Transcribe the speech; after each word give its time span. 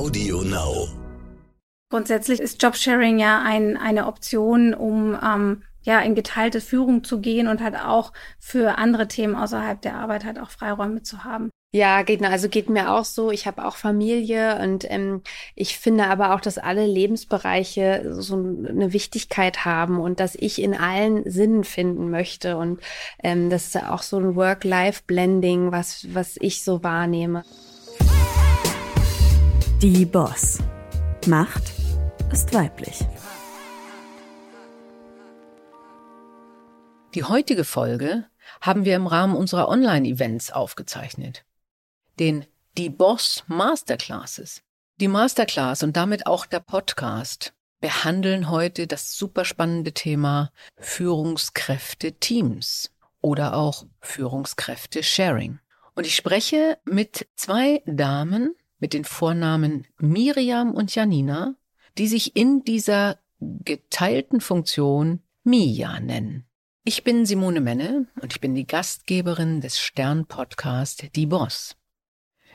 Audio 0.00 0.40
Now. 0.40 0.88
Grundsätzlich 1.90 2.40
ist 2.40 2.62
Jobsharing 2.62 3.18
ja 3.18 3.42
ein, 3.44 3.76
eine 3.76 4.06
Option, 4.06 4.72
um 4.72 5.14
ähm, 5.22 5.62
ja 5.82 6.00
in 6.00 6.14
geteilte 6.14 6.62
Führung 6.62 7.04
zu 7.04 7.20
gehen 7.20 7.48
und 7.48 7.60
halt 7.60 7.76
auch 7.76 8.14
für 8.38 8.78
andere 8.78 9.08
Themen 9.08 9.34
außerhalb 9.34 9.82
der 9.82 9.96
Arbeit 9.96 10.24
halt 10.24 10.38
auch 10.38 10.48
Freiräume 10.48 11.02
zu 11.02 11.24
haben. 11.24 11.50
Ja, 11.74 12.00
geht, 12.00 12.22
also 12.22 12.48
geht 12.48 12.70
mir 12.70 12.92
auch 12.92 13.04
so. 13.04 13.30
Ich 13.30 13.46
habe 13.46 13.62
auch 13.66 13.76
Familie 13.76 14.58
und 14.62 14.90
ähm, 14.90 15.20
ich 15.54 15.76
finde 15.76 16.06
aber 16.06 16.34
auch, 16.34 16.40
dass 16.40 16.56
alle 16.56 16.86
Lebensbereiche 16.86 18.14
so 18.22 18.36
eine 18.36 18.94
Wichtigkeit 18.94 19.66
haben 19.66 20.00
und 20.00 20.18
dass 20.18 20.34
ich 20.34 20.62
in 20.62 20.72
allen 20.72 21.30
Sinnen 21.30 21.62
finden 21.62 22.10
möchte. 22.10 22.56
Und 22.56 22.80
ähm, 23.22 23.50
das 23.50 23.66
ist 23.66 23.76
auch 23.76 24.00
so 24.00 24.16
ein 24.16 24.34
Work-Life-Blending, 24.34 25.72
was, 25.72 26.06
was 26.14 26.38
ich 26.40 26.64
so 26.64 26.82
wahrnehme. 26.82 27.44
Die 29.82 30.04
Boss. 30.04 30.58
Macht 31.26 31.72
ist 32.30 32.52
weiblich. 32.52 32.98
Die 37.14 37.24
heutige 37.24 37.64
Folge 37.64 38.26
haben 38.60 38.84
wir 38.84 38.94
im 38.94 39.06
Rahmen 39.06 39.34
unserer 39.34 39.70
Online-Events 39.70 40.52
aufgezeichnet 40.52 41.46
den 42.18 42.44
Die 42.76 42.90
Boss 42.90 43.42
Masterclasses. 43.46 44.60
Die 44.96 45.08
Masterclass 45.08 45.82
und 45.82 45.96
damit 45.96 46.26
auch 46.26 46.44
der 46.44 46.60
Podcast 46.60 47.54
behandeln 47.80 48.50
heute 48.50 48.86
das 48.86 49.16
superspannende 49.16 49.94
Thema 49.94 50.52
Führungskräfte-Teams 50.76 52.90
oder 53.22 53.56
auch 53.56 53.86
Führungskräfte-Sharing. 54.02 55.58
Und 55.94 56.06
ich 56.06 56.16
spreche 56.16 56.76
mit 56.84 57.28
zwei 57.34 57.82
Damen 57.86 58.54
mit 58.80 58.94
den 58.94 59.04
Vornamen 59.04 59.86
Miriam 59.98 60.72
und 60.72 60.94
Janina, 60.94 61.54
die 61.98 62.08
sich 62.08 62.34
in 62.34 62.64
dieser 62.64 63.18
geteilten 63.40 64.40
Funktion 64.40 65.20
Mia 65.44 66.00
nennen. 66.00 66.46
Ich 66.84 67.04
bin 67.04 67.26
Simone 67.26 67.60
Menne 67.60 68.06
und 68.20 68.32
ich 68.32 68.40
bin 68.40 68.54
die 68.54 68.66
Gastgeberin 68.66 69.60
des 69.60 69.78
Stern-Podcast 69.78 71.14
Die 71.14 71.26
Boss. 71.26 71.76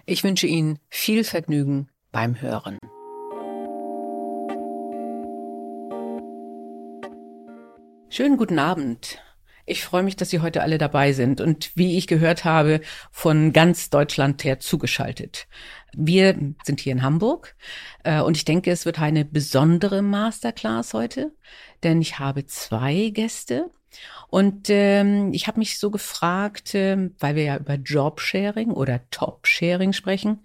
Ich 0.06 0.24
wünsche 0.24 0.48
Ihnen 0.48 0.80
viel 0.90 1.24
Vergnügen 1.24 1.90
beim 2.12 2.42
Hören. 2.42 2.78
Schönen 8.10 8.38
guten 8.38 8.60
Abend. 8.60 9.22
Ich 9.68 9.84
freue 9.84 10.04
mich, 10.04 10.16
dass 10.16 10.30
Sie 10.30 10.42
heute 10.42 10.62
alle 10.62 10.78
dabei 10.78 11.12
sind 11.12 11.42
und 11.42 11.72
wie 11.76 11.98
ich 11.98 12.06
gehört 12.06 12.46
habe, 12.46 12.82
von 13.12 13.52
ganz 13.52 13.90
Deutschland 13.90 14.44
her 14.44 14.60
zugeschaltet. 14.60 15.48
Wir 15.94 16.38
sind 16.64 16.80
hier 16.80 16.92
in 16.92 17.02
Hamburg 17.02 17.56
äh, 18.04 18.22
und 18.22 18.38
ich 18.38 18.46
denke, 18.46 18.70
es 18.70 18.86
wird 18.86 19.00
eine 19.00 19.26
besondere 19.26 20.04
Masterclass 20.04 20.94
heute, 20.94 21.32
denn 21.82 22.00
ich 22.00 22.20
habe 22.20 22.46
zwei 22.46 23.10
Gäste. 23.10 23.72
Und 24.30 24.70
ähm, 24.70 25.34
ich 25.34 25.48
habe 25.48 25.60
mich 25.60 25.80
so 25.80 25.90
gefragt, 25.90 26.76
äh, 26.76 27.10
weil 27.20 27.36
wir 27.36 27.44
ja 27.44 27.58
über 27.58 27.76
Jobsharing 27.76 28.70
oder 28.72 29.10
Top-Sharing 29.10 29.94
sprechen, 29.94 30.44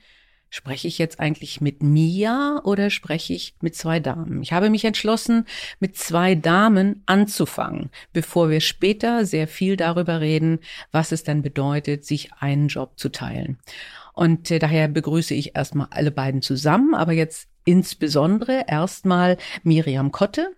spreche 0.51 0.89
ich 0.89 0.99
jetzt 0.99 1.21
eigentlich 1.21 1.61
mit 1.61 1.83
Mia 1.83 2.61
oder 2.65 2.91
spreche 2.91 3.33
ich 3.33 3.55
mit 3.61 3.77
zwei 3.77 4.01
Damen? 4.01 4.43
Ich 4.43 4.53
habe 4.53 4.69
mich 4.69 4.85
entschlossen, 4.85 5.47
mit 5.79 5.97
zwei 5.97 6.35
Damen 6.35 7.03
anzufangen, 7.07 7.91
bevor 8.13 8.51
wir 8.51 8.61
später 8.61 9.25
sehr 9.25 9.47
viel 9.49 9.77
darüber 9.77 10.21
reden, 10.21 10.59
was 10.91 11.13
es 11.13 11.23
dann 11.23 11.43
bedeutet, 11.43 12.05
sich 12.05 12.33
einen 12.35 12.69
Job 12.69 12.99
zu 12.99 13.09
teilen. 13.11 13.59
Und 14.13 14.51
äh, 14.51 14.59
daher 14.59 14.89
begrüße 14.89 15.35
ich 15.35 15.57
erstmal 15.57 15.87
alle 15.91 16.11
beiden 16.11 16.43
zusammen, 16.43 16.95
aber 16.95 17.13
jetzt 17.13 17.49
insbesondere 17.65 18.65
erstmal 18.67 19.39
Miriam 19.63 20.11
Kotte. 20.11 20.55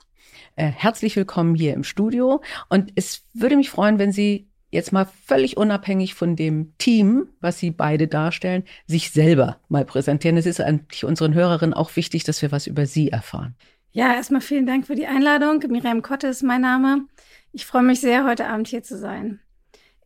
Äh, 0.57 0.67
herzlich 0.67 1.17
willkommen 1.17 1.55
hier 1.55 1.75
im 1.75 1.85
Studio. 1.85 2.43
Und 2.69 2.93
es 2.95 3.25
würde 3.35 3.57
mich 3.57 3.71
freuen, 3.71 3.99
wenn 3.99 4.13
Sie 4.13 4.49
jetzt 4.73 4.93
mal 4.93 5.07
völlig 5.27 5.57
unabhängig 5.57 6.15
von 6.15 6.35
dem 6.35 6.73
Team, 6.79 7.29
was 7.41 7.59
Sie 7.59 7.71
beide 7.71 8.09
darstellen, 8.09 8.65
sich 8.87 9.11
selber 9.11 9.59
mal 9.69 9.85
präsentieren. 9.85 10.37
Es 10.37 10.47
ist 10.47 10.61
eigentlich 10.61 11.05
unseren 11.05 11.35
Hörerinnen 11.35 11.75
auch 11.75 11.95
wichtig, 11.95 12.25
dass 12.25 12.43
wir 12.43 12.51
was 12.51 12.67
über 12.67 12.87
Sie 12.87 13.11
erfahren. 13.11 13.55
Ja, 13.93 14.15
erstmal 14.15 14.41
vielen 14.41 14.67
Dank 14.67 14.87
für 14.87 14.97
die 14.97 15.07
Einladung. 15.07 15.63
Miriam 15.69 16.01
Kotte 16.01 16.27
ist 16.27 16.43
mein 16.43 16.63
Name. 16.63 17.07
Ich 17.53 17.67
freue 17.67 17.83
mich 17.83 18.01
sehr, 18.01 18.25
heute 18.25 18.47
Abend 18.47 18.67
hier 18.69 18.83
zu 18.83 18.99
sein. 18.99 19.41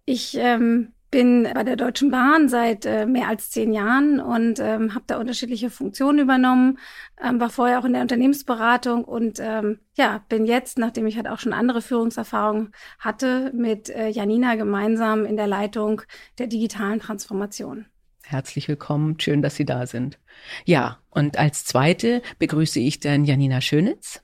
Ich 0.04 0.36
ähm, 0.36 0.92
bin 1.10 1.48
bei 1.54 1.62
der 1.62 1.76
Deutschen 1.76 2.10
Bahn 2.10 2.48
seit 2.48 2.84
äh, 2.84 3.06
mehr 3.06 3.28
als 3.28 3.50
zehn 3.50 3.72
Jahren 3.72 4.20
und 4.20 4.58
ähm, 4.60 4.94
habe 4.94 5.04
da 5.06 5.18
unterschiedliche 5.18 5.70
Funktionen 5.70 6.18
übernommen, 6.18 6.78
ähm, 7.22 7.40
war 7.40 7.50
vorher 7.50 7.78
auch 7.78 7.84
in 7.84 7.92
der 7.92 8.02
Unternehmensberatung 8.02 9.04
und 9.04 9.38
ähm, 9.40 9.78
ja, 9.94 10.24
bin 10.28 10.46
jetzt, 10.46 10.78
nachdem 10.78 11.06
ich 11.06 11.16
halt 11.16 11.28
auch 11.28 11.38
schon 11.38 11.52
andere 11.52 11.80
Führungserfahrungen 11.80 12.72
hatte, 12.98 13.52
mit 13.54 13.88
äh, 13.88 14.08
Janina 14.08 14.56
gemeinsam 14.56 15.24
in 15.24 15.36
der 15.36 15.46
Leitung 15.46 16.02
der 16.38 16.48
digitalen 16.48 17.00
Transformation. 17.00 17.86
Herzlich 18.24 18.66
willkommen, 18.66 19.20
schön, 19.20 19.40
dass 19.40 19.54
Sie 19.54 19.64
da 19.64 19.86
sind. 19.86 20.18
Ja, 20.64 20.98
und 21.10 21.38
als 21.38 21.64
zweite 21.64 22.22
begrüße 22.40 22.80
ich 22.80 22.98
dann 22.98 23.24
Janina 23.24 23.60
Schönitz. 23.60 24.20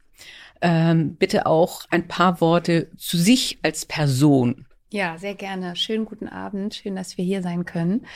Ähm, 0.61 1.17
bitte 1.17 1.47
auch 1.47 1.83
ein 1.91 2.09
paar 2.09 2.41
Worte 2.41 2.91
zu 2.97 3.17
sich 3.17 3.59
als 3.63 3.87
Person 3.87 4.67
ja, 4.93 5.17
sehr 5.19 5.35
gerne. 5.35 5.75
Schönen 5.75 6.05
guten 6.05 6.29
Abend. 6.29 6.75
Schön, 6.75 6.95
dass 6.97 7.17
wir 7.17 7.25
hier 7.25 7.43
sein 7.43 7.65
können. 7.65 8.07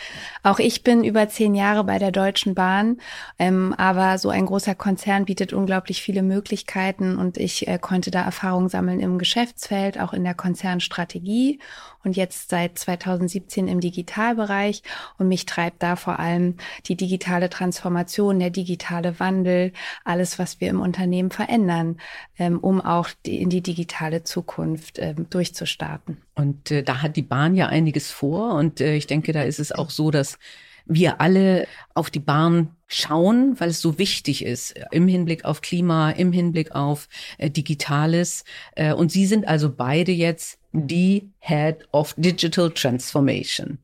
Auch 0.43 0.59
ich 0.59 0.83
bin 0.85 1.05
über 1.05 1.29
zehn 1.29 1.55
Jahre 1.55 1.85
bei 1.85 1.99
der 1.99 2.13
Deutschen 2.13 2.55
Bahn, 2.55 2.99
ähm, 3.39 3.75
aber 3.79 4.19
so 4.19 4.29
ein 4.29 4.47
großer 4.47 4.75
Konzern 4.75 5.25
bietet 5.25 5.53
unglaublich 5.53 6.03
viele 6.03 6.23
Möglichkeiten 6.23 7.17
und 7.17 7.39
ich 7.39 7.67
äh, 7.67 7.79
konnte 7.79 8.11
da 8.11 8.23
Erfahrung 8.23 8.69
sammeln 8.69 9.01
im 9.01 9.19
Geschäftsfeld, 9.19 9.99
auch 9.99 10.13
in 10.13 10.23
der 10.23 10.35
Konzernstrategie 10.35 11.59
und 12.07 12.17
jetzt 12.17 12.49
seit 12.49 12.79
2017 12.79 13.69
im 13.69 13.81
Digitalbereich. 13.81 14.83
Und 15.19 15.29
mich 15.29 15.45
treibt 15.45 15.83
da 15.83 15.97
vor 15.97 16.19
allem 16.19 16.55
die 16.87 16.97
digitale 16.97 17.51
Transformation, 17.51 18.39
der 18.39 18.51
digitale 18.51 19.19
Wandel, 19.21 19.73
alles, 20.05 20.39
was 20.39 20.61
wir 20.61 20.71
im 20.71 20.81
Unternehmen 20.81 21.31
verändern, 21.31 21.99
ähm, 22.39 22.59
um 22.61 22.81
auch 22.81 23.09
die, 23.27 23.43
in 23.43 23.51
die 23.51 23.61
digitale 23.61 24.23
Zukunft 24.23 24.99
ähm, 24.99 25.29
durchzustarten. 25.29 26.23
Und 26.35 26.71
äh, 26.71 26.83
da 26.83 27.03
hat 27.03 27.17
die 27.17 27.23
Bahn 27.23 27.57
ja 27.57 27.67
einiges 27.67 28.11
vor. 28.11 28.55
Und 28.55 28.81
äh, 28.81 28.95
ich 28.95 29.07
denke, 29.07 29.33
da 29.33 29.43
ist 29.43 29.59
es 29.59 29.73
auch 29.73 29.91
so, 29.91 30.11
dass 30.11 30.39
wir 30.87 31.21
alle 31.21 31.67
auf 31.95 32.11
die 32.11 32.21
Bahn 32.21 32.77
schauen, 32.87 33.59
weil 33.59 33.71
es 33.71 33.81
so 33.81 33.99
wichtig 33.99 34.45
ist 34.45 34.75
im 34.93 35.09
Hinblick 35.09 35.45
auf 35.45 35.61
Klima, 35.61 36.11
im 36.11 36.33
Hinblick 36.33 36.73
auf 36.73 37.09
äh, 37.39 37.51
Digitales. 37.51 38.45
Äh, 38.77 38.93
und 38.93 39.11
Sie 39.11 39.27
sind 39.27 39.49
also 39.49 39.71
beide 39.75 40.13
jetzt 40.13 40.59
die 40.77 41.31
Head 41.39 41.89
of 41.93 42.15
Digital 42.19 42.71
Transformation. 42.71 43.79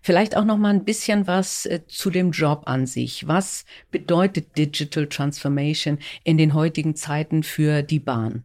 Vielleicht 0.00 0.36
auch 0.36 0.44
noch 0.44 0.56
mal 0.56 0.72
ein 0.72 0.84
bisschen 0.84 1.26
was 1.26 1.66
äh, 1.66 1.80
zu 1.86 2.10
dem 2.10 2.30
Job 2.30 2.62
an 2.64 2.86
sich. 2.86 3.28
Was 3.28 3.64
bedeutet 3.90 4.56
Digital 4.56 5.06
Transformation 5.06 5.98
in 6.24 6.38
den 6.38 6.54
heutigen 6.54 6.96
Zeiten 6.96 7.42
für 7.42 7.82
die 7.82 8.00
Bahn? 8.00 8.44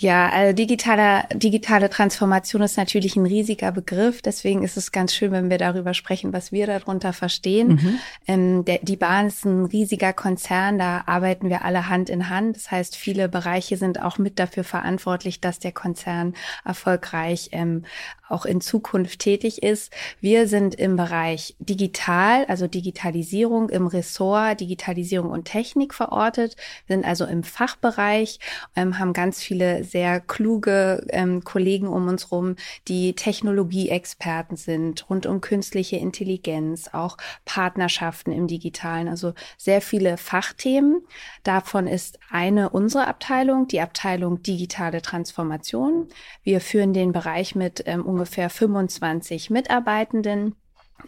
Ja, 0.00 0.30
also 0.30 0.54
digitale, 0.54 1.24
digitale 1.34 1.90
Transformation 1.90 2.62
ist 2.62 2.78
natürlich 2.78 3.16
ein 3.16 3.26
riesiger 3.26 3.70
Begriff. 3.70 4.22
Deswegen 4.22 4.62
ist 4.62 4.78
es 4.78 4.92
ganz 4.92 5.14
schön, 5.14 5.30
wenn 5.30 5.50
wir 5.50 5.58
darüber 5.58 5.92
sprechen, 5.92 6.32
was 6.32 6.52
wir 6.52 6.66
darunter 6.66 7.12
verstehen. 7.12 7.68
Mhm. 7.68 7.98
Ähm, 8.26 8.64
der, 8.64 8.78
die 8.80 8.96
Bahn 8.96 9.26
ist 9.26 9.44
ein 9.44 9.66
riesiger 9.66 10.14
Konzern, 10.14 10.78
da 10.78 11.02
arbeiten 11.04 11.50
wir 11.50 11.66
alle 11.66 11.90
Hand 11.90 12.08
in 12.08 12.30
Hand. 12.30 12.56
Das 12.56 12.70
heißt, 12.70 12.96
viele 12.96 13.28
Bereiche 13.28 13.76
sind 13.76 14.00
auch 14.00 14.16
mit 14.16 14.38
dafür 14.38 14.64
verantwortlich, 14.64 15.42
dass 15.42 15.58
der 15.58 15.72
Konzern 15.72 16.32
erfolgreich 16.64 17.50
ähm, 17.52 17.84
auch 18.30 18.44
in 18.44 18.60
Zukunft 18.60 19.20
tätig 19.20 19.62
ist. 19.62 19.92
Wir 20.20 20.46
sind 20.46 20.74
im 20.74 20.96
Bereich 20.96 21.56
digital, 21.58 22.44
also 22.46 22.66
Digitalisierung 22.66 23.68
im 23.68 23.86
Ressort 23.86 24.60
Digitalisierung 24.60 25.30
und 25.30 25.44
Technik 25.44 25.94
verortet, 25.94 26.56
wir 26.86 26.96
sind 26.96 27.04
also 27.04 27.24
im 27.24 27.42
Fachbereich, 27.42 28.38
ähm, 28.76 28.98
haben 28.98 29.12
ganz 29.12 29.42
viele 29.42 29.84
sehr 29.84 30.20
kluge 30.20 31.06
ähm, 31.10 31.42
Kollegen 31.44 31.88
um 31.88 32.08
uns 32.08 32.30
rum, 32.30 32.56
die 32.88 33.14
Technologieexperten 33.14 34.56
sind, 34.56 35.08
rund 35.08 35.26
um 35.26 35.40
künstliche 35.40 35.96
Intelligenz, 35.96 36.88
auch 36.92 37.16
Partnerschaften 37.44 38.32
im 38.32 38.46
Digitalen, 38.46 39.08
also 39.08 39.34
sehr 39.56 39.80
viele 39.80 40.16
Fachthemen. 40.16 41.02
Davon 41.42 41.86
ist 41.86 42.18
eine 42.30 42.70
unsere 42.70 43.06
Abteilung, 43.06 43.66
die 43.68 43.80
Abteilung 43.80 44.42
digitale 44.42 45.02
Transformation. 45.02 46.08
Wir 46.42 46.60
führen 46.60 46.92
den 46.92 47.12
Bereich 47.12 47.54
mit 47.54 47.82
ähm, 47.86 48.04
ungefähr 48.20 48.50
25 48.50 49.48
Mitarbeitenden 49.48 50.54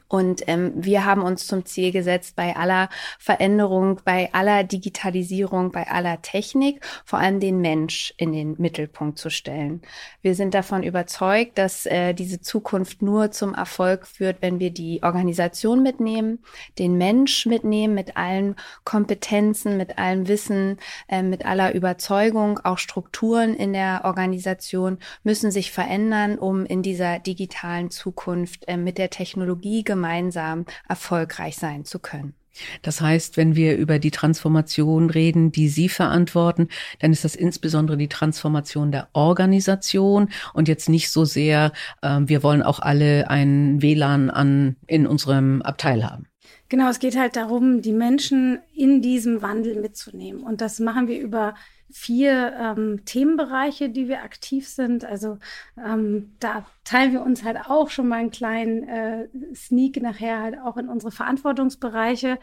Und 0.09 0.43
ähm, 0.47 0.73
wir 0.77 1.05
haben 1.05 1.23
uns 1.23 1.47
zum 1.47 1.65
Ziel 1.65 1.93
gesetzt, 1.93 2.37
bei 2.37 2.57
aller 2.57 2.89
Veränderung, 3.19 4.01
bei 4.05 4.33
aller 4.33 4.65
Digitalisierung, 4.65 5.73
bei 5.73 5.89
aller 5.89 6.21
Technik 6.23 6.85
vor 7.05 7.19
allem 7.19 7.41
den 7.41 7.61
Mensch 7.61 8.15
in 8.17 8.33
den 8.33 8.55
Mittelpunkt 8.59 9.19
zu 9.19 9.31
stellen. 9.31 9.83
Wir 10.21 10.35
sind 10.35 10.55
davon 10.55 10.83
überzeugt, 10.83 11.59
dass 11.59 11.87
äh, 11.87 12.13
diese 12.15 12.41
Zukunft 12.41 13.03
nur 13.03 13.31
zum 13.31 13.55
Erfolg 13.55 14.07
führt, 14.07 14.43
wenn 14.43 14.61
wir 14.61 14.71
die 14.71 15.03
Organisation 15.03 15.83
mitnehmen, 15.83 16.41
den 16.79 16.97
Mensch 16.99 17.47
mitnehmen 17.47 17.95
mit 17.95 18.17
allen 18.17 18.57
Kompetenzen, 18.85 19.77
mit 19.77 19.99
allem 19.99 20.29
Wissen, 20.29 20.79
äh, 21.09 21.23
mit 21.23 21.45
aller 21.47 21.75
Überzeugung. 21.75 22.59
Auch 22.65 22.79
Strukturen 22.79 23.55
in 23.55 23.73
der 23.73 24.03
Organisation 24.05 24.99
müssen 25.23 25.51
sich 25.51 25.73
verändern, 25.73 26.39
um 26.39 26.67
in 26.67 26.83
dieser 26.83 27.19
digitalen 27.19 27.91
Zukunft 27.91 28.69
äh, 28.69 28.77
mit 28.77 28.99
der 28.99 29.11
Technologie 29.11 29.82
gemeinsam 29.85 30.23
gemeinsam 30.33 30.67
erfolgreich 30.89 31.57
sein 31.57 31.85
zu 31.85 31.99
können. 31.99 32.35
Das 32.83 33.01
heißt, 33.01 33.39
wenn 33.39 33.57
wir 33.57 33.79
über 33.79 33.99
die 33.99 34.11
Transformation 34.11 35.09
reden, 35.09 35.53
die 35.53 35.69
Sie 35.69 35.89
verantworten, 35.89 36.69
dann 36.99 37.11
ist 37.11 37.25
das 37.25 37.35
insbesondere 37.35 37.97
die 37.97 38.09
Transformation 38.09 38.93
der 38.93 39.09
Organisation 39.15 40.29
und 40.53 40.69
jetzt 40.69 40.91
nicht 40.91 41.11
so 41.11 41.25
sehr, 41.25 41.73
äh, 42.03 42.21
wir 42.25 42.43
wollen 42.43 42.63
auch 42.63 42.79
alle 42.79 43.31
ein 43.31 43.81
WLAN 43.81 44.29
an 44.29 44.77
in 44.87 45.07
unserem 45.07 45.63
Abteil 45.63 46.05
haben. 46.05 46.27
Genau, 46.69 46.91
es 46.91 46.99
geht 46.99 47.19
halt 47.19 47.37
darum, 47.37 47.81
die 47.81 47.93
Menschen 47.93 48.59
in 48.75 49.01
diesem 49.01 49.41
Wandel 49.41 49.81
mitzunehmen. 49.81 50.43
Und 50.43 50.61
das 50.61 50.79
machen 50.79 51.09
wir 51.09 51.21
über 51.21 51.55
vier 51.93 52.55
ähm, 52.59 53.05
Themenbereiche, 53.05 53.91
die 53.91 54.09
wir 54.09 54.23
aktiv 54.23 54.69
sind. 54.69 55.05
Also 55.05 55.39
ähm, 55.77 56.33
da 56.41 56.65
teilen 56.85 57.13
wir 57.13 57.23
uns 57.23 57.45
halt 57.45 57.59
auch 57.69 57.91
schon 57.91 58.09
mal 58.09 58.17
einen 58.17 58.31
kleinen 58.31 58.89
äh, 58.89 59.29
Sneak 59.55 60.01
nachher 60.03 60.41
halt 60.41 60.59
auch 60.59 60.77
in 60.77 60.89
unsere 60.89 61.13
Verantwortungsbereiche. 61.13 62.39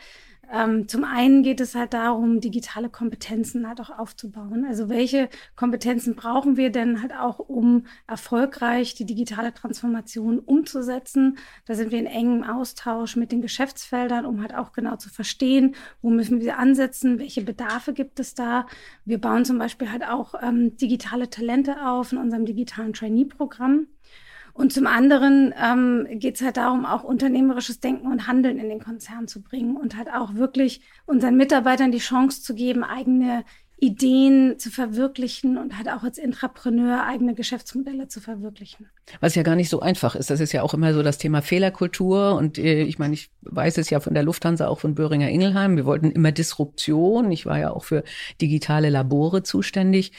Ähm, 0.52 0.88
zum 0.88 1.04
einen 1.04 1.44
geht 1.44 1.62
es 1.62 1.76
halt 1.76 1.94
darum, 1.94 2.42
digitale 2.42 2.90
Kompetenzen 2.90 3.68
halt 3.68 3.80
auch 3.82 3.92
aufzubauen. 3.92 4.66
Also 4.68 4.90
welche 4.90 5.30
Kompetenzen 5.56 6.16
brauchen 6.16 6.58
wir 6.58 6.72
denn 6.72 7.02
halt 7.02 7.14
auch, 7.14 7.40
um 7.40 7.86
erfolgreich 8.08 8.96
die 8.96 9.06
digitale 9.06 9.54
Transformation 9.54 10.40
umzusetzen? 10.40 11.38
Da 11.66 11.76
sind 11.76 11.92
wir 11.92 12.00
in 12.00 12.08
engem 12.08 12.44
Austausch 12.44 13.16
mit 13.16 13.32
den 13.32 13.42
Geschäftsfeldern, 13.42 14.26
um 14.26 14.42
halt 14.42 14.56
auch 14.56 14.72
genau 14.72 14.96
zu 14.96 15.10
verstehen, 15.10 15.76
wo 16.02 16.10
müssen 16.10 16.42
wir 16.42 16.58
ansetzen, 16.58 17.20
welche 17.20 17.42
Bedarfe 17.44 17.94
gibt 17.94 18.20
es 18.20 18.34
da. 18.34 18.66
Wir 19.06 19.20
bauen 19.22 19.46
zum 19.46 19.60
Beispiel 19.60 19.92
halt 19.92 20.04
auch 20.04 20.34
ähm, 20.42 20.78
digitale 20.78 21.30
Talente 21.30 21.86
auf 21.86 22.12
in 22.12 22.18
unserem 22.18 22.46
digitalen 22.46 22.94
Trainee-Programm. 22.94 23.88
Und 24.60 24.74
zum 24.74 24.88
anderen 24.88 25.54
ähm, 25.58 26.06
geht 26.20 26.36
es 26.36 26.42
halt 26.42 26.58
darum, 26.58 26.86
auch 26.86 27.06
unternehmerisches 27.06 27.80
Denken 27.80 28.12
und 28.12 28.28
Handeln 28.28 28.60
in 28.60 28.68
den 28.68 28.82
Konzern 28.82 29.30
zu 29.30 29.42
bringen 29.42 29.78
und 29.78 29.96
halt 29.96 30.10
auch 30.14 30.36
wirklich 30.36 30.82
unseren 31.06 31.38
Mitarbeitern 31.38 31.94
die 31.94 32.00
Chance 32.00 32.42
zu 32.42 32.54
geben, 32.56 32.84
eigene 32.84 33.46
Ideen 33.78 34.60
zu 34.60 34.70
verwirklichen 34.70 35.58
und 35.58 35.78
halt 35.78 35.88
auch 35.88 36.04
als 36.04 36.18
Intrapreneur 36.18 37.06
eigene 37.06 37.36
Geschäftsmodelle 37.36 38.10
zu 38.10 38.20
verwirklichen. 38.20 38.88
Was 39.22 39.36
ja 39.36 39.44
gar 39.44 39.56
nicht 39.56 39.70
so 39.70 39.80
einfach 39.80 40.16
ist. 40.16 40.30
Das 40.30 40.42
ist 40.42 40.52
ja 40.52 40.62
auch 40.62 40.74
immer 40.74 40.94
so 40.94 41.04
das 41.04 41.18
Thema 41.18 41.42
Fehlerkultur. 41.42 42.36
Und 42.36 42.58
äh, 42.58 42.82
ich 42.84 43.00
meine, 43.00 43.14
ich 43.14 43.30
weiß 43.44 43.78
es 43.78 43.90
ja 43.90 44.02
von 44.02 44.14
der 44.14 44.24
Lufthansa, 44.24 44.68
auch 44.68 44.82
von 44.82 44.94
Böhringer 44.94 45.30
Ingelheim. 45.30 45.78
Wir 45.78 45.86
wollten 45.86 46.12
immer 46.12 46.34
Disruption. 46.34 47.32
Ich 47.32 47.46
war 47.46 47.60
ja 47.60 47.72
auch 47.72 47.86
für 47.86 48.04
digitale 48.42 48.90
Labore 48.90 49.42
zuständig. 49.42 50.12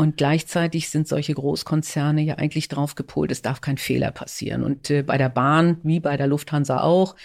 Und 0.00 0.16
gleichzeitig 0.16 0.90
sind 0.90 1.08
solche 1.08 1.34
Großkonzerne 1.34 2.22
ja 2.22 2.36
eigentlich 2.36 2.68
drauf 2.68 2.94
gepolt, 2.94 3.32
es 3.32 3.42
darf 3.42 3.60
kein 3.60 3.78
Fehler 3.78 4.12
passieren. 4.12 4.62
Und 4.62 4.90
äh, 4.90 5.02
bei 5.02 5.18
der 5.18 5.28
Bahn, 5.28 5.78
wie 5.82 5.98
bei 5.98 6.16
der 6.16 6.28
Lufthansa 6.28 6.82
auch, 6.82 7.16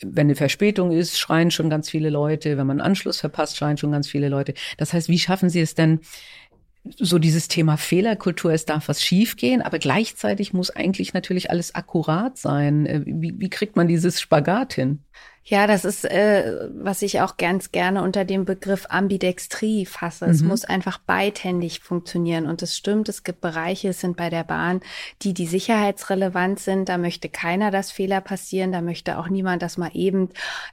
wenn 0.00 0.28
eine 0.28 0.34
Verspätung 0.34 0.92
ist, 0.92 1.18
schreien 1.18 1.50
schon 1.50 1.68
ganz 1.68 1.90
viele 1.90 2.08
Leute. 2.08 2.56
Wenn 2.56 2.66
man 2.66 2.80
einen 2.80 2.88
Anschluss 2.88 3.20
verpasst, 3.20 3.58
schreien 3.58 3.76
schon 3.76 3.92
ganz 3.92 4.08
viele 4.08 4.30
Leute. 4.30 4.54
Das 4.78 4.94
heißt, 4.94 5.10
wie 5.10 5.18
schaffen 5.18 5.50
Sie 5.50 5.60
es 5.60 5.74
denn, 5.74 6.00
so 6.96 7.18
dieses 7.18 7.48
Thema 7.48 7.76
Fehlerkultur, 7.76 8.52
es 8.52 8.64
darf 8.64 8.88
was 8.88 9.02
schiefgehen, 9.02 9.60
aber 9.60 9.78
gleichzeitig 9.78 10.54
muss 10.54 10.70
eigentlich 10.70 11.12
natürlich 11.12 11.50
alles 11.50 11.74
akkurat 11.74 12.38
sein. 12.38 12.86
Äh, 12.86 13.02
wie, 13.04 13.34
wie 13.38 13.50
kriegt 13.50 13.76
man 13.76 13.88
dieses 13.88 14.22
Spagat 14.22 14.72
hin? 14.72 15.04
Ja, 15.44 15.66
das 15.66 15.84
ist, 15.84 16.04
äh, 16.04 16.68
was 16.72 17.02
ich 17.02 17.20
auch 17.20 17.36
ganz 17.36 17.72
gerne 17.72 18.02
unter 18.04 18.24
dem 18.24 18.44
Begriff 18.44 18.86
Ambidextrie 18.88 19.86
fasse. 19.86 20.26
Mhm. 20.26 20.30
Es 20.30 20.42
muss 20.42 20.64
einfach 20.64 20.98
beidhändig 20.98 21.80
funktionieren. 21.80 22.46
Und 22.46 22.62
es 22.62 22.76
stimmt, 22.76 23.08
es 23.08 23.24
gibt 23.24 23.40
Bereiche, 23.40 23.88
es 23.88 24.00
sind 24.00 24.16
bei 24.16 24.30
der 24.30 24.44
Bahn, 24.44 24.80
die 25.22 25.34
die 25.34 25.48
sicherheitsrelevant 25.48 26.60
sind. 26.60 26.88
Da 26.88 26.96
möchte 26.96 27.28
keiner, 27.28 27.72
dass 27.72 27.90
Fehler 27.90 28.20
passieren. 28.20 28.70
Da 28.70 28.82
möchte 28.82 29.18
auch 29.18 29.28
niemand, 29.28 29.62
dass 29.62 29.78
mal 29.78 29.90
eben 29.94 30.28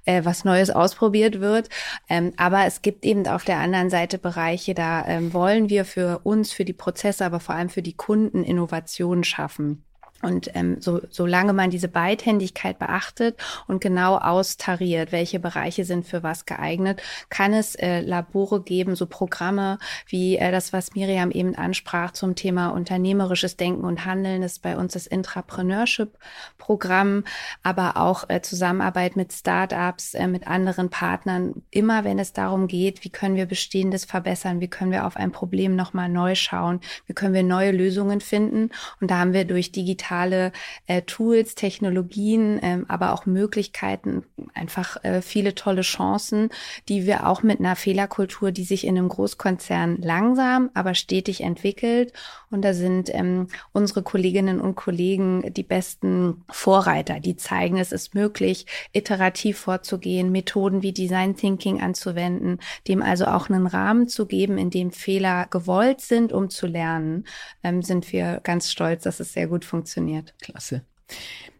äh, 0.05 0.23
was 0.23 0.45
Neues 0.45 0.69
ausprobiert 0.69 1.39
wird. 1.39 1.69
Ähm, 2.07 2.33
aber 2.37 2.65
es 2.65 2.83
gibt 2.83 3.05
eben 3.05 3.25
auf 3.27 3.45
der 3.45 3.57
anderen 3.57 3.89
Seite 3.89 4.19
Bereiche, 4.19 4.75
da 4.75 5.03
ähm, 5.07 5.33
wollen 5.33 5.69
wir 5.69 5.83
für 5.83 6.19
uns, 6.23 6.53
für 6.53 6.65
die 6.65 6.73
Prozesse, 6.73 7.25
aber 7.25 7.39
vor 7.39 7.55
allem 7.55 7.69
für 7.69 7.81
die 7.81 7.95
Kunden 7.95 8.43
Innovationen 8.43 9.23
schaffen. 9.23 9.83
Und 10.21 10.51
ähm, 10.53 10.81
so, 10.81 10.99
solange 11.09 11.53
man 11.53 11.69
diese 11.69 11.87
Beidhändigkeit 11.87 12.77
beachtet 12.77 13.39
und 13.67 13.79
genau 13.79 14.17
austariert, 14.17 15.13
welche 15.13 15.39
Bereiche 15.39 15.85
sind 15.85 16.05
für 16.05 16.23
was 16.23 16.45
geeignet, 16.45 17.01
kann 17.29 17.53
es 17.53 17.75
äh, 17.75 18.01
Labore 18.01 18.61
geben, 18.61 18.95
so 18.95 19.05
Programme 19.05 19.79
wie 20.07 20.37
äh, 20.37 20.51
das, 20.51 20.73
was 20.73 20.93
Miriam 20.93 21.31
eben 21.31 21.55
ansprach 21.55 22.11
zum 22.11 22.35
Thema 22.35 22.69
unternehmerisches 22.69 23.55
Denken 23.55 23.85
und 23.85 24.05
Handeln, 24.05 24.43
ist 24.43 24.61
bei 24.61 24.75
uns 24.75 24.93
das 24.93 25.07
Intrapreneurship-Programm, 25.07 27.23
aber 27.63 27.95
auch 27.95 28.29
äh, 28.29 28.41
Zusammenarbeit 28.41 29.15
mit 29.15 29.31
Startups, 29.31 30.15
äh, 30.15 30.27
mit 30.27 30.47
anderen 30.47 30.89
Partnern. 30.89 31.63
Immer 31.71 32.03
wenn 32.03 32.19
es 32.19 32.33
darum 32.33 32.67
geht, 32.67 33.05
wie 33.05 33.09
können 33.09 33.37
wir 33.37 33.45
Bestehendes 33.45 34.03
verbessern, 34.03 34.59
wie 34.59 34.67
können 34.67 34.91
wir 34.91 35.07
auf 35.07 35.15
ein 35.15 35.31
Problem 35.31 35.77
nochmal 35.77 36.09
neu 36.09 36.35
schauen, 36.35 36.81
wie 37.05 37.13
können 37.13 37.33
wir 37.33 37.43
neue 37.43 37.71
Lösungen 37.71 38.19
finden. 38.19 38.71
Und 38.99 39.11
da 39.11 39.19
haben 39.19 39.31
wir 39.31 39.45
durch 39.45 39.71
digital 39.71 40.08
digitale 40.09 40.51
äh, 40.87 41.01
Tools, 41.03 41.55
Technologien, 41.55 42.59
ähm, 42.61 42.85
aber 42.87 43.13
auch 43.13 43.25
Möglichkeiten, 43.25 44.23
einfach 44.53 45.03
äh, 45.03 45.21
viele 45.21 45.55
tolle 45.55 45.81
Chancen, 45.81 46.49
die 46.87 47.05
wir 47.05 47.27
auch 47.27 47.43
mit 47.43 47.59
einer 47.59 47.75
Fehlerkultur, 47.75 48.51
die 48.51 48.63
sich 48.63 48.85
in 48.85 48.97
einem 48.97 49.09
Großkonzern 49.09 49.97
langsam, 50.01 50.69
aber 50.73 50.95
stetig 50.95 51.41
entwickelt. 51.41 52.13
Und 52.49 52.63
da 52.63 52.73
sind 52.73 53.13
ähm, 53.13 53.47
unsere 53.71 54.01
Kolleginnen 54.01 54.59
und 54.59 54.75
Kollegen 54.75 55.53
die 55.53 55.63
besten 55.63 56.43
Vorreiter, 56.49 57.19
die 57.19 57.35
zeigen, 57.35 57.77
es 57.77 57.91
ist 57.91 58.15
möglich, 58.15 58.65
iterativ 58.93 59.59
vorzugehen, 59.59 60.31
Methoden 60.31 60.81
wie 60.81 60.93
Design 60.93 61.35
Thinking 61.35 61.81
anzuwenden, 61.81 62.59
dem 62.87 63.03
also 63.03 63.25
auch 63.25 63.49
einen 63.49 63.67
Rahmen 63.67 64.07
zu 64.07 64.25
geben, 64.25 64.57
in 64.57 64.69
dem 64.69 64.91
Fehler 64.91 65.47
gewollt 65.49 66.01
sind, 66.01 66.33
um 66.33 66.49
zu 66.49 66.65
lernen, 66.65 67.25
ähm, 67.63 67.83
sind 67.83 68.11
wir 68.11 68.39
ganz 68.43 68.71
stolz, 68.71 69.03
dass 69.03 69.19
es 69.19 69.33
sehr 69.33 69.47
gut 69.47 69.65
funktioniert 69.65 69.98
funktioniert. 69.99 70.33
Klasse. 70.41 70.81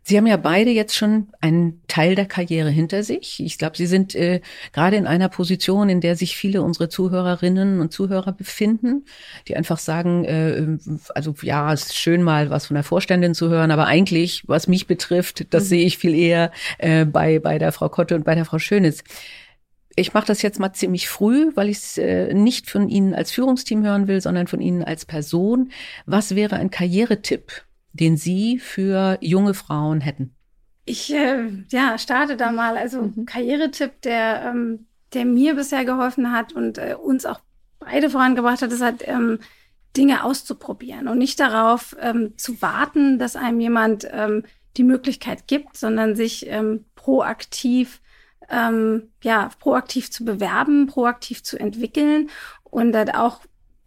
Sie 0.01 0.18
haben 0.18 0.25
ja 0.25 0.38
beide 0.38 0.71
jetzt 0.71 0.95
schon 0.95 1.27
einen 1.39 1.83
Teil 1.88 2.15
der 2.15 2.25
Karriere 2.25 2.69
hinter 2.69 3.03
sich. 3.03 3.39
Ich 3.44 3.59
glaube, 3.59 3.77
Sie 3.77 3.86
sind 3.86 4.15
äh, 4.15 4.41
gerade 4.74 4.95
in 4.95 5.06
einer 5.06 5.30
Position, 5.30 5.88
in 5.88 6.01
der 6.01 6.15
sich 6.15 6.36
viele 6.36 6.63
unserer 6.63 6.89
Zuhörerinnen 6.89 7.79
und 7.79 7.93
Zuhörer 7.93 8.31
befinden, 8.31 9.05
die 9.48 9.55
einfach 9.55 9.77
sagen, 9.77 10.25
äh, 10.25 10.77
also 11.13 11.36
ja, 11.43 11.72
es 11.74 11.88
ist 11.88 11.98
schön 11.98 12.24
mal 12.24 12.50
was 12.50 12.67
von 12.67 12.75
der 12.75 12.84
Vorständin 12.84 13.36
zu 13.36 13.50
hören, 13.50 13.69
aber 13.69 13.86
eigentlich, 13.86 14.43
was 14.48 14.67
mich 14.67 14.88
betrifft, 14.88 15.53
das 15.53 15.65
mhm. 15.65 15.67
sehe 15.67 15.86
ich 15.86 15.98
viel 16.00 16.15
eher 16.15 16.51
äh, 16.79 17.05
bei, 17.05 17.38
bei 17.38 17.60
der 17.60 17.72
Frau 17.72 17.89
Kotte 17.89 18.15
und 18.15 18.25
bei 18.25 18.34
der 18.34 18.46
Frau 18.46 18.58
Schönitz. 18.58 19.03
Ich 19.96 20.13
mache 20.13 20.27
das 20.27 20.41
jetzt 20.41 20.60
mal 20.60 20.74
ziemlich 20.74 21.10
früh, 21.10 21.51
weil 21.55 21.69
ich 21.69 21.77
es 21.77 21.98
äh, 21.98 22.34
nicht 22.34 22.69
von 22.69 22.89
Ihnen 22.89 23.13
als 23.13 23.31
Führungsteam 23.31 23.84
hören 23.84 24.08
will, 24.08 24.22
sondern 24.22 24.48
von 24.48 24.62
Ihnen 24.62 24.84
als 24.84 25.05
Person. 25.05 25.72
Was 26.05 26.36
wäre 26.36 26.55
ein 26.55 26.72
Karrieretipp, 26.72 27.65
den 27.93 28.17
Sie 28.17 28.60
für 28.60 29.17
junge 29.22 29.53
Frauen 29.53 30.01
hätten? 30.01 30.34
Ich 30.86 31.13
äh, 31.13 31.50
ja, 31.69 31.98
starte 31.98 32.38
da 32.38 32.51
mal. 32.51 32.77
Also 32.77 33.01
mhm. 33.01 33.25
Karrieretipp, 33.25 34.01
der, 34.01 34.43
ähm, 34.46 34.88
der 35.13 35.25
mir 35.25 35.55
bisher 35.55 35.86
geholfen 35.86 36.31
hat 36.31 36.53
und 36.53 36.77
äh, 36.77 36.96
uns 36.96 37.25
auch 37.25 37.39
beide 37.79 38.10
vorangebracht 38.10 38.62
hat, 38.62 38.72
ist 38.72 38.81
halt, 38.81 39.08
ähm, 39.08 39.39
Dinge 39.98 40.24
auszuprobieren 40.24 41.08
und 41.08 41.17
nicht 41.17 41.39
darauf 41.39 41.96
ähm, 42.00 42.34
zu 42.38 42.62
warten, 42.62 43.17
dass 43.17 43.36
einem 43.36 43.60
jemand 43.60 44.08
ähm, 44.12 44.43
die 44.77 44.84
Möglichkeit 44.84 45.48
gibt, 45.48 45.77
sondern 45.77 46.15
sich 46.15 46.48
ähm, 46.48 46.86
proaktiv 46.96 48.01
ähm, 48.50 49.10
ja 49.24 49.50
proaktiv 49.60 50.12
zu 50.12 50.25
bewerben, 50.25 50.88
proaktiv 50.88 51.43
zu 51.43 51.58
entwickeln 51.60 52.29
und 52.63 52.91
dann 52.91 53.10
auch 53.10 53.41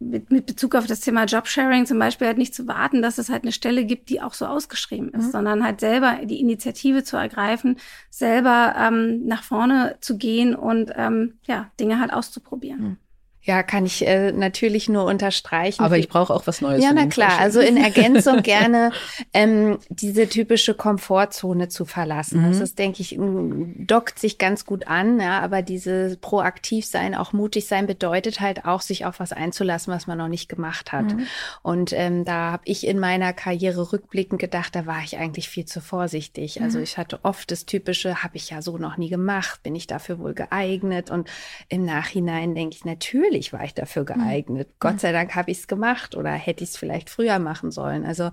mit, 0.09 0.31
mit 0.31 0.45
Bezug 0.45 0.75
auf 0.75 0.85
das 0.85 0.99
Thema 0.99 1.25
Jobsharing 1.25 1.85
zum 1.85 1.99
Beispiel 1.99 2.27
halt 2.27 2.37
nicht 2.37 2.53
zu 2.53 2.67
warten, 2.67 3.01
dass 3.01 3.17
es 3.17 3.29
halt 3.29 3.43
eine 3.43 3.51
Stelle 3.51 3.85
gibt, 3.85 4.09
die 4.09 4.21
auch 4.21 4.33
so 4.33 4.45
ausgeschrieben 4.45 5.09
ist, 5.09 5.27
mhm. 5.27 5.31
sondern 5.31 5.63
halt 5.63 5.79
selber 5.79 6.19
die 6.23 6.39
Initiative 6.39 7.03
zu 7.03 7.17
ergreifen, 7.17 7.77
selber 8.09 8.75
ähm, 8.77 9.25
nach 9.25 9.43
vorne 9.43 9.97
zu 10.01 10.17
gehen 10.17 10.55
und 10.55 10.91
ähm, 10.95 11.33
ja, 11.45 11.71
Dinge 11.79 11.99
halt 11.99 12.13
auszuprobieren. 12.13 12.81
Mhm. 12.81 12.97
Ja, 13.45 13.61
kann 13.61 13.85
ich 13.85 14.07
äh, 14.07 14.31
natürlich 14.31 14.87
nur 14.87 15.03
unterstreichen. 15.03 15.83
Aber 15.83 15.97
ich 15.97 16.07
brauche 16.07 16.33
auch 16.33 16.47
was 16.47 16.61
Neues. 16.61 16.81
Ja, 16.81 16.93
na 16.93 17.07
klar. 17.07 17.39
Also 17.39 17.59
in 17.59 17.75
Ergänzung 17.83 18.41
gerne 18.41 18.91
ähm, 19.33 19.79
diese 19.89 20.29
typische 20.29 20.73
Komfortzone 20.73 21.67
zu 21.67 21.83
verlassen. 21.83 22.41
Mhm. 22.41 22.47
Das 22.47 22.61
ist, 22.61 22.79
denke 22.79 23.01
ich, 23.01 23.17
dockt 23.19 24.17
sich 24.17 24.37
ganz 24.37 24.65
gut 24.65 24.87
an. 24.87 25.19
Ja, 25.19 25.41
aber 25.41 25.61
diese 25.61 26.17
proaktiv 26.21 26.85
sein, 26.85 27.15
auch 27.15 27.33
mutig 27.33 27.67
sein, 27.67 27.85
bedeutet 27.85 28.39
halt 28.39 28.63
auch, 28.63 28.79
sich 28.79 29.05
auf 29.05 29.19
was 29.19 29.33
einzulassen, 29.33 29.93
was 29.93 30.07
man 30.07 30.17
noch 30.17 30.29
nicht 30.29 30.47
gemacht 30.47 30.93
hat. 30.93 31.13
Mhm. 31.13 31.27
Und 31.61 31.91
ähm, 31.91 32.23
da 32.23 32.53
habe 32.53 32.63
ich 32.65 32.87
in 32.87 32.97
meiner 32.97 33.33
Karriere 33.33 33.91
rückblickend 33.91 34.39
gedacht, 34.39 34.73
da 34.73 34.85
war 34.85 35.01
ich 35.03 35.17
eigentlich 35.17 35.49
viel 35.49 35.65
zu 35.65 35.81
vorsichtig. 35.81 36.61
Also 36.61 36.77
mhm. 36.77 36.85
ich 36.85 36.97
hatte 36.97 37.19
oft 37.23 37.51
das 37.51 37.65
typische, 37.65 38.23
habe 38.23 38.37
ich 38.37 38.51
ja 38.51 38.61
so 38.61 38.77
noch 38.77 38.95
nie 38.95 39.09
gemacht, 39.09 39.63
bin 39.63 39.75
ich 39.75 39.85
dafür 39.85 40.19
wohl 40.19 40.33
geeignet? 40.33 41.11
Und 41.11 41.29
im 41.67 41.83
Nachhinein 41.83 42.55
denke 42.55 42.77
ich 42.77 42.85
natürlich 42.85 43.32
natürlich 43.33 43.53
war 43.53 43.63
ich 43.63 43.73
dafür 43.73 44.05
hm. 44.05 44.19
geeignet. 44.19 44.69
Mhm. 44.69 44.73
Gott 44.79 44.99
sei 44.99 45.11
Dank 45.11 45.35
habe 45.35 45.51
ich 45.51 45.59
es 45.59 45.67
gemacht 45.67 46.15
oder 46.15 46.31
hätte 46.31 46.63
ich 46.63 46.71
es 46.71 46.77
vielleicht 46.77 47.09
früher 47.09 47.39
machen 47.39 47.71
sollen. 47.71 48.05
Also 48.05 48.29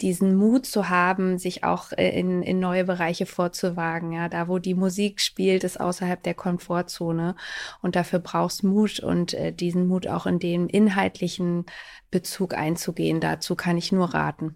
diesen 0.00 0.36
Mut 0.36 0.66
zu 0.66 0.88
haben, 0.88 1.38
sich 1.38 1.64
auch 1.64 1.92
äh, 1.92 2.18
in, 2.18 2.42
in 2.42 2.60
neue 2.60 2.84
Bereiche 2.84 3.26
vorzuwagen, 3.26 4.12
ja, 4.12 4.28
da 4.28 4.48
wo 4.48 4.58
die 4.58 4.74
Musik 4.74 5.20
spielt, 5.20 5.64
ist 5.64 5.80
außerhalb 5.80 6.22
der 6.22 6.34
Komfortzone 6.34 7.34
und 7.82 7.96
dafür 7.96 8.20
brauchst 8.20 8.62
Mut 8.62 9.00
und 9.00 9.34
äh, 9.34 9.52
diesen 9.52 9.88
Mut 9.88 10.06
auch 10.06 10.26
in 10.26 10.38
den 10.38 10.68
inhaltlichen 10.68 11.66
Bezug 12.10 12.54
einzugehen. 12.54 13.20
Dazu 13.20 13.56
kann 13.56 13.76
ich 13.76 13.90
nur 13.90 14.14
raten. 14.14 14.54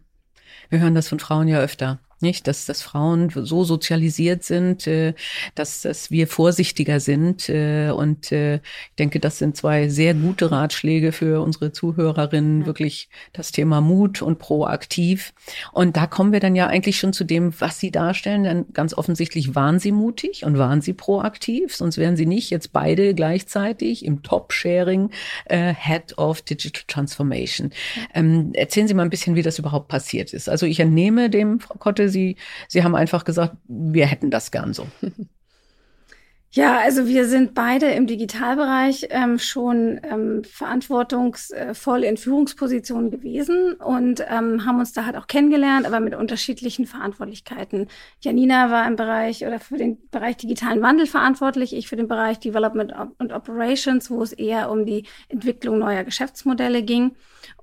Wir 0.70 0.80
hören 0.80 0.94
das 0.94 1.08
von 1.08 1.18
Frauen 1.18 1.48
ja 1.48 1.58
öfter 1.58 1.98
nicht, 2.22 2.46
dass, 2.46 2.66
dass 2.66 2.82
Frauen 2.82 3.30
so 3.30 3.64
sozialisiert 3.64 4.44
sind, 4.44 4.86
äh, 4.86 5.14
dass, 5.54 5.82
dass 5.82 6.10
wir 6.10 6.26
vorsichtiger 6.26 7.00
sind. 7.00 7.48
Äh, 7.48 7.90
und 7.90 8.32
äh, 8.32 8.56
ich 8.56 8.96
denke, 8.98 9.20
das 9.20 9.38
sind 9.38 9.56
zwei 9.56 9.88
sehr 9.88 10.14
gute 10.14 10.50
Ratschläge 10.50 11.12
für 11.12 11.42
unsere 11.42 11.72
Zuhörerinnen, 11.72 12.66
wirklich 12.66 13.08
das 13.32 13.52
Thema 13.52 13.80
Mut 13.80 14.22
und 14.22 14.38
proaktiv. 14.38 15.32
Und 15.72 15.96
da 15.96 16.06
kommen 16.06 16.32
wir 16.32 16.40
dann 16.40 16.56
ja 16.56 16.66
eigentlich 16.66 16.98
schon 16.98 17.12
zu 17.12 17.24
dem, 17.24 17.52
was 17.60 17.78
Sie 17.78 17.90
darstellen. 17.90 18.44
Denn 18.44 18.66
ganz 18.72 18.94
offensichtlich 18.94 19.54
waren 19.54 19.78
Sie 19.78 19.92
mutig 19.92 20.44
und 20.44 20.58
waren 20.58 20.80
Sie 20.80 20.94
proaktiv, 20.94 21.74
sonst 21.74 21.98
wären 21.98 22.16
Sie 22.16 22.26
nicht 22.26 22.50
jetzt 22.50 22.72
beide 22.72 23.14
gleichzeitig 23.14 24.04
im 24.04 24.22
Top-Sharing 24.22 25.10
äh, 25.46 25.74
Head 25.74 26.18
of 26.18 26.42
Digital 26.42 26.82
Transformation. 26.86 27.70
Ähm, 28.14 28.50
erzählen 28.54 28.88
Sie 28.88 28.94
mal 28.94 29.02
ein 29.02 29.10
bisschen, 29.10 29.34
wie 29.36 29.42
das 29.42 29.58
überhaupt 29.58 29.88
passiert 29.88 30.32
ist. 30.32 30.48
Also 30.48 30.66
ich 30.66 30.80
entnehme 30.80 31.30
dem, 31.30 31.60
Frau 31.60 31.74
Kotte, 31.78 32.07
Sie, 32.10 32.36
Sie 32.68 32.84
haben 32.84 32.94
einfach 32.94 33.24
gesagt, 33.24 33.56
wir 33.66 34.06
hätten 34.06 34.30
das 34.30 34.50
gern 34.50 34.74
so. 34.74 34.86
Ja, 36.50 36.78
also 36.78 37.06
wir 37.06 37.28
sind 37.28 37.52
beide 37.52 37.90
im 37.90 38.06
Digitalbereich 38.06 39.08
ähm, 39.10 39.38
schon 39.38 40.00
ähm, 40.02 40.44
verantwortungsvoll 40.44 42.04
in 42.04 42.16
Führungspositionen 42.16 43.10
gewesen 43.10 43.74
und 43.74 44.24
ähm, 44.26 44.64
haben 44.64 44.78
uns 44.78 44.94
da 44.94 45.04
halt 45.04 45.16
auch 45.16 45.26
kennengelernt, 45.26 45.84
aber 45.86 46.00
mit 46.00 46.14
unterschiedlichen 46.14 46.86
Verantwortlichkeiten. 46.86 47.88
Janina 48.22 48.70
war 48.70 48.86
im 48.86 48.96
Bereich 48.96 49.46
oder 49.46 49.60
für 49.60 49.76
den 49.76 49.98
Bereich 50.10 50.38
digitalen 50.38 50.80
Wandel 50.80 51.06
verantwortlich, 51.06 51.76
ich 51.76 51.86
für 51.86 51.96
den 51.96 52.08
Bereich 52.08 52.38
Development 52.38 52.94
und 53.18 53.30
Operations, 53.34 54.10
wo 54.10 54.22
es 54.22 54.32
eher 54.32 54.70
um 54.70 54.86
die 54.86 55.04
Entwicklung 55.28 55.78
neuer 55.78 56.04
Geschäftsmodelle 56.04 56.82
ging. 56.82 57.14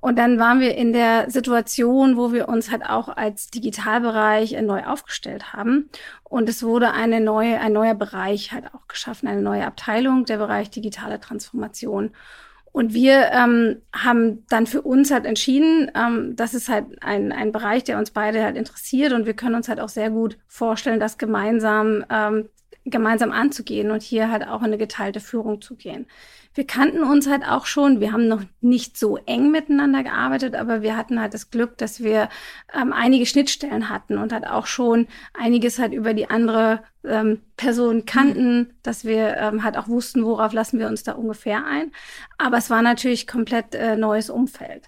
Und 0.05 0.19
dann 0.19 0.37
waren 0.37 0.59
wir 0.59 0.75
in 0.75 0.93
der 0.93 1.31
Situation, 1.31 2.15
wo 2.15 2.31
wir 2.31 2.47
uns 2.47 2.69
halt 2.69 2.85
auch 2.87 3.09
als 3.09 3.47
Digitalbereich 3.47 4.51
neu 4.61 4.83
aufgestellt 4.83 5.51
haben. 5.51 5.89
Und 6.23 6.47
es 6.47 6.61
wurde 6.61 6.91
eine 6.91 7.19
neue, 7.19 7.59
ein 7.59 7.73
neuer 7.73 7.95
Bereich 7.95 8.51
halt 8.51 8.65
auch 8.75 8.87
geschaffen, 8.87 9.27
eine 9.27 9.41
neue 9.41 9.65
Abteilung, 9.65 10.25
der 10.25 10.37
Bereich 10.37 10.69
digitale 10.69 11.19
Transformation. 11.19 12.11
Und 12.71 12.93
wir 12.93 13.31
ähm, 13.31 13.81
haben 13.95 14.45
dann 14.47 14.67
für 14.67 14.83
uns 14.83 15.09
halt 15.09 15.25
entschieden, 15.25 15.89
ähm, 15.95 16.35
das 16.35 16.53
ist 16.53 16.69
halt 16.69 16.85
ein, 17.01 17.31
ein 17.31 17.51
Bereich, 17.51 17.83
der 17.83 17.97
uns 17.97 18.11
beide 18.11 18.43
halt 18.43 18.57
interessiert 18.57 19.11
und 19.11 19.25
wir 19.25 19.33
können 19.33 19.55
uns 19.55 19.69
halt 19.69 19.79
auch 19.79 19.89
sehr 19.89 20.11
gut 20.11 20.37
vorstellen, 20.47 20.99
das 20.99 21.17
gemeinsam, 21.17 22.05
ähm, 22.11 22.49
gemeinsam 22.85 23.31
anzugehen 23.31 23.91
und 23.91 24.01
hier 24.01 24.31
halt 24.31 24.47
auch 24.47 24.59
in 24.59 24.67
eine 24.67 24.77
geteilte 24.77 25.19
Führung 25.19 25.61
zu 25.61 25.75
gehen 25.75 26.05
wir 26.55 26.65
kannten 26.65 27.03
uns 27.03 27.29
halt 27.29 27.43
auch 27.45 27.65
schon. 27.65 27.99
Wir 27.99 28.13
haben 28.13 28.29
noch 28.29 28.41
nicht 28.61 28.97
so 28.97 29.17
eng 29.25 29.51
miteinander 29.51 30.03
gearbeitet, 30.03 30.55
aber 30.55 30.81
wir 30.81 30.95
hatten 30.95 31.19
halt 31.19 31.33
das 31.33 31.51
Glück, 31.51 31.77
dass 31.77 32.01
wir 32.01 32.29
ähm, 32.73 32.93
einige 32.93 33.25
Schnittstellen 33.25 33.89
hatten 33.89 34.17
und 34.17 34.31
halt 34.31 34.47
auch 34.47 34.65
schon 34.65 35.07
einiges 35.33 35.79
halt 35.79 35.93
über 35.93 36.13
die 36.13 36.29
andere 36.29 36.81
ähm, 37.03 37.41
Person 37.57 38.05
kannten, 38.05 38.57
mhm. 38.57 38.69
dass 38.83 39.03
wir 39.03 39.35
ähm, 39.35 39.63
halt 39.63 39.77
auch 39.77 39.89
wussten, 39.89 40.23
worauf 40.23 40.53
lassen 40.53 40.79
wir 40.79 40.87
uns 40.87 41.03
da 41.03 41.11
ungefähr 41.11 41.65
ein. 41.65 41.91
Aber 42.37 42.57
es 42.57 42.69
war 42.69 42.81
natürlich 42.81 43.27
komplett 43.27 43.75
äh, 43.75 43.97
neues 43.97 44.29
Umfeld. 44.29 44.87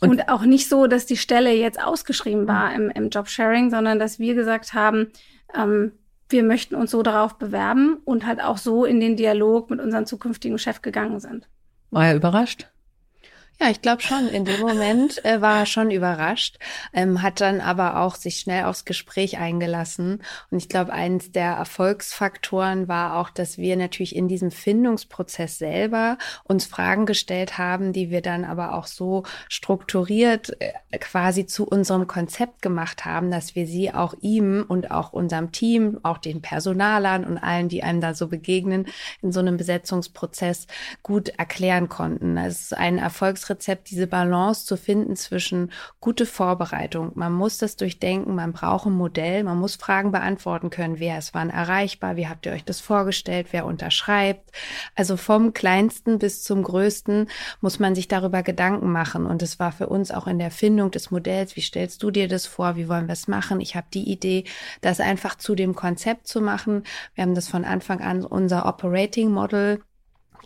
Und, 0.00 0.10
und, 0.10 0.28
auch 0.28 0.42
nicht 0.42 0.68
so, 0.68 0.88
dass 0.88 1.06
die 1.06 1.16
Stelle 1.16 1.52
jetzt 1.52 1.80
ausgeschrieben 1.80 2.48
war 2.48 2.74
im, 2.74 2.90
im 2.90 3.10
Jobsharing, 3.10 3.70
sondern 3.70 4.00
dass 4.00 4.18
wir 4.18 4.34
gesagt 4.34 4.74
haben, 4.74 5.12
ähm, 5.54 5.92
wir 6.34 6.42
möchten 6.42 6.74
uns 6.74 6.90
so 6.90 7.04
darauf 7.04 7.38
bewerben 7.38 7.98
und 8.04 8.26
halt 8.26 8.42
auch 8.42 8.58
so 8.58 8.84
in 8.84 8.98
den 8.98 9.14
Dialog 9.16 9.70
mit 9.70 9.80
unserem 9.80 10.04
zukünftigen 10.04 10.58
Chef 10.58 10.82
gegangen 10.82 11.20
sind. 11.20 11.48
War 11.90 12.08
er 12.08 12.16
überrascht? 12.16 12.66
Ja, 13.60 13.70
ich 13.70 13.80
glaube 13.80 14.02
schon. 14.02 14.28
In 14.28 14.44
dem 14.44 14.60
Moment 14.60 15.24
äh, 15.24 15.40
war 15.40 15.60
er 15.60 15.66
schon 15.66 15.92
überrascht, 15.92 16.58
ähm, 16.92 17.22
hat 17.22 17.40
dann 17.40 17.60
aber 17.60 18.00
auch 18.00 18.16
sich 18.16 18.40
schnell 18.40 18.64
aufs 18.64 18.84
Gespräch 18.84 19.38
eingelassen. 19.38 20.22
Und 20.50 20.58
ich 20.58 20.68
glaube, 20.68 20.92
eines 20.92 21.30
der 21.30 21.52
Erfolgsfaktoren 21.52 22.88
war 22.88 23.16
auch, 23.16 23.30
dass 23.30 23.56
wir 23.56 23.76
natürlich 23.76 24.16
in 24.16 24.26
diesem 24.26 24.50
Findungsprozess 24.50 25.58
selber 25.58 26.18
uns 26.42 26.66
Fragen 26.66 27.06
gestellt 27.06 27.56
haben, 27.56 27.92
die 27.92 28.10
wir 28.10 28.22
dann 28.22 28.44
aber 28.44 28.74
auch 28.74 28.88
so 28.88 29.22
strukturiert 29.48 30.60
äh, 30.60 30.72
quasi 30.98 31.46
zu 31.46 31.64
unserem 31.64 32.08
Konzept 32.08 32.60
gemacht 32.60 33.04
haben, 33.04 33.30
dass 33.30 33.54
wir 33.54 33.68
sie 33.68 33.94
auch 33.94 34.14
ihm 34.20 34.64
und 34.66 34.90
auch 34.90 35.12
unserem 35.12 35.52
Team, 35.52 36.00
auch 36.02 36.18
den 36.18 36.42
Personalern 36.42 37.24
und 37.24 37.38
allen, 37.38 37.68
die 37.68 37.84
einem 37.84 38.00
da 38.00 38.14
so 38.14 38.26
begegnen, 38.26 38.86
in 39.22 39.30
so 39.30 39.38
einem 39.38 39.56
Besetzungsprozess 39.56 40.66
gut 41.04 41.28
erklären 41.28 41.88
konnten. 41.88 42.36
Es 42.36 42.60
ist 42.62 42.76
ein 42.76 42.98
Erfolgs 42.98 43.43
Erfolgsrezept, 43.44 43.90
diese 43.90 44.06
Balance 44.06 44.66
zu 44.66 44.76
finden 44.76 45.16
zwischen 45.16 45.70
gute 46.00 46.26
Vorbereitung. 46.26 47.12
Man 47.14 47.32
muss 47.32 47.58
das 47.58 47.76
durchdenken, 47.76 48.34
man 48.34 48.52
braucht 48.52 48.86
ein 48.86 48.92
Modell, 48.92 49.44
man 49.44 49.58
muss 49.58 49.76
Fragen 49.76 50.12
beantworten 50.12 50.70
können. 50.70 50.98
Wer 50.98 51.18
ist 51.18 51.34
wann 51.34 51.50
erreichbar? 51.50 52.16
Wie 52.16 52.28
habt 52.28 52.46
ihr 52.46 52.52
euch 52.52 52.64
das 52.64 52.80
vorgestellt? 52.80 53.48
Wer 53.50 53.66
unterschreibt? 53.66 54.50
Also 54.94 55.16
vom 55.16 55.52
kleinsten 55.52 56.18
bis 56.18 56.42
zum 56.42 56.62
größten 56.62 57.28
muss 57.60 57.78
man 57.78 57.94
sich 57.94 58.08
darüber 58.08 58.42
Gedanken 58.42 58.90
machen. 58.90 59.26
Und 59.26 59.42
es 59.42 59.58
war 59.58 59.72
für 59.72 59.88
uns 59.88 60.10
auch 60.10 60.26
in 60.26 60.38
der 60.38 60.50
Findung 60.50 60.90
des 60.90 61.10
Modells. 61.10 61.56
Wie 61.56 61.60
stellst 61.60 62.02
du 62.02 62.10
dir 62.10 62.28
das 62.28 62.46
vor? 62.46 62.76
Wie 62.76 62.88
wollen 62.88 63.06
wir 63.06 63.12
es 63.12 63.28
machen? 63.28 63.60
Ich 63.60 63.76
habe 63.76 63.86
die 63.92 64.10
Idee, 64.10 64.44
das 64.80 65.00
einfach 65.00 65.36
zu 65.36 65.54
dem 65.54 65.74
Konzept 65.74 66.26
zu 66.26 66.40
machen. 66.40 66.84
Wir 67.14 67.22
haben 67.22 67.34
das 67.34 67.48
von 67.48 67.64
Anfang 67.64 68.00
an 68.00 68.24
unser 68.24 68.66
Operating 68.66 69.30
Model 69.30 69.80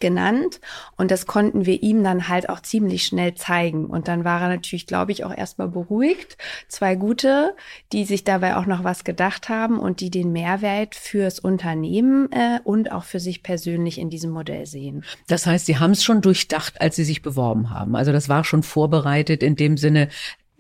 genannt 0.01 0.61
und 0.97 1.11
das 1.11 1.27
konnten 1.27 1.67
wir 1.67 1.83
ihm 1.83 2.03
dann 2.03 2.29
halt 2.29 2.49
auch 2.49 2.61
ziemlich 2.61 3.05
schnell 3.05 3.35
zeigen 3.35 3.87
und 3.87 4.09
dann 4.09 4.25
war 4.25 4.41
er 4.43 4.49
natürlich, 4.49 4.87
glaube 4.87 5.13
ich, 5.13 5.25
auch 5.25 5.37
erstmal 5.37 5.69
beruhigt. 5.69 6.37
Zwei 6.69 6.95
gute, 6.95 7.55
die 7.93 8.05
sich 8.05 8.25
dabei 8.25 8.57
auch 8.57 8.67
noch 8.67 8.85
was 8.85 9.05
gedacht 9.05 9.49
haben 9.49 9.79
und 9.79 10.01
die 10.01 10.11
den 10.11 10.33
Mehrwert 10.33 10.95
fürs 10.95 11.39
Unternehmen 11.39 12.31
äh, 12.33 12.61
und 12.65 12.93
auch 12.93 13.05
für 13.05 13.21
sich 13.21 13.43
persönlich 13.43 13.99
in 13.99 14.11
diesem 14.11 14.31
Modell 14.31 14.67
sehen. 14.67 15.05
Das 15.27 15.47
heißt, 15.47 15.67
Sie 15.67 15.79
haben 15.79 15.93
es 15.93 16.05
schon 16.05 16.21
durchdacht, 16.21 16.81
als 16.81 16.97
Sie 16.97 17.05
sich 17.05 17.23
beworben 17.23 17.71
haben. 17.71 17.97
Also 17.97 18.13
das 18.13 18.29
war 18.29 18.45
schon 18.45 18.63
vorbereitet 18.63 19.43
in 19.43 19.57
dem 19.57 19.77
Sinne, 19.77 20.09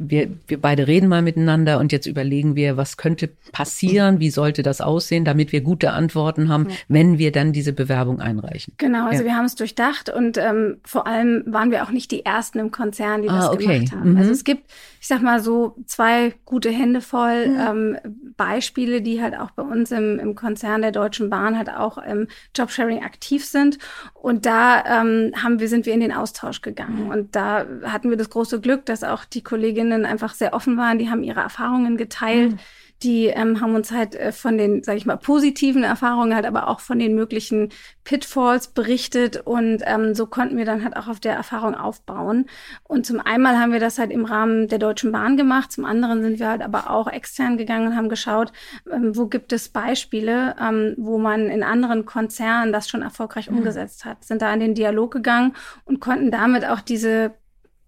wir, 0.00 0.30
wir 0.46 0.60
beide 0.60 0.86
reden 0.86 1.08
mal 1.08 1.22
miteinander 1.22 1.80
und 1.80 1.90
jetzt 1.90 2.06
überlegen 2.06 2.54
wir, 2.54 2.76
was 2.76 2.96
könnte 2.96 3.30
passieren, 3.50 4.20
wie 4.20 4.30
sollte 4.30 4.62
das 4.62 4.80
aussehen, 4.80 5.24
damit 5.24 5.50
wir 5.50 5.60
gute 5.60 5.90
Antworten 5.90 6.48
haben, 6.48 6.68
ja. 6.68 6.76
wenn 6.86 7.18
wir 7.18 7.32
dann 7.32 7.52
diese 7.52 7.72
Bewerbung 7.72 8.20
einreichen. 8.20 8.74
Genau, 8.78 9.06
also 9.06 9.24
ja. 9.24 9.30
wir 9.30 9.36
haben 9.36 9.46
es 9.46 9.56
durchdacht 9.56 10.08
und 10.08 10.38
ähm, 10.38 10.76
vor 10.84 11.08
allem 11.08 11.42
waren 11.46 11.72
wir 11.72 11.82
auch 11.82 11.90
nicht 11.90 12.12
die 12.12 12.24
Ersten 12.24 12.60
im 12.60 12.70
Konzern, 12.70 13.22
die 13.22 13.28
das 13.28 13.46
ah, 13.46 13.52
okay. 13.52 13.78
gemacht 13.78 13.92
haben. 13.92 14.12
Mhm. 14.12 14.18
Also 14.18 14.30
es 14.30 14.44
gibt, 14.44 14.70
ich 15.00 15.08
sag 15.08 15.20
mal 15.20 15.40
so, 15.40 15.74
zwei 15.86 16.32
gute 16.44 16.70
Hände 16.70 17.00
voll 17.00 17.48
mhm. 17.48 17.58
ähm, 17.58 18.32
Beispiele, 18.36 19.02
die 19.02 19.20
halt 19.20 19.36
auch 19.36 19.50
bei 19.50 19.64
uns 19.64 19.90
im, 19.90 20.20
im 20.20 20.36
Konzern 20.36 20.80
der 20.80 20.92
Deutschen 20.92 21.28
Bahn 21.28 21.58
halt 21.58 21.70
auch 21.70 21.98
im 21.98 22.28
Jobsharing 22.56 23.02
aktiv 23.02 23.44
sind. 23.44 23.78
Und 24.14 24.46
da 24.46 24.84
ähm, 25.00 25.32
haben 25.42 25.58
wir, 25.58 25.68
sind 25.68 25.86
wir 25.86 25.94
in 25.94 26.00
den 26.00 26.12
Austausch 26.12 26.62
gegangen. 26.62 27.06
Mhm. 27.06 27.10
Und 27.10 27.36
da 27.36 27.66
hatten 27.82 28.10
wir 28.10 28.16
das 28.16 28.30
große 28.30 28.60
Glück, 28.60 28.86
dass 28.86 29.02
auch 29.02 29.24
die 29.24 29.42
Kolleginnen 29.88 30.06
einfach 30.06 30.34
sehr 30.34 30.54
offen 30.54 30.76
waren. 30.76 30.98
Die 30.98 31.10
haben 31.10 31.22
ihre 31.22 31.40
Erfahrungen 31.40 31.96
geteilt. 31.96 32.52
Mhm 32.52 32.58
Die 33.04 33.26
ähm, 33.26 33.60
haben 33.60 33.76
uns 33.76 33.92
halt 33.92 34.16
äh, 34.16 34.32
von 34.32 34.58
den, 34.58 34.82
sage 34.82 34.98
ich 34.98 35.06
mal, 35.06 35.16
positiven 35.16 35.84
Erfahrungen 35.84 36.34
halt, 36.34 36.44
aber 36.44 36.66
auch 36.66 36.80
von 36.80 36.98
den 36.98 37.14
möglichen 37.14 37.68
Pitfalls 38.02 38.72
berichtet 38.74 39.40
und 39.44 39.84
ähm, 39.86 40.16
so 40.16 40.26
konnten 40.26 40.56
wir 40.56 40.64
dann 40.64 40.82
halt 40.82 40.96
auch 40.96 41.06
auf 41.06 41.20
der 41.20 41.34
Erfahrung 41.34 41.76
aufbauen. 41.76 42.46
Und 42.82 43.06
zum 43.06 43.20
einmal 43.20 43.56
haben 43.56 43.70
wir 43.70 43.78
das 43.78 44.00
halt 44.00 44.10
im 44.10 44.24
Rahmen 44.24 44.66
der 44.66 44.80
Deutschen 44.80 45.12
Bahn 45.12 45.36
gemacht, 45.36 45.70
zum 45.70 45.84
anderen 45.84 46.22
sind 46.22 46.40
wir 46.40 46.48
halt 46.48 46.60
aber 46.60 46.90
auch 46.90 47.06
extern 47.06 47.56
gegangen 47.56 47.86
und 47.86 47.96
haben 47.96 48.08
geschaut, 48.08 48.50
ähm, 48.90 49.16
wo 49.16 49.26
gibt 49.26 49.52
es 49.52 49.68
Beispiele, 49.68 50.56
ähm, 50.60 50.94
wo 50.96 51.18
man 51.18 51.48
in 51.50 51.62
anderen 51.62 52.04
Konzernen 52.04 52.72
das 52.72 52.88
schon 52.88 53.02
erfolgreich 53.02 53.48
mhm. 53.48 53.58
umgesetzt 53.58 54.04
hat. 54.06 54.24
Sind 54.24 54.42
da 54.42 54.52
in 54.52 54.58
den 54.58 54.74
Dialog 54.74 55.12
gegangen 55.12 55.54
und 55.84 56.00
konnten 56.00 56.32
damit 56.32 56.64
auch 56.64 56.80
diese 56.80 57.30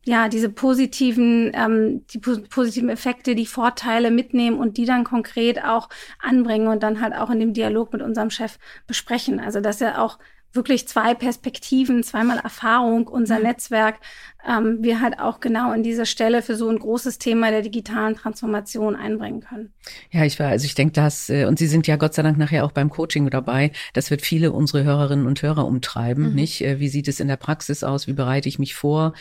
ja, 0.04 0.28
diese 0.28 0.49
positiven, 0.49 1.52
ähm, 1.54 2.07
die 2.09 2.19
positiven 2.19 2.88
Effekte, 2.88 3.35
die 3.35 3.47
Vorteile 3.47 4.11
mitnehmen 4.11 4.59
und 4.59 4.76
die 4.78 4.87
dann 4.87 5.04
konkret 5.04 5.62
auch 5.62 5.88
anbringen 6.19 6.69
und 6.69 6.83
dann 6.83 7.00
halt 7.00 7.14
auch 7.14 7.30
in 7.30 7.40
dem 7.40 7.52
Dialog 7.52 7.92
mit 7.92 8.02
unserem 8.02 8.30
Chef 8.30 8.59
besprechen. 8.87 9.40
Also 9.40 9.61
dass 9.61 9.80
er 9.80 10.02
auch 10.02 10.19
wirklich 10.52 10.88
zwei 10.88 11.14
Perspektiven, 11.14 12.02
zweimal 12.02 12.38
Erfahrung, 12.38 13.07
unser 13.07 13.37
mhm. 13.37 13.45
Netzwerk, 13.45 14.00
ähm, 14.49 14.79
wir 14.81 15.01
halt 15.01 15.19
auch 15.19 15.41
genau 15.41 15.73
in 15.73 15.83
diese 15.83 16.07
Stelle 16.07 16.43
für 16.43 16.57
so 16.57 16.69
ein 16.69 16.79
großes 16.79 17.19
Thema 17.19 17.51
der 17.51 17.63
digitalen 17.63 18.17
Transformation 18.17 18.97
einbringen 18.97 19.41
können. 19.41 19.73
Ja, 20.11 20.25
ich 20.25 20.39
war, 20.41 20.49
also 20.49 20.65
ich 20.65 20.75
denke, 20.75 20.93
dass, 20.93 21.29
äh, 21.29 21.45
und 21.45 21.59
Sie 21.59 21.67
sind 21.67 21.87
ja 21.87 21.97
Gott 21.97 22.15
sei 22.15 22.23
Dank 22.23 22.39
nachher 22.39 22.65
auch 22.65 22.73
beim 22.73 22.91
Coaching 22.91 23.29
dabei, 23.31 23.73
das 23.93 24.11
wird 24.11 24.23
viele 24.23 24.53
unsere 24.53 24.85
Hörerinnen 24.85 25.27
und 25.27 25.43
Hörer 25.43 25.67
umtreiben, 25.67 26.31
mhm. 26.31 26.35
nicht? 26.35 26.63
Äh, 26.63 26.81
wie 26.81 26.89
sieht 26.89 27.09
es 27.09 27.21
in 27.21 27.29
der 27.29 27.37
Praxis 27.37 27.85
aus? 27.85 28.07
Wie 28.07 28.13
bereite 28.13 28.49
ich 28.49 28.59
mich 28.59 28.75
vor? 28.75 29.13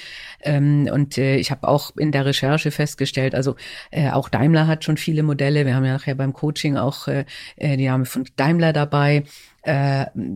Ähm, 0.42 0.90
und 0.92 1.18
äh, 1.18 1.36
ich 1.38 1.52
habe 1.52 1.68
auch 1.68 1.96
in 1.98 2.12
der 2.12 2.26
Recherche 2.26 2.72
festgestellt, 2.72 3.36
also 3.36 3.56
auch 4.12 4.30
Daimler 4.30 4.68
hat 4.68 4.84
schon 4.84 4.98
viele 4.98 5.24
Modelle. 5.24 5.66
Wir 5.66 5.76
haben 5.76 5.86
ja 5.86 5.94
nachher 5.94 6.16
beim 6.16 6.34
Coaching 6.34 6.78
auch 6.78 7.08
die 7.08 7.86
Dame 7.86 8.06
von 8.06 8.26
Daimler 8.36 8.74
dabei. 8.74 9.24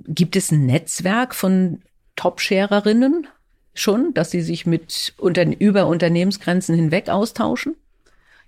Gibt 0.07 0.35
es 0.35 0.51
ein 0.51 0.65
Netzwerk 0.65 1.35
von 1.35 1.81
Top-Sharerinnen 2.15 3.27
schon, 3.73 4.13
dass 4.13 4.31
sie 4.31 4.41
sich 4.41 4.65
mit 4.65 5.13
unter, 5.17 5.45
über 5.59 5.87
Unternehmensgrenzen 5.87 6.75
hinweg 6.75 7.09
austauschen? 7.09 7.75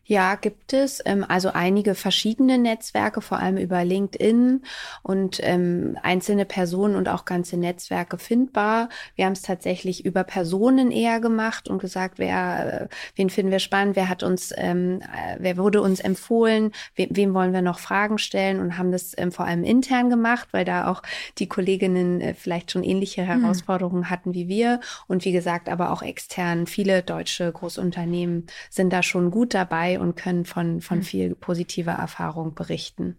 Ja, 0.07 0.35
gibt 0.35 0.71
es. 0.73 1.01
Ähm, 1.03 1.25
also 1.27 1.49
einige 1.51 1.95
verschiedene 1.95 2.59
Netzwerke, 2.59 3.21
vor 3.21 3.39
allem 3.39 3.57
über 3.57 3.83
LinkedIn 3.83 4.61
und 5.01 5.39
ähm, 5.41 5.97
einzelne 6.03 6.45
Personen 6.45 6.95
und 6.95 7.09
auch 7.09 7.25
ganze 7.25 7.57
Netzwerke 7.57 8.19
findbar. 8.19 8.89
Wir 9.15 9.25
haben 9.25 9.33
es 9.33 9.41
tatsächlich 9.41 10.05
über 10.05 10.23
Personen 10.23 10.91
eher 10.91 11.19
gemacht 11.19 11.67
und 11.67 11.79
gesagt, 11.79 12.19
wer, 12.19 12.83
äh, 12.83 12.87
wen 13.15 13.31
finden 13.31 13.51
wir 13.51 13.57
spannend, 13.57 13.95
wer 13.95 14.07
hat 14.07 14.21
uns, 14.21 14.53
ähm, 14.55 15.01
äh, 15.01 15.37
wer 15.39 15.57
wurde 15.57 15.81
uns 15.81 15.99
empfohlen, 15.99 16.71
we 16.95 17.07
wem 17.09 17.33
wollen 17.33 17.53
wir 17.53 17.63
noch 17.63 17.79
Fragen 17.79 18.19
stellen 18.19 18.59
und 18.59 18.77
haben 18.77 18.91
das 18.91 19.15
vor 19.31 19.45
allem 19.45 19.63
intern 19.63 20.11
gemacht, 20.11 20.49
weil 20.51 20.65
da 20.65 20.87
auch 20.87 21.01
die 21.39 21.47
Kolleginnen 21.47 22.21
äh, 22.21 22.33
vielleicht 22.35 22.71
schon 22.71 22.83
ähnliche 22.83 23.27
hm. 23.27 23.41
Herausforderungen 23.41 24.11
hatten 24.11 24.35
wie 24.35 24.47
wir. 24.47 24.81
Und 25.07 25.25
wie 25.25 25.31
gesagt, 25.31 25.67
aber 25.67 25.91
auch 25.91 26.03
extern. 26.03 26.67
Viele 26.67 27.01
deutsche 27.01 27.51
Großunternehmen 27.51 28.45
sind 28.69 28.93
da 28.93 29.01
schon 29.01 29.31
gut 29.31 29.55
dabei 29.55 29.94
und 29.97 30.15
können 30.15 30.45
von, 30.45 30.81
von 30.81 30.99
hm. 30.99 31.03
viel 31.03 31.35
positiver 31.35 31.93
Erfahrung 31.93 32.53
berichten. 32.53 33.17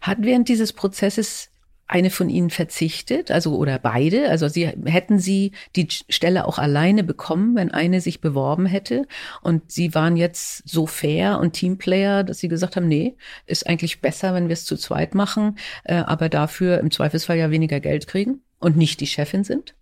Hat 0.00 0.18
während 0.20 0.48
dieses 0.48 0.72
Prozesses 0.72 1.50
eine 1.86 2.10
von 2.10 2.30
Ihnen 2.30 2.50
verzichtet, 2.50 3.30
also 3.30 3.56
oder 3.56 3.78
beide? 3.78 4.30
Also 4.30 4.48
Sie 4.48 4.66
hätten 4.66 5.18
Sie 5.18 5.52
die 5.76 5.88
Stelle 5.90 6.46
auch 6.46 6.58
alleine 6.58 7.04
bekommen, 7.04 7.54
wenn 7.56 7.70
eine 7.70 8.00
sich 8.00 8.20
beworben 8.20 8.66
hätte 8.66 9.06
und 9.42 9.70
Sie 9.70 9.94
waren 9.94 10.16
jetzt 10.16 10.66
so 10.66 10.86
fair 10.86 11.38
und 11.40 11.52
Teamplayer, 11.52 12.24
dass 12.24 12.38
Sie 12.38 12.48
gesagt 12.48 12.76
haben, 12.76 12.88
nee, 12.88 13.16
ist 13.46 13.66
eigentlich 13.66 14.00
besser, 14.00 14.34
wenn 14.34 14.48
wir 14.48 14.54
es 14.54 14.64
zu 14.64 14.76
zweit 14.76 15.14
machen, 15.14 15.58
äh, 15.84 15.96
aber 15.96 16.28
dafür 16.28 16.78
im 16.78 16.90
Zweifelsfall 16.90 17.36
ja 17.36 17.50
weniger 17.50 17.80
Geld 17.80 18.06
kriegen 18.06 18.40
und 18.58 18.76
nicht 18.76 19.00
die 19.00 19.06
Chefin 19.06 19.44
sind? 19.44 19.74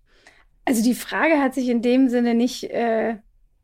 Also 0.65 0.83
die 0.83 0.95
Frage 0.95 1.41
hat 1.41 1.55
sich 1.55 1.69
in 1.69 1.83
dem 1.83 2.09
Sinne 2.09 2.35
nicht 2.35 2.65
äh, 2.65 3.17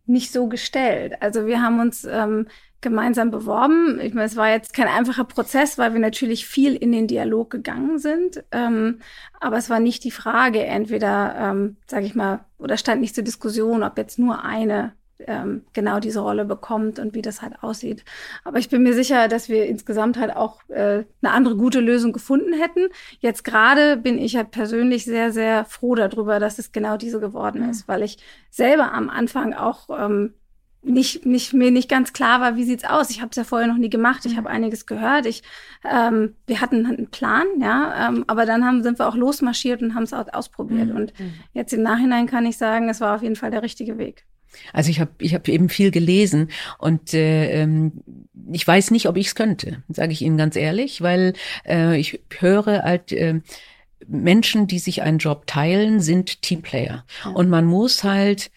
nicht 0.08 0.32
so 0.32 0.48
gestellt. 0.48 1.14
Also 1.20 1.46
wir 1.46 1.62
haben 1.62 1.80
uns 1.80 2.04
ähm, 2.04 2.46
gemeinsam 2.80 3.30
beworben. 3.30 4.00
Ich 4.00 4.14
meine, 4.14 4.26
es 4.26 4.36
war 4.36 4.50
jetzt 4.50 4.72
kein 4.72 4.88
einfacher 4.88 5.24
Prozess, 5.24 5.78
weil 5.78 5.92
wir 5.92 6.00
natürlich 6.00 6.46
viel 6.46 6.74
in 6.76 6.92
den 6.92 7.08
Dialog 7.08 7.50
gegangen 7.50 7.98
sind. 7.98 8.44
Ähm, 8.52 9.00
aber 9.40 9.56
es 9.56 9.68
war 9.68 9.80
nicht 9.80 10.04
die 10.04 10.10
Frage, 10.10 10.64
entweder, 10.64 11.34
ähm, 11.38 11.76
sage 11.86 12.06
ich 12.06 12.14
mal, 12.14 12.44
oder 12.58 12.76
stand 12.76 13.00
nicht 13.00 13.14
zur 13.14 13.24
Diskussion, 13.24 13.82
ob 13.82 13.98
jetzt 13.98 14.18
nur 14.18 14.44
eine 14.44 14.92
ähm, 15.26 15.64
genau 15.72 16.00
diese 16.00 16.20
Rolle 16.20 16.44
bekommt 16.44 16.98
und 16.98 17.14
wie 17.14 17.22
das 17.22 17.42
halt 17.42 17.62
aussieht. 17.62 18.04
Aber 18.44 18.58
ich 18.58 18.68
bin 18.68 18.82
mir 18.82 18.94
sicher, 18.94 19.28
dass 19.28 19.48
wir 19.48 19.66
insgesamt 19.66 20.18
halt 20.18 20.34
auch 20.34 20.60
äh, 20.68 21.04
eine 21.22 21.32
andere 21.32 21.56
gute 21.56 21.80
Lösung 21.80 22.12
gefunden 22.12 22.52
hätten. 22.52 22.88
Jetzt 23.20 23.44
gerade 23.44 23.96
bin 23.96 24.18
ich 24.18 24.36
halt 24.36 24.50
persönlich 24.50 25.04
sehr, 25.04 25.32
sehr 25.32 25.64
froh 25.64 25.94
darüber, 25.94 26.38
dass 26.38 26.58
es 26.58 26.72
genau 26.72 26.96
diese 26.96 27.20
geworden 27.20 27.64
mhm. 27.64 27.70
ist, 27.70 27.88
weil 27.88 28.02
ich 28.02 28.18
selber 28.50 28.92
am 28.92 29.10
Anfang 29.10 29.54
auch 29.54 29.88
ähm, 29.90 30.34
nicht, 30.82 31.26
nicht, 31.26 31.52
mir 31.52 31.70
nicht 31.70 31.88
ganz 31.88 32.12
klar 32.12 32.40
war, 32.40 32.56
wie 32.56 32.64
sieht's 32.64 32.84
aus. 32.84 33.10
Ich 33.10 33.20
habe 33.20 33.30
es 33.30 33.36
ja 33.36 33.44
vorher 33.44 33.66
noch 33.66 33.76
nie 33.76 33.90
gemacht. 33.90 34.24
Ich 34.24 34.34
mhm. 34.34 34.38
habe 34.38 34.50
einiges 34.50 34.86
gehört. 34.86 35.26
Ich, 35.26 35.42
ähm, 35.84 36.36
wir 36.46 36.60
hatten 36.60 36.86
einen 36.86 37.10
Plan, 37.10 37.46
ja, 37.60 38.08
ähm, 38.08 38.24
aber 38.26 38.46
dann 38.46 38.64
haben, 38.64 38.82
sind 38.82 38.98
wir 38.98 39.08
auch 39.08 39.16
losmarschiert 39.16 39.82
und 39.82 39.94
haben 39.94 40.04
es 40.04 40.12
ausprobiert. 40.12 40.88
Mhm. 40.88 40.96
Und 40.96 41.20
mhm. 41.20 41.34
jetzt 41.52 41.72
im 41.72 41.82
Nachhinein 41.82 42.26
kann 42.26 42.46
ich 42.46 42.56
sagen, 42.56 42.88
es 42.88 43.00
war 43.00 43.16
auf 43.16 43.22
jeden 43.22 43.36
Fall 43.36 43.50
der 43.50 43.62
richtige 43.62 43.98
Weg. 43.98 44.24
Also 44.72 44.90
ich 44.90 45.00
habe 45.00 45.10
ich 45.18 45.34
hab 45.34 45.48
eben 45.48 45.68
viel 45.68 45.90
gelesen 45.90 46.50
und 46.78 47.14
äh, 47.14 47.62
ähm, 47.62 47.92
ich 48.52 48.66
weiß 48.66 48.90
nicht, 48.90 49.08
ob 49.08 49.16
ich 49.16 49.28
es 49.28 49.34
könnte, 49.34 49.82
sage 49.88 50.12
ich 50.12 50.22
Ihnen 50.22 50.36
ganz 50.36 50.56
ehrlich, 50.56 51.02
weil 51.02 51.34
äh, 51.66 51.98
ich 51.98 52.20
höre 52.38 52.82
halt 52.82 53.12
äh, 53.12 53.40
Menschen, 54.06 54.66
die 54.66 54.78
sich 54.78 55.02
einen 55.02 55.18
Job 55.18 55.46
teilen, 55.46 56.00
sind 56.00 56.42
Teamplayer 56.42 57.04
ja. 57.24 57.30
und 57.30 57.48
man 57.48 57.64
muss 57.64 58.04
halt 58.04 58.50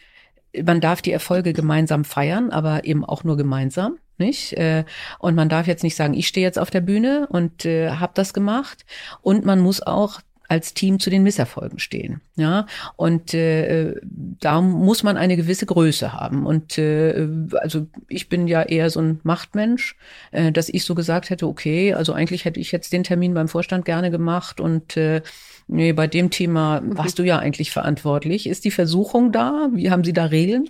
man 0.63 0.81
darf 0.81 1.01
die 1.01 1.11
Erfolge 1.11 1.53
gemeinsam 1.53 2.03
feiern, 2.03 2.49
aber 2.51 2.85
eben 2.85 3.05
auch 3.05 3.23
nur 3.23 3.37
gemeinsam. 3.37 3.97
Nicht? 4.17 4.53
Äh, 4.53 4.85
und 5.17 5.33
man 5.33 5.49
darf 5.49 5.65
jetzt 5.65 5.81
nicht 5.83 5.95
sagen, 5.95 6.13
ich 6.13 6.27
stehe 6.27 6.45
jetzt 6.45 6.59
auf 6.59 6.69
der 6.69 6.81
Bühne 6.81 7.27
und 7.31 7.65
äh, 7.65 7.91
habe 7.91 8.11
das 8.13 8.33
gemacht. 8.33 8.85
Und 9.21 9.45
man 9.45 9.59
muss 9.59 9.81
auch 9.81 10.21
als 10.51 10.73
Team 10.73 10.99
zu 10.99 11.09
den 11.09 11.23
Misserfolgen 11.23 11.79
stehen. 11.79 12.19
Ja, 12.35 12.65
und 12.97 13.33
äh, 13.33 13.95
da 14.03 14.59
muss 14.59 15.01
man 15.01 15.15
eine 15.15 15.37
gewisse 15.37 15.65
Größe 15.65 16.11
haben. 16.11 16.45
Und 16.45 16.77
äh, 16.77 17.25
also 17.53 17.87
ich 18.09 18.27
bin 18.27 18.49
ja 18.49 18.61
eher 18.61 18.89
so 18.89 18.99
ein 18.99 19.21
Machtmensch, 19.23 19.95
äh, 20.31 20.51
dass 20.51 20.67
ich 20.67 20.83
so 20.83 20.93
gesagt 20.93 21.29
hätte, 21.29 21.47
okay, 21.47 21.93
also 21.93 22.11
eigentlich 22.11 22.43
hätte 22.43 22.59
ich 22.59 22.73
jetzt 22.73 22.91
den 22.91 23.05
Termin 23.05 23.33
beim 23.33 23.47
Vorstand 23.47 23.85
gerne 23.85 24.11
gemacht 24.11 24.59
und 24.59 24.97
äh, 24.97 25.21
nee, 25.69 25.93
bei 25.93 26.07
dem 26.07 26.31
Thema 26.31 26.81
warst 26.83 27.17
du 27.17 27.23
ja 27.23 27.39
eigentlich 27.39 27.71
verantwortlich. 27.71 28.45
Ist 28.45 28.65
die 28.65 28.71
Versuchung 28.71 29.31
da? 29.31 29.69
Wie 29.71 29.89
haben 29.89 30.03
Sie 30.03 30.11
da 30.11 30.25
Regeln? 30.25 30.67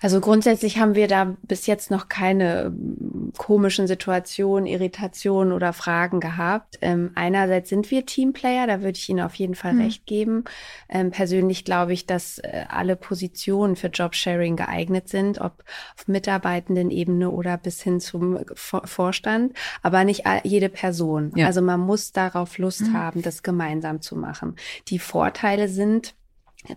Also 0.00 0.20
grundsätzlich 0.20 0.78
haben 0.78 0.94
wir 0.94 1.08
da 1.08 1.36
bis 1.42 1.66
jetzt 1.66 1.90
noch 1.90 2.08
keine 2.08 2.64
ähm, 2.64 3.32
komischen 3.36 3.86
Situationen, 3.86 4.66
Irritationen 4.66 5.52
oder 5.52 5.72
Fragen 5.72 6.20
gehabt. 6.20 6.78
Ähm, 6.82 7.12
einerseits 7.14 7.70
sind 7.70 7.90
wir 7.90 8.04
Teamplayer, 8.04 8.66
da 8.66 8.80
würde 8.80 8.98
ich 8.98 9.08
Ihnen 9.08 9.20
auf 9.20 9.34
jeden 9.36 9.54
Fall 9.54 9.72
hm. 9.72 9.80
recht 9.80 10.06
geben. 10.06 10.44
Ähm, 10.88 11.10
persönlich 11.10 11.64
glaube 11.64 11.92
ich, 11.92 12.06
dass 12.06 12.38
äh, 12.38 12.64
alle 12.68 12.96
Positionen 12.96 13.76
für 13.76 13.88
Jobsharing 13.88 14.56
geeignet 14.56 15.08
sind, 15.08 15.40
ob 15.40 15.64
auf 15.96 16.06
Mitarbeitendenebene 16.06 17.30
oder 17.30 17.56
bis 17.56 17.80
hin 17.80 18.00
zum 18.00 18.40
Vor 18.54 18.86
Vorstand, 18.86 19.54
aber 19.82 20.04
nicht 20.04 20.24
jede 20.42 20.68
Person. 20.68 21.32
Ja. 21.36 21.46
Also 21.46 21.62
man 21.62 21.80
muss 21.80 22.12
darauf 22.12 22.58
Lust 22.58 22.80
hm. 22.80 22.92
haben, 22.92 23.22
das 23.22 23.42
gemeinsam 23.42 24.00
zu 24.00 24.16
machen. 24.16 24.56
Die 24.88 24.98
Vorteile 24.98 25.68
sind, 25.68 26.14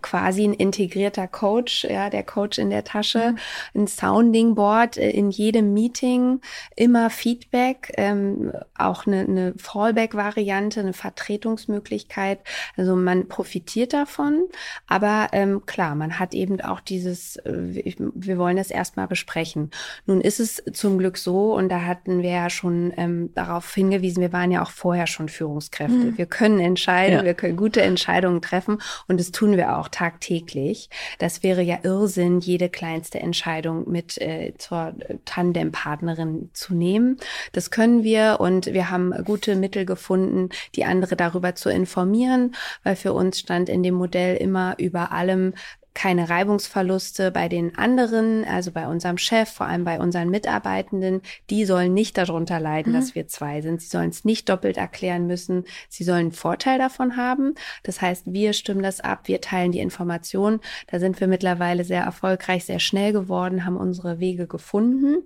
quasi 0.02 0.44
ein 0.44 0.52
integrierter 0.52 1.26
Coach, 1.26 1.84
ja, 1.84 2.10
der 2.10 2.22
Coach 2.22 2.58
in 2.58 2.70
der 2.70 2.84
Tasche, 2.84 3.34
mhm. 3.72 3.82
ein 3.82 3.86
Sounding 3.86 4.54
Board 4.54 4.96
äh, 4.96 5.10
in 5.10 5.30
jedem 5.30 5.72
Meeting, 5.72 6.40
immer 6.76 7.10
Feedback, 7.10 7.92
ähm, 7.96 8.52
auch 8.76 9.06
eine, 9.06 9.20
eine 9.20 9.54
Fallback-Variante, 9.56 10.80
eine 10.80 10.92
Vertretungsmöglichkeit. 10.92 12.40
Also 12.76 12.96
man 12.96 13.28
profitiert 13.28 13.92
davon, 13.92 14.44
aber 14.86 15.28
ähm, 15.32 15.64
klar, 15.64 15.94
man 15.94 16.18
hat 16.18 16.34
eben 16.34 16.60
auch 16.60 16.80
dieses, 16.80 17.36
äh, 17.36 17.94
wir 17.96 18.38
wollen 18.38 18.56
das 18.56 18.70
erstmal 18.70 19.08
besprechen. 19.08 19.70
Nun 20.06 20.20
ist 20.20 20.40
es 20.40 20.62
zum 20.72 20.98
Glück 20.98 21.16
so, 21.16 21.54
und 21.54 21.70
da 21.70 21.82
hatten 21.82 22.22
wir 22.22 22.30
ja 22.30 22.50
schon 22.50 22.92
ähm, 22.96 23.30
darauf 23.34 23.72
hingewiesen, 23.74 24.20
wir 24.20 24.32
waren 24.32 24.50
ja 24.50 24.62
auch 24.62 24.70
vorher 24.70 25.06
schon 25.06 25.28
Führungskräfte. 25.28 25.96
Mhm. 25.96 26.18
Wir 26.18 26.26
können 26.26 26.60
entscheiden, 26.60 27.18
ja. 27.18 27.24
wir 27.24 27.34
können 27.34 27.56
gute 27.56 27.80
Entscheidungen 27.80 28.42
treffen 28.42 28.78
und 29.06 29.18
das 29.18 29.32
tun 29.32 29.56
wir 29.56 29.76
auch 29.76 29.77
auch 29.78 29.88
tagtäglich. 29.88 30.90
Das 31.18 31.42
wäre 31.42 31.62
ja 31.62 31.78
Irrsinn, 31.82 32.40
jede 32.40 32.68
kleinste 32.68 33.20
Entscheidung 33.20 33.90
mit 33.90 34.18
äh, 34.18 34.54
zur 34.58 34.94
Tandempartnerin 35.24 36.50
zu 36.52 36.74
nehmen. 36.74 37.18
Das 37.52 37.70
können 37.70 38.02
wir 38.02 38.38
und 38.40 38.66
wir 38.66 38.90
haben 38.90 39.12
gute 39.24 39.56
Mittel 39.56 39.84
gefunden, 39.84 40.50
die 40.74 40.84
andere 40.84 41.16
darüber 41.16 41.54
zu 41.54 41.70
informieren, 41.70 42.54
weil 42.82 42.96
für 42.96 43.12
uns 43.12 43.38
stand 43.38 43.68
in 43.68 43.82
dem 43.82 43.94
Modell 43.94 44.36
immer 44.36 44.74
über 44.78 45.12
allem 45.12 45.54
keine 45.98 46.30
Reibungsverluste 46.30 47.32
bei 47.32 47.48
den 47.48 47.76
anderen, 47.76 48.44
also 48.44 48.70
bei 48.70 48.86
unserem 48.86 49.18
Chef, 49.18 49.50
vor 49.50 49.66
allem 49.66 49.82
bei 49.82 49.98
unseren 49.98 50.30
Mitarbeitenden. 50.30 51.22
Die 51.50 51.64
sollen 51.64 51.92
nicht 51.92 52.16
darunter 52.16 52.60
leiden, 52.60 52.92
mhm. 52.92 52.96
dass 52.96 53.16
wir 53.16 53.26
zwei 53.26 53.62
sind. 53.62 53.82
Sie 53.82 53.88
sollen 53.88 54.10
es 54.10 54.24
nicht 54.24 54.48
doppelt 54.48 54.76
erklären 54.76 55.26
müssen. 55.26 55.64
Sie 55.88 56.04
sollen 56.04 56.18
einen 56.18 56.32
Vorteil 56.32 56.78
davon 56.78 57.16
haben. 57.16 57.56
Das 57.82 58.00
heißt, 58.00 58.32
wir 58.32 58.52
stimmen 58.52 58.84
das 58.84 59.00
ab, 59.00 59.22
wir 59.24 59.40
teilen 59.40 59.72
die 59.72 59.80
Informationen. 59.80 60.60
Da 60.86 61.00
sind 61.00 61.18
wir 61.18 61.26
mittlerweile 61.26 61.82
sehr 61.82 62.04
erfolgreich, 62.04 62.64
sehr 62.64 62.78
schnell 62.78 63.12
geworden, 63.12 63.64
haben 63.64 63.76
unsere 63.76 64.20
Wege 64.20 64.46
gefunden. 64.46 65.24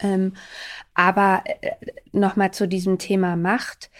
Ähm, 0.00 0.32
aber 0.94 1.44
äh, 1.44 1.72
nochmal 2.12 2.52
zu 2.52 2.66
diesem 2.66 2.98
Thema 2.98 3.36
Macht 3.36 3.90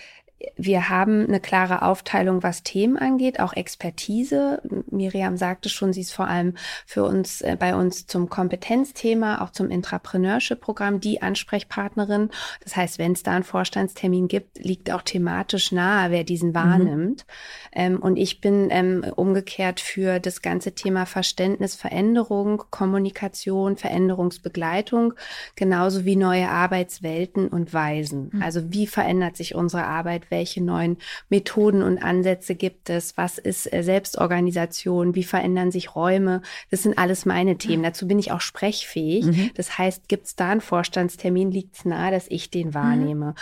wir 0.56 0.88
haben 0.88 1.26
eine 1.26 1.40
klare 1.40 1.82
Aufteilung, 1.82 2.42
was 2.42 2.62
Themen 2.62 2.96
angeht, 2.96 3.40
auch 3.40 3.54
Expertise. 3.54 4.62
Miriam 4.88 5.36
sagte 5.36 5.68
schon, 5.68 5.92
sie 5.92 6.02
ist 6.02 6.12
vor 6.12 6.28
allem 6.28 6.54
für 6.86 7.04
uns, 7.04 7.40
äh, 7.40 7.56
bei 7.58 7.74
uns 7.74 8.06
zum 8.06 8.28
Kompetenzthema, 8.28 9.42
auch 9.42 9.50
zum 9.50 9.70
Intrapreneurship-Programm 9.70 11.00
die 11.00 11.22
Ansprechpartnerin. 11.22 12.30
Das 12.62 12.76
heißt, 12.76 12.98
wenn 12.98 13.12
es 13.12 13.24
da 13.24 13.32
einen 13.32 13.44
Vorstandstermin 13.44 14.28
gibt, 14.28 14.58
liegt 14.58 14.92
auch 14.92 15.02
thematisch 15.02 15.72
nahe, 15.72 16.12
wer 16.12 16.22
diesen 16.22 16.50
mhm. 16.50 16.54
wahrnimmt. 16.54 17.26
Mhm. 17.26 17.72
Ähm, 17.72 17.98
und 17.98 18.16
ich 18.16 18.40
bin 18.40 18.68
ähm, 18.70 19.04
umgekehrt 19.16 19.80
für 19.80 20.20
das 20.20 20.40
ganze 20.40 20.72
Thema 20.72 21.04
Verständnis, 21.06 21.74
Veränderung, 21.74 22.62
Kommunikation, 22.70 23.76
Veränderungsbegleitung, 23.76 25.14
genauso 25.56 26.04
wie 26.04 26.16
neue 26.16 26.48
Arbeitswelten 26.48 27.48
und 27.48 27.74
Weisen. 27.74 28.30
Mhm. 28.32 28.42
Also 28.42 28.72
wie 28.72 28.86
verändert 28.86 29.36
sich 29.36 29.56
unsere 29.56 29.84
Arbeit? 29.84 30.27
Welche 30.30 30.62
neuen 30.62 30.98
Methoden 31.28 31.82
und 31.82 31.98
Ansätze 31.98 32.54
gibt 32.54 32.90
es, 32.90 33.16
was 33.16 33.38
ist 33.38 33.72
äh, 33.72 33.82
Selbstorganisation, 33.82 35.14
wie 35.14 35.24
verändern 35.24 35.70
sich 35.70 35.94
Räume. 35.94 36.42
Das 36.70 36.82
sind 36.82 36.98
alles 36.98 37.26
meine 37.26 37.58
Themen. 37.58 37.82
Dazu 37.82 38.06
bin 38.06 38.18
ich 38.18 38.32
auch 38.32 38.40
sprechfähig. 38.40 39.26
Mhm. 39.26 39.50
Das 39.54 39.78
heißt, 39.78 40.08
gibt 40.08 40.26
es 40.26 40.36
da 40.36 40.50
einen 40.50 40.60
Vorstandstermin, 40.60 41.50
liegt 41.50 41.76
es 41.76 41.84
nahe, 41.84 42.10
dass 42.10 42.26
ich 42.28 42.50
den 42.50 42.74
wahrnehme. 42.74 43.26
Mhm. 43.26 43.34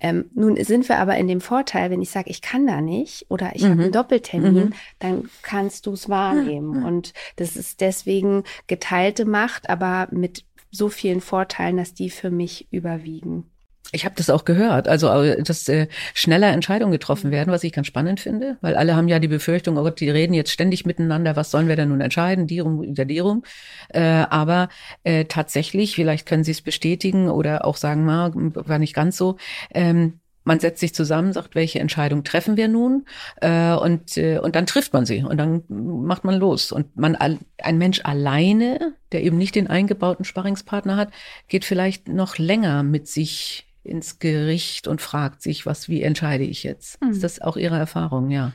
Ähm, 0.00 0.24
nun 0.34 0.64
sind 0.64 0.88
wir 0.88 0.98
aber 0.98 1.16
in 1.16 1.28
dem 1.28 1.40
Vorteil, 1.40 1.90
wenn 1.90 2.02
ich 2.02 2.10
sage, 2.10 2.30
ich 2.30 2.42
kann 2.42 2.66
da 2.66 2.80
nicht 2.80 3.26
oder 3.28 3.52
ich 3.54 3.62
mhm. 3.62 3.70
habe 3.70 3.82
einen 3.82 3.92
Doppeltermin, 3.92 4.54
mhm. 4.54 4.72
dann 4.98 5.30
kannst 5.42 5.86
du 5.86 5.92
es 5.92 6.08
wahrnehmen. 6.08 6.80
Mhm. 6.80 6.84
Und 6.84 7.14
das 7.36 7.56
ist 7.56 7.80
deswegen 7.80 8.44
geteilte 8.66 9.24
Macht, 9.24 9.68
aber 9.68 10.08
mit 10.10 10.44
so 10.70 10.88
vielen 10.88 11.20
Vorteilen, 11.20 11.76
dass 11.76 11.94
die 11.94 12.10
für 12.10 12.30
mich 12.30 12.66
überwiegen. 12.70 13.50
Ich 13.92 14.04
habe 14.04 14.14
das 14.16 14.30
auch 14.30 14.44
gehört, 14.44 14.88
also 14.88 15.06
dass 15.42 15.68
äh, 15.68 15.86
schneller 16.14 16.50
Entscheidungen 16.52 16.90
getroffen 16.90 17.30
werden, 17.30 17.52
was 17.52 17.62
ich 17.64 17.72
ganz 17.72 17.86
spannend 17.86 18.18
finde, 18.18 18.56
weil 18.60 18.76
alle 18.76 18.96
haben 18.96 19.08
ja 19.08 19.18
die 19.18 19.28
Befürchtung, 19.28 19.76
oh 19.76 19.82
Gott, 19.82 20.00
die 20.00 20.10
reden 20.10 20.34
jetzt 20.34 20.50
ständig 20.50 20.84
miteinander, 20.84 21.36
was 21.36 21.50
sollen 21.50 21.68
wir 21.68 21.76
denn 21.76 21.90
nun 21.90 22.00
entscheiden, 22.00 22.46
die 22.46 22.58
rum 22.58 22.80
oder 22.80 23.04
die 23.04 23.20
rum. 23.20 23.44
Äh, 23.90 24.00
aber 24.02 24.68
äh, 25.04 25.26
tatsächlich, 25.26 25.94
vielleicht 25.94 26.26
können 26.26 26.44
Sie 26.44 26.50
es 26.50 26.62
bestätigen 26.62 27.28
oder 27.28 27.64
auch 27.64 27.76
sagen, 27.76 28.04
na, 28.04 28.32
war 28.34 28.78
nicht 28.78 28.94
ganz 28.94 29.16
so. 29.16 29.36
Ähm, 29.72 30.20
man 30.44 30.60
setzt 30.60 30.80
sich 30.80 30.94
zusammen, 30.94 31.32
sagt, 31.32 31.54
welche 31.54 31.80
Entscheidung 31.80 32.22
treffen 32.22 32.56
wir 32.56 32.68
nun, 32.68 33.06
äh, 33.40 33.74
und 33.74 34.16
äh, 34.16 34.38
und 34.38 34.54
dann 34.56 34.66
trifft 34.66 34.92
man 34.92 35.06
sie 35.06 35.24
und 35.24 35.38
dann 35.38 35.64
macht 35.68 36.24
man 36.24 36.34
los. 36.34 36.70
Und 36.70 36.96
man 36.96 37.16
ein 37.16 37.78
Mensch 37.78 38.00
alleine, 38.04 38.94
der 39.12 39.22
eben 39.22 39.38
nicht 39.38 39.54
den 39.54 39.68
eingebauten 39.68 40.24
Sparringspartner 40.24 40.96
hat, 40.96 41.10
geht 41.48 41.64
vielleicht 41.64 42.08
noch 42.08 42.38
länger 42.38 42.82
mit 42.82 43.08
sich 43.08 43.66
ins 43.84 44.18
Gericht 44.18 44.88
und 44.88 45.00
fragt 45.00 45.42
sich, 45.42 45.66
was, 45.66 45.88
wie 45.88 46.02
entscheide 46.02 46.44
ich 46.44 46.62
jetzt? 46.62 47.00
Mhm. 47.02 47.10
Ist 47.10 47.22
das 47.22 47.40
auch 47.40 47.56
Ihre 47.56 47.76
Erfahrung, 47.76 48.30
ja? 48.30 48.52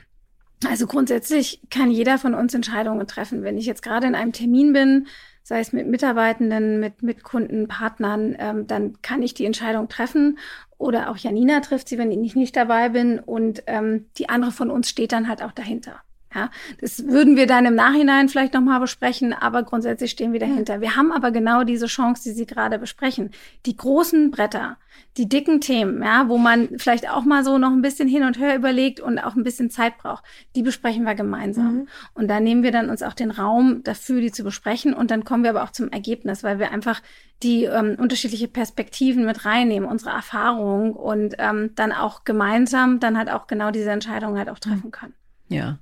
Also 0.67 0.87
grundsätzlich 0.87 1.61
kann 1.69 1.89
jeder 1.89 2.17
von 2.17 2.33
uns 2.33 2.53
Entscheidungen 2.53 3.07
treffen. 3.07 3.43
Wenn 3.43 3.57
ich 3.57 3.65
jetzt 3.65 3.81
gerade 3.81 4.07
in 4.07 4.15
einem 4.15 4.33
Termin 4.33 4.73
bin, 4.73 5.07
sei 5.43 5.61
es 5.61 5.71
mit 5.71 5.87
Mitarbeitenden, 5.87 6.79
mit, 6.79 7.01
mit 7.01 7.23
Kunden, 7.23 7.67
Partnern, 7.67 8.35
ähm, 8.37 8.67
dann 8.67 9.01
kann 9.01 9.21
ich 9.21 9.33
die 9.33 9.45
Entscheidung 9.45 9.87
treffen. 9.87 10.37
Oder 10.77 11.09
auch 11.09 11.17
Janina 11.17 11.61
trifft 11.61 11.89
sie, 11.89 11.97
wenn 11.97 12.11
ich 12.11 12.35
nicht 12.35 12.55
dabei 12.55 12.89
bin. 12.89 13.19
Und 13.19 13.63
ähm, 13.67 14.07
die 14.17 14.29
andere 14.29 14.51
von 14.51 14.69
uns 14.69 14.89
steht 14.89 15.11
dann 15.11 15.29
halt 15.29 15.41
auch 15.41 15.53
dahinter. 15.53 16.01
Ja, 16.33 16.51
das 16.79 17.07
würden 17.07 17.37
wir 17.37 17.47
dann 17.47 17.65
im 17.65 17.73
Nachhinein 17.73 18.29
vielleicht 18.29 18.53
nochmal 18.53 18.79
besprechen, 18.79 19.33
aber 19.33 19.63
grundsätzlich 19.63 20.11
stehen 20.11 20.31
wir 20.31 20.39
dahinter. 20.39 20.79
Wir 20.79 20.95
haben 20.95 21.11
aber 21.11 21.31
genau 21.31 21.63
diese 21.63 21.87
Chance, 21.87 22.21
die 22.23 22.31
Sie 22.31 22.45
gerade 22.45 22.77
besprechen. 22.77 23.31
Die 23.65 23.75
großen 23.75 24.29
Bretter, 24.29 24.77
die 25.17 25.27
dicken 25.27 25.59
Themen, 25.59 26.03
ja, 26.03 26.29
wo 26.29 26.37
man 26.37 26.77
vielleicht 26.77 27.09
auch 27.09 27.23
mal 27.25 27.43
so 27.43 27.57
noch 27.57 27.71
ein 27.71 27.81
bisschen 27.81 28.07
hin 28.07 28.23
und 28.23 28.37
her 28.37 28.55
überlegt 28.55 28.99
und 28.99 29.17
auch 29.17 29.35
ein 29.35 29.43
bisschen 29.43 29.71
Zeit 29.71 29.97
braucht, 29.97 30.23
die 30.55 30.61
besprechen 30.61 31.03
wir 31.03 31.15
gemeinsam. 31.15 31.73
Mhm. 31.73 31.87
Und 32.13 32.27
da 32.27 32.39
nehmen 32.39 32.61
wir 32.61 32.71
dann 32.71 32.91
uns 32.91 33.01
auch 33.01 33.13
den 33.13 33.31
Raum 33.31 33.81
dafür, 33.83 34.21
die 34.21 34.31
zu 34.31 34.43
besprechen. 34.43 34.93
Und 34.93 35.09
dann 35.09 35.25
kommen 35.25 35.43
wir 35.43 35.49
aber 35.49 35.63
auch 35.63 35.71
zum 35.71 35.89
Ergebnis, 35.89 36.43
weil 36.43 36.59
wir 36.59 36.71
einfach 36.71 37.01
die 37.41 37.63
ähm, 37.63 37.95
unterschiedliche 37.97 38.47
Perspektiven 38.47 39.25
mit 39.25 39.45
reinnehmen, 39.45 39.89
unsere 39.89 40.11
Erfahrung 40.11 40.93
und 40.93 41.35
ähm, 41.39 41.71
dann 41.75 41.91
auch 41.91 42.23
gemeinsam 42.23 42.99
dann 42.99 43.17
halt 43.17 43.31
auch 43.31 43.47
genau 43.47 43.71
diese 43.71 43.89
Entscheidung 43.89 44.37
halt 44.37 44.49
auch 44.49 44.59
treffen 44.59 44.91
können. 44.91 45.13
Ja. 45.47 45.79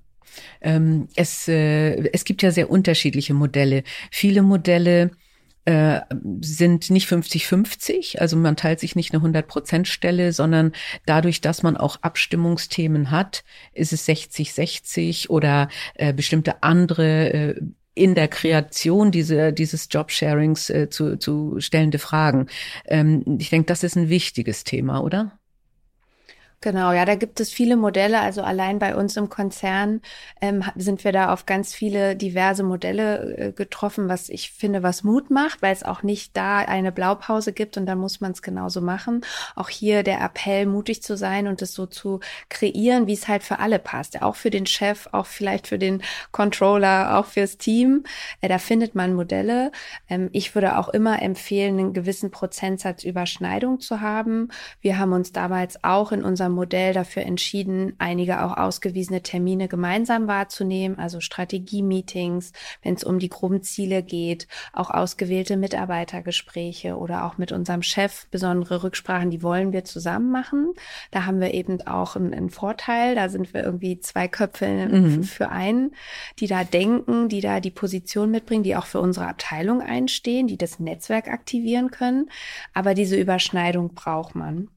Ähm, 0.62 1.08
es, 1.16 1.48
äh, 1.48 2.10
es 2.14 2.26
gibt 2.26 2.42
ja 2.42 2.52
sehr 2.52 2.70
unterschiedliche 2.70 3.34
Modelle. 3.34 3.84
Viele 4.12 4.42
Modelle 4.42 5.12
äh, 5.68 6.00
sind 6.40 6.90
nicht 6.90 7.10
50-50, 7.10 8.20
also 8.20 8.38
man 8.38 8.56
teilt 8.56 8.80
sich 8.80 8.96
nicht 8.96 9.14
eine 9.14 9.22
100-Prozent-Stelle, 9.22 10.32
sondern 10.32 10.72
dadurch, 11.06 11.42
dass 11.42 11.62
man 11.62 11.76
auch 11.76 11.98
Abstimmungsthemen 12.02 13.12
hat, 13.12 13.44
ist 13.74 13.92
es 13.92 14.08
60-60 14.08 15.28
oder 15.28 15.68
äh, 15.96 16.14
bestimmte 16.14 16.64
andere 16.64 17.34
äh, 17.34 17.62
in 17.96 18.16
der 18.16 18.30
Kreation 18.30 19.12
diese, 19.12 19.52
dieses 19.52 19.90
Jobsharings 19.92 20.70
äh, 20.70 20.90
zu, 20.90 21.18
zu 21.18 21.60
stellende 21.60 22.00
Fragen. 22.00 22.48
Ähm, 22.86 23.38
ich 23.40 23.50
denke, 23.50 23.66
das 23.66 23.84
ist 23.84 23.98
ein 23.98 24.08
wichtiges 24.08 24.64
Thema, 24.64 25.04
oder? 25.04 25.38
Genau, 26.68 26.92
ja, 26.92 27.06
da 27.06 27.16
gibt 27.16 27.40
es 27.40 27.50
viele 27.50 27.78
Modelle. 27.78 28.20
Also 28.20 28.42
allein 28.42 28.78
bei 28.78 28.94
uns 28.94 29.16
im 29.16 29.30
Konzern 29.30 30.02
ähm, 30.42 30.66
sind 30.76 31.06
wir 31.06 31.14
da 31.14 31.32
auf 31.32 31.46
ganz 31.46 31.74
viele 31.74 32.18
diverse 32.18 32.62
Modelle 32.64 33.38
äh, 33.38 33.52
getroffen, 33.54 34.10
was 34.10 34.28
ich 34.28 34.52
finde, 34.52 34.84
was 34.84 35.06
Mut 35.06 35.30
macht, 35.30 35.62
weil 35.62 35.72
es 35.72 35.84
auch 35.84 36.04
nicht 36.04 36.36
da 36.36 36.58
eine 36.58 36.92
Blaupause 36.92 37.54
gibt 37.54 37.78
und 37.78 37.86
dann 37.86 38.00
muss 38.00 38.20
man 38.20 38.34
es 38.34 38.42
genauso 38.42 38.82
machen. 38.82 39.22
Auch 39.56 39.70
hier 39.70 40.04
der 40.04 40.20
Appell, 40.20 40.66
mutig 40.66 41.02
zu 41.02 41.16
sein 41.16 41.48
und 41.48 41.62
es 41.62 41.74
so 41.74 41.86
zu 41.86 42.20
kreieren, 42.50 43.08
wie 43.08 43.14
es 43.14 43.30
halt 43.30 43.44
für 43.44 43.60
alle 43.60 43.80
passt. 43.80 44.22
Auch 44.22 44.36
für 44.36 44.50
den 44.50 44.66
Chef, 44.66 45.08
auch 45.14 45.26
vielleicht 45.26 45.68
für 45.68 45.80
den 45.80 46.02
Controller, 46.34 47.18
auch 47.18 47.28
fürs 47.28 47.58
Team. 47.58 48.04
Äh, 48.42 48.50
da 48.50 48.58
findet 48.58 48.94
man 48.94 49.14
Modelle. 49.14 49.72
Ähm, 50.10 50.28
ich 50.34 50.54
würde 50.54 50.78
auch 50.78 50.90
immer 50.90 51.22
empfehlen, 51.22 51.80
einen 51.80 51.94
gewissen 51.94 52.30
Prozentsatz 52.30 53.06
Überschneidung 53.06 53.80
zu 53.80 54.02
haben. 54.02 54.50
Wir 54.82 55.00
haben 55.00 55.14
uns 55.14 55.32
damals 55.32 55.82
auch 55.86 56.12
in 56.12 56.26
unserem 56.26 56.48
unserem 56.48 56.54
Modell 56.58 56.92
dafür 56.92 57.22
entschieden, 57.22 57.94
einige 58.00 58.44
auch 58.44 58.58
ausgewiesene 58.58 59.22
Termine 59.22 59.68
gemeinsam 59.68 60.28
wahrzunehmen, 60.28 60.98
also 61.00 61.22
Strategie-Meetings, 61.22 62.52
wenn 62.82 62.96
es 62.96 63.04
um 63.04 63.20
die 63.20 63.30
groben 63.30 63.62
Ziele 63.62 64.02
geht, 64.04 64.48
auch 64.74 64.90
ausgewählte 64.90 65.56
Mitarbeitergespräche 65.56 66.98
oder 66.98 67.26
auch 67.26 67.38
mit 67.38 67.52
unserem 67.52 67.84
Chef 67.84 68.28
besondere 68.32 68.84
Rücksprachen, 68.84 69.30
die 69.30 69.44
wollen 69.44 69.72
wir 69.72 69.86
zusammen 69.86 70.32
machen. 70.32 70.74
Da 71.12 71.26
haben 71.26 71.40
wir 71.40 71.54
eben 71.54 71.86
auch 71.86 72.16
einen, 72.16 72.34
einen 72.34 72.50
Vorteil, 72.50 73.16
da 73.16 73.30
sind 73.30 73.54
wir 73.54 73.64
irgendwie 73.64 74.00
zwei 74.00 74.28
Köpfe 74.28 74.68
mhm. 74.68 75.24
für 75.24 75.50
einen, 75.50 75.92
die 76.40 76.48
da 76.48 76.64
denken, 76.64 77.30
die 77.30 77.42
da 77.42 77.60
die 77.60 77.72
Position 77.72 78.32
mitbringen, 78.32 78.64
die 78.64 78.76
auch 78.76 78.88
für 78.88 79.00
unsere 79.00 79.28
Abteilung 79.28 79.82
einstehen, 79.82 80.48
die 80.48 80.58
das 80.58 80.80
Netzwerk 80.80 81.28
aktivieren 81.28 81.92
können. 81.92 82.30
Aber 82.74 82.96
diese 82.96 83.16
Überschneidung 83.16 83.94
braucht 83.94 84.36
man. 84.36 84.70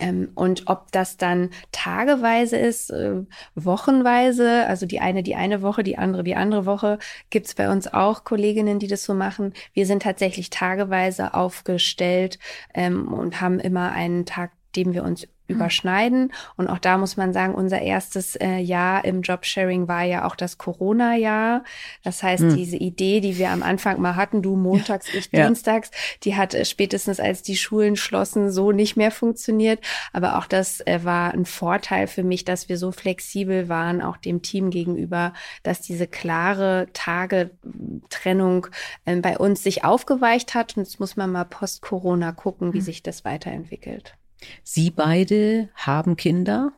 Ähm, 0.00 0.30
und 0.34 0.64
ob 0.66 0.92
das 0.92 1.16
dann 1.16 1.50
tageweise 1.72 2.56
ist, 2.56 2.90
äh, 2.90 3.22
wochenweise, 3.54 4.66
also 4.66 4.86
die 4.86 5.00
eine 5.00 5.22
die 5.22 5.34
eine 5.34 5.62
Woche, 5.62 5.82
die 5.82 5.98
andere 5.98 6.24
die 6.24 6.34
andere 6.36 6.66
Woche, 6.66 6.98
gibt's 7.30 7.54
bei 7.54 7.70
uns 7.70 7.92
auch 7.92 8.24
Kolleginnen, 8.24 8.78
die 8.78 8.86
das 8.86 9.04
so 9.04 9.14
machen. 9.14 9.52
Wir 9.72 9.86
sind 9.86 10.02
tatsächlich 10.02 10.50
tageweise 10.50 11.34
aufgestellt 11.34 12.38
ähm, 12.74 13.12
und 13.12 13.40
haben 13.40 13.60
immer 13.60 13.92
einen 13.92 14.26
Tag, 14.26 14.52
dem 14.76 14.94
wir 14.94 15.04
uns 15.04 15.26
überschneiden. 15.48 16.32
Und 16.56 16.68
auch 16.68 16.78
da 16.78 16.98
muss 16.98 17.16
man 17.16 17.32
sagen, 17.32 17.54
unser 17.54 17.80
erstes 17.80 18.36
äh, 18.36 18.58
Jahr 18.58 19.04
im 19.04 19.22
Jobsharing 19.22 19.88
war 19.88 20.02
ja 20.02 20.26
auch 20.26 20.34
das 20.34 20.58
Corona-Jahr. 20.58 21.62
Das 22.02 22.22
heißt, 22.22 22.42
hm. 22.42 22.56
diese 22.56 22.76
Idee, 22.76 23.20
die 23.20 23.38
wir 23.38 23.50
am 23.50 23.62
Anfang 23.62 24.00
mal 24.00 24.16
hatten, 24.16 24.42
du 24.42 24.56
montags, 24.56 25.12
ich 25.14 25.28
ja. 25.32 25.46
dienstags, 25.46 25.90
die 26.24 26.34
hat 26.36 26.54
äh, 26.54 26.64
spätestens 26.64 27.20
als 27.20 27.42
die 27.42 27.56
Schulen 27.56 27.96
schlossen 27.96 28.50
so 28.50 28.72
nicht 28.72 28.96
mehr 28.96 29.10
funktioniert. 29.10 29.80
Aber 30.12 30.38
auch 30.38 30.46
das 30.46 30.80
äh, 30.80 31.00
war 31.04 31.32
ein 31.32 31.46
Vorteil 31.46 32.06
für 32.06 32.24
mich, 32.24 32.44
dass 32.44 32.68
wir 32.68 32.76
so 32.76 32.90
flexibel 32.90 33.68
waren, 33.68 34.02
auch 34.02 34.16
dem 34.16 34.42
Team 34.42 34.70
gegenüber, 34.70 35.32
dass 35.62 35.80
diese 35.80 36.06
klare 36.06 36.88
Tagetrennung 36.92 38.66
äh, 39.04 39.16
bei 39.16 39.38
uns 39.38 39.62
sich 39.62 39.84
aufgeweicht 39.84 40.54
hat. 40.54 40.76
Und 40.76 40.84
jetzt 40.84 40.98
muss 40.98 41.16
man 41.16 41.30
mal 41.30 41.44
post-Corona 41.44 42.32
gucken, 42.32 42.72
wie 42.72 42.78
hm. 42.78 42.84
sich 42.84 43.02
das 43.04 43.24
weiterentwickelt. 43.24 44.16
Sie 44.62 44.90
beide 44.90 45.68
haben 45.74 46.16
Kinder. 46.16 46.72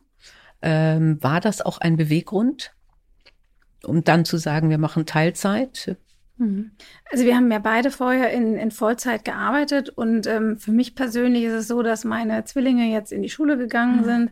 Ähm, 0.61 1.21
war 1.21 1.39
das 1.39 1.61
auch 1.61 1.77
ein 1.77 1.95
Beweggrund? 1.95 2.73
um 3.83 4.03
dann 4.03 4.25
zu 4.25 4.37
sagen, 4.37 4.69
wir 4.69 4.77
machen 4.77 5.05
Teilzeit? 5.05 5.97
Mhm. 6.37 6.71
Also 7.11 7.25
wir 7.25 7.35
haben 7.35 7.51
ja 7.51 7.59
beide 7.59 7.91
vorher 7.91 8.31
in, 8.31 8.55
in 8.55 8.71
Vollzeit 8.71 9.25
gearbeitet 9.25 9.89
und 9.89 10.27
ähm, 10.27 10.57
für 10.57 10.71
mich 10.71 10.95
persönlich 10.95 11.43
ist 11.43 11.53
es 11.53 11.67
so, 11.67 11.81
dass 11.81 12.03
meine 12.03 12.43
Zwillinge 12.45 12.85
jetzt 12.91 13.11
in 13.11 13.21
die 13.21 13.29
Schule 13.29 13.57
gegangen 13.57 14.01
mhm. 14.01 14.05
sind 14.05 14.31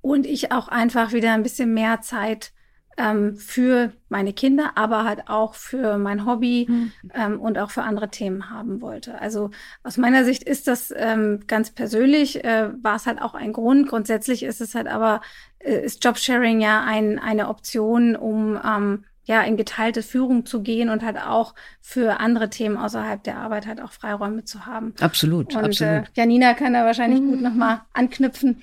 und 0.00 0.26
ich 0.26 0.52
auch 0.52 0.68
einfach 0.68 1.12
wieder 1.12 1.32
ein 1.32 1.42
bisschen 1.42 1.74
mehr 1.74 2.00
Zeit 2.00 2.52
ähm, 2.98 3.36
für 3.36 3.92
meine 4.08 4.32
Kinder, 4.32 4.72
aber 4.74 5.04
halt 5.04 5.28
auch 5.28 5.54
für 5.54 5.98
mein 5.98 6.26
Hobby 6.26 6.66
mhm. 6.68 6.92
ähm, 7.14 7.40
und 7.40 7.58
auch 7.58 7.70
für 7.70 7.82
andere 7.82 8.10
Themen 8.10 8.50
haben 8.50 8.80
wollte. 8.80 9.20
Also 9.20 9.50
aus 9.82 9.96
meiner 9.96 10.24
Sicht 10.24 10.42
ist 10.42 10.66
das 10.66 10.92
ähm, 10.96 11.44
ganz 11.46 11.70
persönlich, 11.70 12.44
äh, 12.44 12.70
war 12.82 12.96
es 12.96 13.06
halt 13.06 13.22
auch 13.22 13.34
ein 13.34 13.52
Grund. 13.52 13.88
Grundsätzlich 13.88 14.42
ist 14.42 14.60
es 14.60 14.74
halt 14.74 14.88
aber, 14.88 15.20
äh, 15.60 15.84
ist 15.84 16.04
Jobsharing 16.04 16.60
ja 16.60 16.84
ein, 16.84 17.18
eine 17.18 17.48
Option, 17.48 18.16
um 18.16 18.58
ähm, 18.64 19.04
ja, 19.28 19.42
in 19.42 19.58
geteilte 19.58 20.02
Führung 20.02 20.46
zu 20.46 20.62
gehen 20.62 20.88
und 20.88 21.04
halt 21.04 21.18
auch 21.18 21.54
für 21.82 22.18
andere 22.18 22.48
Themen 22.48 22.78
außerhalb 22.78 23.22
der 23.22 23.36
Arbeit 23.36 23.66
halt 23.66 23.80
auch 23.80 23.92
Freiräume 23.92 24.44
zu 24.44 24.64
haben. 24.64 24.94
Absolut, 25.00 25.54
und, 25.54 25.64
absolut. 25.64 25.92
Äh, 25.92 26.04
Janina 26.14 26.54
kann 26.54 26.72
da 26.72 26.86
wahrscheinlich 26.86 27.20
mhm. 27.20 27.32
gut 27.32 27.42
nochmal 27.42 27.82
anknüpfen. 27.92 28.62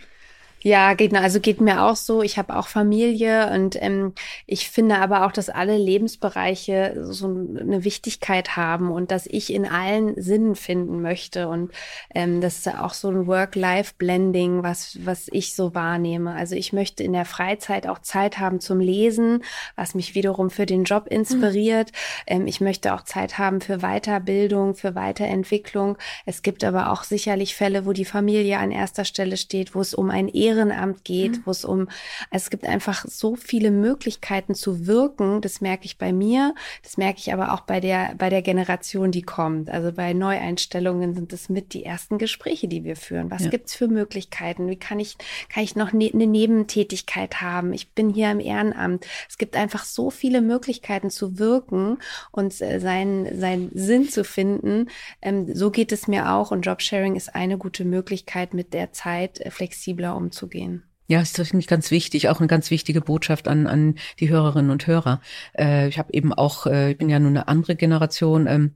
Ja, 0.66 0.96
geht, 0.96 1.14
also 1.14 1.40
geht 1.40 1.62
mir 1.62 1.84
auch 1.84 1.96
so. 1.96 2.24
Ich 2.24 2.40
habe 2.40 2.56
auch 2.56 2.66
Familie 2.66 3.52
und 3.54 3.80
ähm, 3.80 4.14
ich 4.48 4.68
finde 4.68 4.98
aber 4.98 5.28
auch, 5.28 5.32
dass 5.32 5.52
alle 5.52 5.78
Lebensbereiche 5.78 7.06
so 7.12 7.28
eine 7.28 7.84
Wichtigkeit 7.84 8.58
haben 8.58 8.90
und 8.90 9.12
dass 9.12 9.28
ich 9.28 9.54
in 9.54 9.68
allen 9.68 10.20
Sinnen 10.20 10.56
finden 10.56 11.04
möchte. 11.04 11.50
Und 11.50 11.72
ähm, 12.16 12.42
das 12.42 12.58
ist 12.58 12.68
auch 12.68 12.96
so 12.96 13.10
ein 13.10 13.28
Work-Life-Blending, 13.28 14.64
was, 14.64 14.98
was 15.06 15.28
ich 15.32 15.54
so 15.54 15.76
wahrnehme. 15.76 16.34
Also 16.34 16.56
ich 16.56 16.74
möchte 16.74 17.04
in 17.04 17.14
der 17.14 17.26
Freizeit 17.26 17.86
auch 17.86 18.00
Zeit 18.00 18.40
haben 18.40 18.60
zum 18.60 18.80
Lesen, 18.80 19.44
was 19.76 19.94
mich 19.94 20.16
wiederum 20.16 20.50
für 20.50 20.66
den 20.66 20.84
Job 20.84 21.06
inspiriert. 21.08 21.92
Mhm. 21.92 22.26
Ähm, 22.26 22.48
ich 22.48 22.60
möchte 22.60 22.96
auch 22.96 23.04
Zeit 23.04 23.38
haben 23.38 23.62
für 23.62 23.82
Weiterbildung, 23.82 24.74
für 24.74 24.96
Weiterentwicklung. 24.96 26.00
Es 26.26 26.42
gibt 26.42 26.64
aber 26.64 26.92
auch 26.92 27.04
sicherlich 27.04 27.54
Fälle, 27.54 27.86
wo 27.86 27.94
die 27.94 28.04
Familie 28.04 28.58
an 28.58 28.72
erster 28.72 29.06
Stelle 29.06 29.38
steht, 29.38 29.76
wo 29.76 29.82
es 29.82 29.94
um 29.94 30.10
ein 30.10 30.28
Ehe 30.28 30.55
Ehrenamt 30.56 31.04
geht, 31.04 31.38
mhm. 31.38 31.42
wo 31.46 31.52
es 31.52 31.66
um, 31.66 31.88
es 32.32 32.50
gibt 32.50 32.66
einfach 32.66 33.06
so 33.08 33.36
viele 33.36 33.72
Möglichkeiten 33.72 34.56
zu 34.56 34.88
wirken. 34.88 35.42
Das 35.42 35.62
merke 35.62 35.86
ich 35.86 35.98
bei 35.98 36.14
mir. 36.14 36.54
Das 36.84 36.98
merke 36.98 37.20
ich 37.20 37.34
aber 37.34 37.54
auch 37.54 37.62
bei 37.62 37.80
der, 37.80 38.16
bei 38.18 38.30
der 38.30 38.42
Generation, 38.42 39.12
die 39.12 39.22
kommt. 39.22 39.70
Also 39.70 39.92
bei 39.92 40.14
Neueinstellungen 40.14 41.14
sind 41.14 41.34
es 41.34 41.50
mit 41.50 41.74
die 41.74 41.86
ersten 41.86 42.18
Gespräche, 42.18 42.68
die 42.68 42.84
wir 42.84 42.96
führen. 42.96 43.32
Was 43.32 43.44
ja. 43.44 43.50
gibt's 43.50 43.76
für 43.76 43.88
Möglichkeiten? 43.88 44.70
Wie 44.70 44.78
kann 44.78 45.00
ich, 45.00 45.18
kann 45.50 45.64
ich 45.64 45.76
noch 45.76 45.94
ne, 45.94 46.12
eine 46.14 46.28
Nebentätigkeit 46.28 47.42
haben? 47.42 47.74
Ich 47.74 47.92
bin 47.92 48.10
hier 48.10 48.32
im 48.32 48.40
Ehrenamt. 48.40 49.06
Es 49.30 49.38
gibt 49.38 49.56
einfach 49.56 49.86
so 49.86 50.10
viele 50.10 50.42
Möglichkeiten 50.42 51.10
zu 51.10 51.38
wirken 51.38 51.98
und 52.32 52.60
äh, 52.62 52.80
seinen, 52.80 53.40
seinen 53.40 53.72
Sinn 53.74 54.10
zu 54.10 54.24
finden. 54.24 54.90
Ähm, 55.22 55.54
so 55.54 55.72
geht 55.72 55.92
es 55.92 56.08
mir 56.08 56.32
auch 56.32 56.52
und 56.52 56.62
Jobsharing 56.62 57.16
ist 57.16 57.36
eine 57.36 57.58
gute 57.58 57.86
Möglichkeit, 57.86 58.54
mit 58.54 58.74
der 58.74 58.94
Zeit 58.94 59.40
äh, 59.40 59.52
flexibler 59.52 60.16
umzugehen 60.16 60.35
umzugehen. 60.36 60.84
Ja, 61.08 61.22
ist 61.22 61.38
das 61.38 61.54
nicht 61.54 61.70
ganz 61.70 61.92
wichtig, 61.92 62.30
auch 62.30 62.40
eine 62.40 62.48
ganz 62.48 62.72
wichtige 62.72 63.00
Botschaft 63.00 63.48
an, 63.48 63.68
an 63.68 63.96
die 64.20 64.30
Hörerinnen 64.30 64.72
und 64.72 64.88
Hörer. 64.88 65.22
Äh, 65.58 65.88
ich 65.88 66.00
habe 66.00 66.12
eben 66.14 66.34
auch, 66.34 66.66
äh, 66.66 66.92
ich 66.92 66.98
bin 66.98 67.10
ja 67.10 67.20
nur 67.20 67.30
eine 67.30 67.48
andere 67.48 67.76
Generation, 67.76 68.48
ähm, 68.48 68.72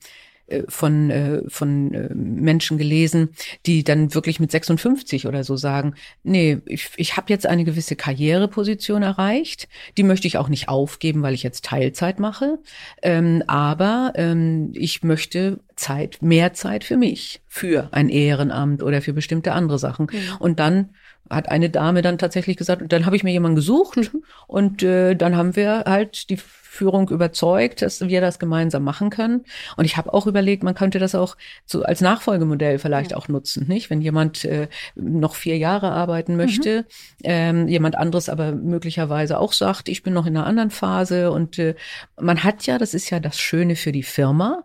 äh, 0.49 0.63
von, 0.67 1.09
äh, 1.09 1.41
von 1.47 1.93
äh, 1.93 2.13
Menschen 2.13 2.77
gelesen, 2.77 3.29
die 3.65 3.83
dann 3.83 4.13
wirklich 4.13 4.39
mit 4.39 4.51
56 4.51 5.27
oder 5.27 5.43
so 5.43 5.55
sagen, 5.55 5.93
nee, 6.23 6.59
ich, 6.65 6.89
ich 6.97 7.17
habe 7.17 7.27
jetzt 7.29 7.45
eine 7.45 7.63
gewisse 7.63 7.95
Karriereposition 7.95 9.03
erreicht, 9.03 9.67
die 9.97 10.03
möchte 10.03 10.27
ich 10.27 10.37
auch 10.37 10.49
nicht 10.49 10.67
aufgeben, 10.67 11.21
weil 11.21 11.33
ich 11.33 11.43
jetzt 11.43 11.65
Teilzeit 11.65 12.19
mache, 12.19 12.59
ähm, 13.03 13.43
aber 13.47 14.13
ähm, 14.15 14.71
ich 14.73 15.03
möchte 15.03 15.59
Zeit, 15.75 16.21
mehr 16.21 16.53
Zeit 16.53 16.83
für 16.83 16.97
mich, 16.97 17.41
für 17.47 17.89
ein 17.91 18.09
Ehrenamt 18.09 18.81
oder 18.81 19.01
für 19.01 19.13
bestimmte 19.13 19.53
andere 19.53 19.77
Sachen. 19.77 20.07
Mhm. 20.11 20.37
Und 20.39 20.59
dann 20.59 20.89
hat 21.29 21.49
eine 21.49 21.69
Dame 21.69 22.01
dann 22.01 22.17
tatsächlich 22.17 22.57
gesagt, 22.57 22.81
und 22.81 22.91
dann 22.91 23.05
habe 23.05 23.15
ich 23.15 23.23
mir 23.23 23.31
jemanden 23.31 23.55
gesucht 23.55 23.97
mhm. 23.97 24.23
und 24.47 24.83
äh, 24.83 25.15
dann 25.15 25.35
haben 25.35 25.55
wir 25.55 25.83
halt 25.85 26.29
die 26.29 26.37
Führung 26.69 27.09
überzeugt, 27.09 27.81
dass 27.81 27.99
wir 27.99 28.21
das 28.21 28.37
gemeinsam 28.37 28.83
machen 28.83 29.09
können. 29.09 29.43
Und 29.75 29.85
ich 29.85 29.97
habe 29.97 30.13
auch 30.13 30.27
überlegt, 30.27 30.63
man 30.63 30.75
könnte 30.75 30.99
das 30.99 31.15
auch 31.15 31.35
so 31.65 31.81
als 31.83 31.99
Nachfolgemodell 31.99 32.77
vielleicht 32.77 33.11
ja. 33.11 33.17
auch 33.17 33.27
nutzen, 33.27 33.67
nicht? 33.67 33.89
Wenn 33.89 34.01
jemand 34.01 34.45
äh, 34.45 34.67
noch 34.95 35.35
vier 35.35 35.57
Jahre 35.57 35.91
arbeiten 35.91 36.37
möchte, 36.37 36.81
mhm. 36.81 36.85
ähm, 37.23 37.67
jemand 37.67 37.97
anderes 37.97 38.29
aber 38.29 38.53
möglicherweise 38.53 39.39
auch 39.39 39.53
sagt, 39.53 39.89
ich 39.89 40.03
bin 40.03 40.13
noch 40.13 40.27
in 40.27 40.37
einer 40.37 40.45
anderen 40.45 40.69
Phase 40.69 41.31
und 41.31 41.57
äh, 41.57 41.75
man 42.19 42.43
hat 42.43 42.65
ja, 42.67 42.77
das 42.77 42.93
ist 42.93 43.09
ja 43.09 43.19
das 43.19 43.39
Schöne 43.39 43.75
für 43.75 43.91
die 43.91 44.03
Firma, 44.03 44.63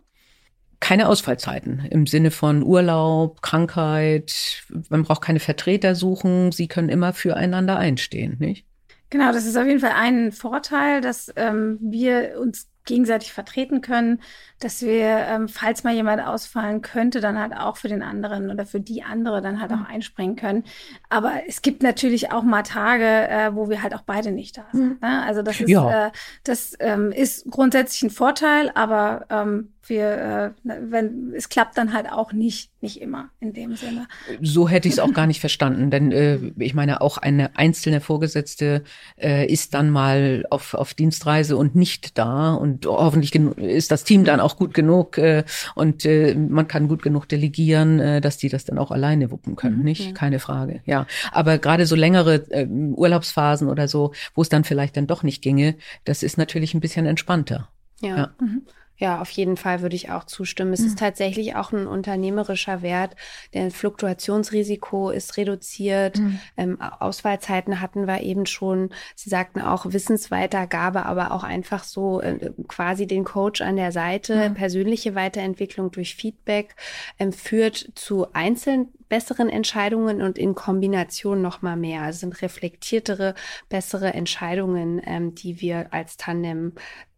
keine 0.84 1.08
Ausfallzeiten 1.08 1.86
im 1.90 2.06
Sinne 2.06 2.30
von 2.30 2.62
Urlaub, 2.62 3.40
Krankheit. 3.40 4.64
Man 4.90 5.04
braucht 5.04 5.22
keine 5.22 5.40
Vertreter 5.40 5.94
suchen. 5.94 6.52
Sie 6.52 6.68
können 6.68 6.90
immer 6.90 7.14
füreinander 7.14 7.78
einstehen, 7.78 8.36
nicht? 8.38 8.66
Genau, 9.08 9.32
das 9.32 9.46
ist 9.46 9.56
auf 9.56 9.64
jeden 9.64 9.80
Fall 9.80 9.94
ein 9.96 10.30
Vorteil, 10.30 11.00
dass 11.00 11.32
ähm, 11.36 11.78
wir 11.80 12.38
uns 12.38 12.68
gegenseitig 12.84 13.32
vertreten 13.32 13.80
können, 13.80 14.20
dass 14.60 14.82
wir, 14.82 15.06
ähm, 15.26 15.48
falls 15.48 15.84
mal 15.84 15.94
jemand 15.94 16.20
ausfallen 16.22 16.82
könnte, 16.82 17.22
dann 17.22 17.38
halt 17.38 17.56
auch 17.56 17.78
für 17.78 17.88
den 17.88 18.02
anderen 18.02 18.50
oder 18.50 18.66
für 18.66 18.80
die 18.80 19.02
andere 19.02 19.40
dann 19.40 19.62
halt 19.62 19.72
auch 19.72 19.78
mhm. 19.78 19.86
einspringen 19.86 20.36
können. 20.36 20.64
Aber 21.08 21.32
es 21.48 21.62
gibt 21.62 21.82
natürlich 21.82 22.30
auch 22.30 22.42
mal 22.42 22.62
Tage, 22.62 23.06
äh, 23.06 23.54
wo 23.54 23.70
wir 23.70 23.82
halt 23.82 23.94
auch 23.94 24.02
beide 24.02 24.32
nicht 24.32 24.58
da 24.58 24.66
sind. 24.72 25.00
Mhm. 25.00 25.08
Ne? 25.08 25.22
Also 25.22 25.40
das 25.40 25.60
ist, 25.60 25.70
ja. 25.70 26.08
äh, 26.08 26.10
das 26.42 26.76
ähm, 26.78 27.10
ist 27.10 27.50
grundsätzlich 27.50 28.02
ein 28.02 28.10
Vorteil, 28.10 28.70
aber 28.74 29.24
ähm, 29.30 29.73
wir, 29.88 30.54
äh, 30.64 30.78
wenn 30.80 31.32
es 31.34 31.48
klappt 31.48 31.76
dann 31.78 31.92
halt 31.92 32.10
auch 32.10 32.32
nicht, 32.32 32.70
nicht 32.80 33.00
immer 33.00 33.30
in 33.40 33.52
dem 33.52 33.76
Sinne. 33.76 34.06
So 34.40 34.68
hätte 34.68 34.88
ich 34.88 34.94
es 34.94 35.00
auch 35.00 35.12
gar 35.12 35.26
nicht 35.26 35.40
verstanden, 35.40 35.90
denn 35.90 36.12
äh, 36.12 36.38
ich 36.58 36.74
meine, 36.74 37.00
auch 37.00 37.18
eine 37.18 37.56
einzelne 37.56 38.00
Vorgesetzte 38.00 38.84
äh, 39.20 39.46
ist 39.46 39.74
dann 39.74 39.90
mal 39.90 40.44
auf, 40.50 40.74
auf 40.74 40.94
Dienstreise 40.94 41.56
und 41.56 41.74
nicht 41.74 42.18
da 42.18 42.54
und 42.54 42.86
hoffentlich 42.86 43.34
ist 43.34 43.90
das 43.90 44.04
Team 44.04 44.24
dann 44.24 44.40
auch 44.40 44.56
gut 44.56 44.74
genug 44.74 45.18
äh, 45.18 45.44
und 45.74 46.04
äh, 46.04 46.34
man 46.34 46.68
kann 46.68 46.88
gut 46.88 47.02
genug 47.02 47.28
delegieren, 47.28 48.00
äh, 48.00 48.20
dass 48.20 48.36
die 48.38 48.48
das 48.48 48.64
dann 48.64 48.78
auch 48.78 48.90
alleine 48.90 49.30
wuppen 49.30 49.56
können, 49.56 49.78
mhm, 49.78 49.84
nicht? 49.84 50.14
Keine 50.14 50.38
Frage, 50.38 50.80
ja. 50.84 51.06
Aber 51.32 51.58
gerade 51.58 51.86
so 51.86 51.96
längere 51.96 52.44
äh, 52.50 52.66
Urlaubsphasen 52.66 53.68
oder 53.68 53.88
so, 53.88 54.12
wo 54.34 54.42
es 54.42 54.48
dann 54.48 54.64
vielleicht 54.64 54.96
dann 54.96 55.06
doch 55.06 55.22
nicht 55.22 55.42
ginge, 55.42 55.76
das 56.04 56.22
ist 56.22 56.38
natürlich 56.38 56.74
ein 56.74 56.80
bisschen 56.80 57.06
entspannter. 57.06 57.68
Ja. 58.00 58.16
ja. 58.16 58.34
Mhm. 58.40 58.62
Ja, 58.96 59.20
auf 59.20 59.30
jeden 59.30 59.56
Fall 59.56 59.82
würde 59.82 59.96
ich 59.96 60.10
auch 60.10 60.24
zustimmen. 60.24 60.72
Es 60.72 60.80
mhm. 60.80 60.86
ist 60.86 60.98
tatsächlich 60.98 61.56
auch 61.56 61.72
ein 61.72 61.86
unternehmerischer 61.86 62.82
Wert. 62.82 63.16
Der 63.52 63.70
Fluktuationsrisiko 63.70 65.10
ist 65.10 65.36
reduziert. 65.36 66.18
Mhm. 66.18 66.38
Ähm, 66.56 66.80
Auswahlzeiten 66.80 67.80
hatten 67.80 68.06
wir 68.06 68.22
eben 68.22 68.46
schon. 68.46 68.90
Sie 69.16 69.30
sagten 69.30 69.60
auch 69.60 69.86
Wissensweitergabe, 69.92 71.06
aber 71.06 71.32
auch 71.32 71.42
einfach 71.42 71.82
so 71.82 72.20
äh, 72.20 72.52
quasi 72.68 73.06
den 73.06 73.24
Coach 73.24 73.60
an 73.62 73.76
der 73.76 73.90
Seite. 73.90 74.50
Mhm. 74.50 74.54
Persönliche 74.54 75.14
Weiterentwicklung 75.14 75.90
durch 75.90 76.14
Feedback 76.14 76.76
ähm, 77.18 77.32
führt 77.32 77.92
zu 77.94 78.32
einzelnen 78.32 78.88
besseren 79.08 79.48
Entscheidungen 79.48 80.22
und 80.22 80.38
in 80.38 80.54
Kombination 80.54 81.42
noch 81.42 81.62
mal 81.62 81.76
mehr. 81.76 82.02
Also 82.02 82.20
sind 82.20 82.42
reflektiertere, 82.42 83.34
bessere 83.68 84.12
Entscheidungen, 84.14 85.00
ähm, 85.04 85.34
die 85.34 85.60
wir 85.60 85.92
als 85.92 86.16
Tandem 86.16 86.72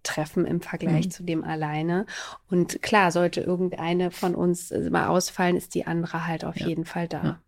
treffen 0.06 0.46
im 0.46 0.60
Vergleich 0.60 1.06
mhm. 1.06 1.10
zu 1.10 1.22
dem 1.22 1.44
alleine. 1.44 2.06
Und 2.48 2.80
klar, 2.82 3.10
sollte 3.10 3.40
irgendeine 3.40 4.10
von 4.10 4.34
uns 4.34 4.70
äh, 4.70 4.90
mal 4.90 5.08
ausfallen, 5.08 5.56
ist 5.56 5.74
die 5.74 5.86
andere 5.86 6.26
halt 6.26 6.44
auf 6.44 6.56
ja. 6.56 6.68
jeden 6.68 6.84
Fall 6.84 7.08
da. 7.08 7.22
Ja. 7.22 7.40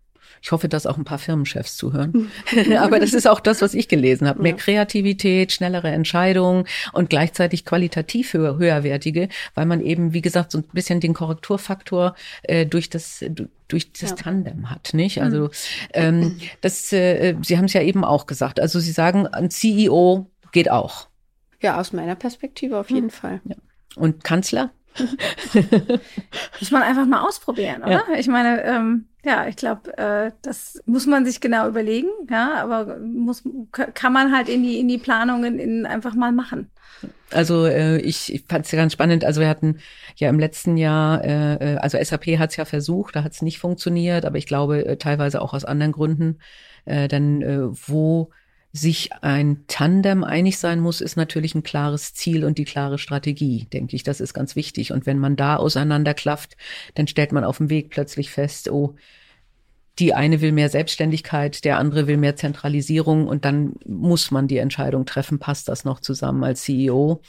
Ich 0.42 0.53
hoffe, 0.53 0.68
dass 0.68 0.87
auch 0.87 0.97
ein 0.97 1.05
paar 1.05 1.18
Firmenchefs 1.18 1.77
zuhören. 1.77 2.31
Aber 2.79 3.01
das 3.01 3.12
ist 3.12 3.27
auch 3.27 3.40
das, 3.40 3.62
was 3.62 3.75
ich 3.75 3.88
gelesen 3.88 4.29
habe. 4.29 4.42
Mehr 4.42 4.55
Kreativität, 4.55 5.53
schnellere 5.53 5.88
Entscheidungen 5.88 6.64
und 6.92 7.11
gleichzeitig 7.11 7.64
qualitativ 7.64 8.35
höher, 8.35 8.59
höherwertige, 8.59 9.29
weil 9.55 9.66
man 9.66 9.81
eben, 9.81 10.12
wie 10.12 10.21
gesagt, 10.21 10.53
so 10.53 10.59
ein 10.59 10.64
bisschen 10.73 11.01
den 11.01 11.14
Korrekturfaktor 11.14 12.14
äh, 12.42 12.66
durch 12.66 12.90
das 12.90 13.25
durch 13.68 13.92
das 13.92 14.11
ja. 14.11 14.16
Tandem 14.16 14.71
hat, 14.71 14.90
nicht? 14.94 15.21
Also 15.21 15.44
mhm. 15.44 15.51
ähm, 15.92 16.40
das, 16.61 16.92
äh, 16.92 17.35
Sie 17.42 17.59
haben 17.59 17.66
es 17.66 17.75
ja 17.75 17.83
eben 17.83 18.05
auch 18.05 18.27
gesagt. 18.27 18.61
Also 18.61 18.81
Sie 18.81 18.92
sagen, 18.92 19.27
ein 19.27 19.51
CEO 19.51 20.31
geht 20.53 20.71
auch. 20.71 21.09
Ja, 21.61 21.81
aus 21.81 21.92
meiner 21.92 22.14
Perspektive 22.14 22.79
auf 22.79 22.90
jeden 22.90 23.09
hm. 23.09 23.11
Fall. 23.11 23.40
Ja. 23.44 23.57
Und 23.97 24.25
Kanzler? 24.25 24.71
muss 26.61 26.71
man 26.71 26.83
einfach 26.83 27.07
mal 27.07 27.23
ausprobieren, 27.23 27.83
oder? 27.83 27.92
Ja. 27.92 28.18
Ich 28.18 28.27
meine, 28.27 28.64
ähm, 28.64 29.07
ja, 29.25 29.47
ich 29.47 29.57
glaube, 29.57 29.97
äh, 29.97 30.33
das 30.42 30.81
muss 30.87 31.07
man 31.07 31.25
sich 31.25 31.40
genau 31.40 31.68
überlegen, 31.68 32.09
ja, 32.31 32.62
aber 32.62 32.99
muss, 32.99 33.42
kann 33.71 34.12
man 34.12 34.35
halt 34.35 34.49
in 34.49 34.62
die, 34.62 34.81
in 34.81 34.88
die 34.88 34.99
Planungen 34.99 35.59
in 35.59 35.87
einfach 35.87 36.14
mal 36.14 36.33
machen. 36.33 36.71
Also 37.31 37.66
äh, 37.66 37.99
ich, 37.99 38.33
ich 38.33 38.44
fand 38.49 38.64
es 38.64 38.73
ja 38.73 38.79
ganz 38.79 38.92
spannend. 38.92 39.25
Also 39.25 39.40
wir 39.40 39.49
hatten 39.49 39.79
ja 40.16 40.29
im 40.31 40.38
letzten 40.38 40.77
Jahr, 40.77 41.23
äh, 41.23 41.75
äh 41.75 41.77
also 41.77 41.99
SAP 42.03 42.38
hat 42.38 42.51
es 42.51 42.57
ja 42.57 42.64
versucht, 42.64 43.16
da 43.16 43.23
hat 43.23 43.33
es 43.33 43.42
nicht 43.42 43.59
funktioniert, 43.59 44.25
aber 44.25 44.38
ich 44.38 44.47
glaube 44.47 44.85
äh, 44.87 44.97
teilweise 44.97 45.42
auch 45.42 45.53
aus 45.53 45.64
anderen 45.64 45.92
Gründen. 45.92 46.38
Äh, 46.87 47.09
denn 47.09 47.42
äh, 47.42 47.68
wo 47.71 48.31
sich 48.72 49.12
ein 49.22 49.64
Tandem 49.66 50.24
einig 50.24 50.59
sein 50.59 50.81
muss, 50.81 51.00
ist 51.00 51.16
natürlich 51.16 51.54
ein 51.54 51.62
klares 51.62 52.14
Ziel 52.14 52.44
und 52.44 52.59
die 52.59 52.64
klare 52.64 52.98
Strategie, 52.98 53.66
denke 53.72 53.96
ich. 53.96 54.02
Das 54.02 54.20
ist 54.20 54.35
ganz 54.35 54.57
wichtig. 54.57 54.92
Und 54.92 55.07
wenn 55.07 55.18
man 55.18 55.37
da 55.37 55.57
auseinanderklafft, 55.57 56.57
dann 56.94 57.07
stellt 57.07 57.33
man 57.33 57.44
auf 57.44 57.59
dem 57.59 57.70
Weg 57.70 57.90
plötzlich 57.90 58.31
fest, 58.31 58.70
oh, 58.70 58.94
die 59.98 60.14
eine 60.14 60.40
will 60.40 60.52
mehr 60.52 60.68
Selbstständigkeit, 60.68 61.64
der 61.64 61.78
andere 61.78 62.07
will 62.07 62.18
mehr 62.18 62.37
Zentralisierung 62.37 63.26
und 63.26 63.44
dann 63.44 63.74
muss 63.85 64.31
man 64.31 64.46
die 64.46 64.59
Entscheidung 64.59 65.07
treffen, 65.07 65.38
passt 65.38 65.68
das 65.68 65.85
noch 65.85 66.00
zusammen 66.00 66.44
als 66.44 66.62
CEO. 66.62 67.20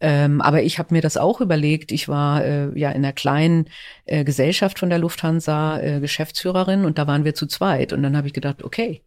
Ähm, 0.00 0.40
aber 0.40 0.62
ich 0.62 0.78
habe 0.78 0.94
mir 0.94 1.02
das 1.02 1.16
auch 1.16 1.40
überlegt. 1.40 1.92
Ich 1.92 2.08
war 2.08 2.44
äh, 2.44 2.78
ja 2.78 2.90
in 2.90 2.96
einer 2.96 3.12
kleinen 3.12 3.66
äh, 4.04 4.24
Gesellschaft 4.24 4.78
von 4.78 4.90
der 4.90 4.98
Lufthansa 4.98 5.80
äh, 5.80 6.00
Geschäftsführerin 6.00 6.84
und 6.84 6.98
da 6.98 7.06
waren 7.06 7.24
wir 7.24 7.34
zu 7.34 7.46
zweit. 7.46 7.92
Und 7.92 8.02
dann 8.02 8.16
habe 8.16 8.26
ich 8.26 8.32
gedacht, 8.32 8.62
okay, 8.62 9.02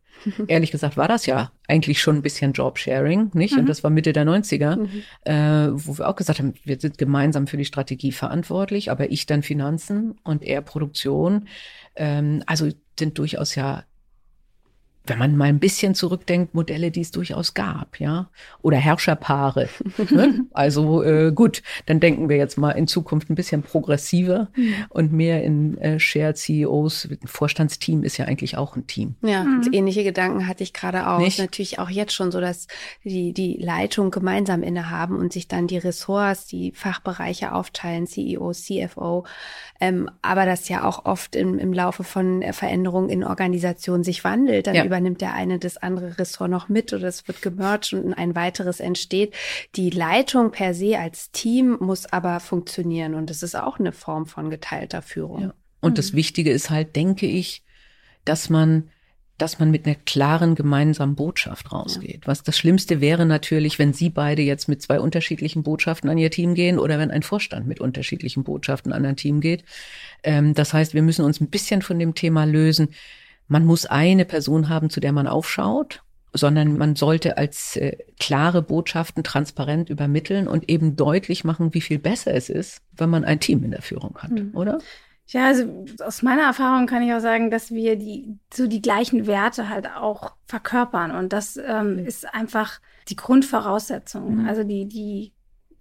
ehrlich 0.48 0.72
gesagt 0.72 0.98
war 0.98 1.08
das 1.08 1.26
ja 1.26 1.52
eigentlich 1.68 2.02
schon 2.02 2.18
ein 2.18 2.22
bisschen 2.22 2.54
Jobsharing, 2.54 3.32
nicht? 3.34 3.54
Mhm. 3.54 3.62
Und 3.62 3.70
das 3.70 3.84
war 3.84 3.92
Mitte 3.92 4.14
der 4.14 4.26
90er, 4.26 4.78
mhm. 4.78 5.04
äh, 5.24 5.70
wo 5.74 5.98
wir 5.98 6.08
auch 6.08 6.16
gesagt 6.16 6.40
haben, 6.40 6.54
wir 6.64 6.80
sind 6.80 6.98
gemeinsam 6.98 7.48
für 7.48 7.58
die 7.58 7.66
Strategie 7.66 8.12
verantwortlich, 8.12 8.92
aber 8.92 9.12
ich 9.12 9.26
dann 9.26 9.44
Finanzen 9.44 10.16
und 10.24 10.44
er 10.44 10.62
Produktion. 10.62 11.48
Ähm, 11.96 12.44
also 12.46 12.70
sind 12.98 13.18
durchaus 13.18 13.56
ja 13.56 13.84
wenn 15.08 15.20
man 15.20 15.38
mal 15.38 15.46
ein 15.46 15.60
bisschen 15.60 15.96
zurückdenkt, 15.96 16.54
Modelle, 16.54 16.92
die 16.92 17.02
es 17.02 17.12
durchaus 17.12 17.54
gab, 17.54 18.00
ja, 18.00 18.30
oder 18.62 18.78
Herrscherpaare. 18.78 19.70
ne? 20.10 20.46
Also 20.54 21.04
äh, 21.04 21.32
gut, 21.34 21.64
dann 21.86 22.00
denken 22.00 22.30
wir 22.30 22.38
jetzt 22.38 22.58
mal 22.58 22.72
in 22.72 22.88
Zukunft 22.88 23.30
ein 23.30 23.36
bisschen 23.36 23.64
progressiver 23.64 24.50
mhm. 24.56 24.74
und 24.90 25.14
mehr 25.14 25.44
in 25.44 25.78
äh, 25.78 26.00
Shared 26.00 26.38
CEOs. 26.38 27.10
Ein 27.10 27.28
Vorstandsteam 27.28 28.04
ist 28.04 28.18
ja 28.18 28.26
eigentlich 28.26 28.58
auch 28.58 28.76
ein 28.76 28.88
Team. 28.88 29.16
Ja, 29.22 29.44
mhm. 29.44 29.70
ähnliche 29.72 30.04
Gedanken 30.04 30.48
hatte 30.48 30.64
ich 30.64 30.74
gerade 30.74 31.08
auch. 31.08 31.20
Nicht? 31.20 31.40
Natürlich 31.40 31.80
auch 31.80 31.90
jetzt 31.90 32.14
schon 32.14 32.32
so, 32.32 32.42
dass 32.42 32.68
die 33.04 33.34
die 33.34 33.58
Leitung 33.62 34.12
gemeinsam 34.12 34.64
innehaben 34.64 35.18
und 35.18 35.34
sich 35.34 35.48
dann 35.48 35.68
die 35.68 35.78
Ressorts, 35.78 36.48
die 36.48 36.72
Fachbereiche 36.74 37.54
aufteilen, 37.54 38.08
CEO, 38.08 38.52
CFO. 38.52 39.26
Ähm, 39.80 40.10
aber 40.22 40.46
das 40.46 40.70
ja 40.70 40.84
auch 40.84 41.06
oft 41.06 41.36
im, 41.36 41.60
im 41.60 41.74
Laufe 41.74 42.04
von 42.04 42.44
Veränderungen 42.52 43.10
in 43.10 43.24
Organisationen 43.24 44.04
sich 44.04 44.24
wandelt. 44.24 44.68
Dann 44.68 44.76
ja. 44.76 44.86
Übernimmt 44.98 45.22
der 45.22 45.34
eine 45.34 45.60
das 45.60 45.78
andere 45.78 46.18
Ressort 46.18 46.50
noch 46.50 46.70
mit 46.70 46.92
oder 46.92 47.08
es 47.08 47.28
wird 47.28 47.42
gemerged 47.42 47.94
und 47.94 48.14
ein 48.14 48.34
weiteres 48.34 48.80
entsteht. 48.80 49.36
Die 49.76 49.92
Leitung 49.92 50.52
per 50.52 50.74
se 50.74 50.98
als 50.98 51.32
Team 51.32 51.78
muss 51.80 52.12
aber 52.12 52.40
funktionieren 52.40 53.14
und 53.14 53.30
das 53.30 53.44
ist 53.44 53.56
auch 53.56 53.80
eine 53.80 53.92
Form 53.92 54.26
von 54.26 54.50
geteilter 54.50 55.02
Führung. 55.02 55.42
Ja. 55.42 55.54
Und 55.82 55.92
mhm. 55.92 55.96
das 55.96 56.14
Wichtige 56.14 56.52
ist 56.52 56.70
halt, 56.70 56.96
denke 56.96 57.28
ich, 57.28 57.64
dass 58.26 58.50
man 58.50 58.90
dass 59.40 59.60
man 59.60 59.70
mit 59.70 59.86
einer 59.86 59.94
klaren 59.94 60.56
gemeinsamen 60.56 61.14
Botschaft 61.14 61.72
rausgeht. 61.72 62.22
Ja. 62.22 62.28
Was 62.28 62.42
das 62.42 62.58
Schlimmste 62.58 63.02
wäre 63.02 63.24
natürlich, 63.24 63.78
wenn 63.78 63.94
Sie 63.94 64.10
beide 64.10 64.42
jetzt 64.42 64.68
mit 64.68 64.82
zwei 64.82 65.00
unterschiedlichen 65.00 65.62
Botschaften 65.62 66.10
an 66.10 66.18
Ihr 66.18 66.32
Team 66.32 66.56
gehen 66.56 66.80
oder 66.80 66.98
wenn 66.98 67.12
ein 67.12 67.22
Vorstand 67.22 67.68
mit 67.68 67.80
unterschiedlichen 67.80 68.44
Botschaften 68.44 68.92
an 68.94 69.06
ein 69.06 69.16
Team 69.16 69.40
geht. 69.40 69.64
Ähm, 70.24 70.56
das 70.56 70.74
heißt, 70.74 70.96
wir 70.96 71.04
müssen 71.04 71.24
uns 71.24 71.40
ein 71.40 71.52
bisschen 71.52 71.84
von 71.84 72.00
dem 72.00 72.16
Thema 72.16 72.46
lösen. 72.46 72.90
Man 73.48 73.66
muss 73.66 73.86
eine 73.86 74.26
Person 74.26 74.70
haben, 74.70 74.90
zu 74.90 75.00
der 75.00 75.12
man 75.12 75.28
aufschaut, 75.28 76.04
sondern 76.34 76.78
man 76.78 76.96
sollte 76.96 77.38
als 77.38 77.76
äh, 77.76 77.98
klare 78.20 78.62
Botschaften 78.62 79.24
transparent 79.24 79.90
übermitteln 79.90 80.48
und 80.48 80.70
eben 80.70 80.96
deutlich 80.96 81.44
machen, 81.44 81.74
wie 81.74 81.82
viel 81.82 82.00
besser 82.00 82.34
es 82.34 82.50
ist, 82.50 82.82
wenn 82.96 83.10
man 83.10 83.24
ein 83.24 83.40
Team 83.40 83.64
in 83.64 83.72
der 83.72 83.82
Führung 83.82 84.18
hat, 84.18 84.32
mhm. 84.32 84.52
oder? 84.54 84.80
Ja, 85.30 85.48
also 85.48 85.86
aus 86.06 86.22
meiner 86.22 86.44
Erfahrung 86.44 86.88
kann 86.88 87.04
ich 87.04 87.14
auch 87.14 87.20
sagen, 87.20 87.52
dass 87.52 87.72
wir 87.72 87.98
die 87.98 88.38
so 88.54 88.66
die 88.66 88.82
gleichen 88.82 89.28
Werte 89.28 89.68
halt 89.68 89.88
auch 89.88 90.32
verkörpern 90.46 91.12
und 91.12 91.34
das 91.34 91.58
ähm, 91.58 91.94
mhm. 91.94 92.06
ist 92.06 92.34
einfach 92.34 92.80
die 93.10 93.18
Grundvoraussetzung. 93.18 94.44
Mhm. 94.44 94.48
Also 94.48 94.64
die 94.64 94.88
die 94.88 95.34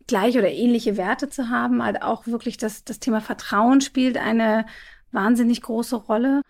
gleiche 0.08 0.40
oder 0.40 0.50
ähnliche 0.50 0.96
Werte 0.96 1.28
zu 1.28 1.48
haben, 1.48 1.84
halt 1.84 2.02
auch 2.02 2.26
wirklich 2.26 2.56
das 2.56 2.82
das 2.82 2.98
Thema 2.98 3.20
Vertrauen 3.20 3.80
spielt 3.80 4.16
eine 4.18 4.66
wahnsinnig 5.12 5.62
große 5.62 5.94
Rolle, 5.94 6.42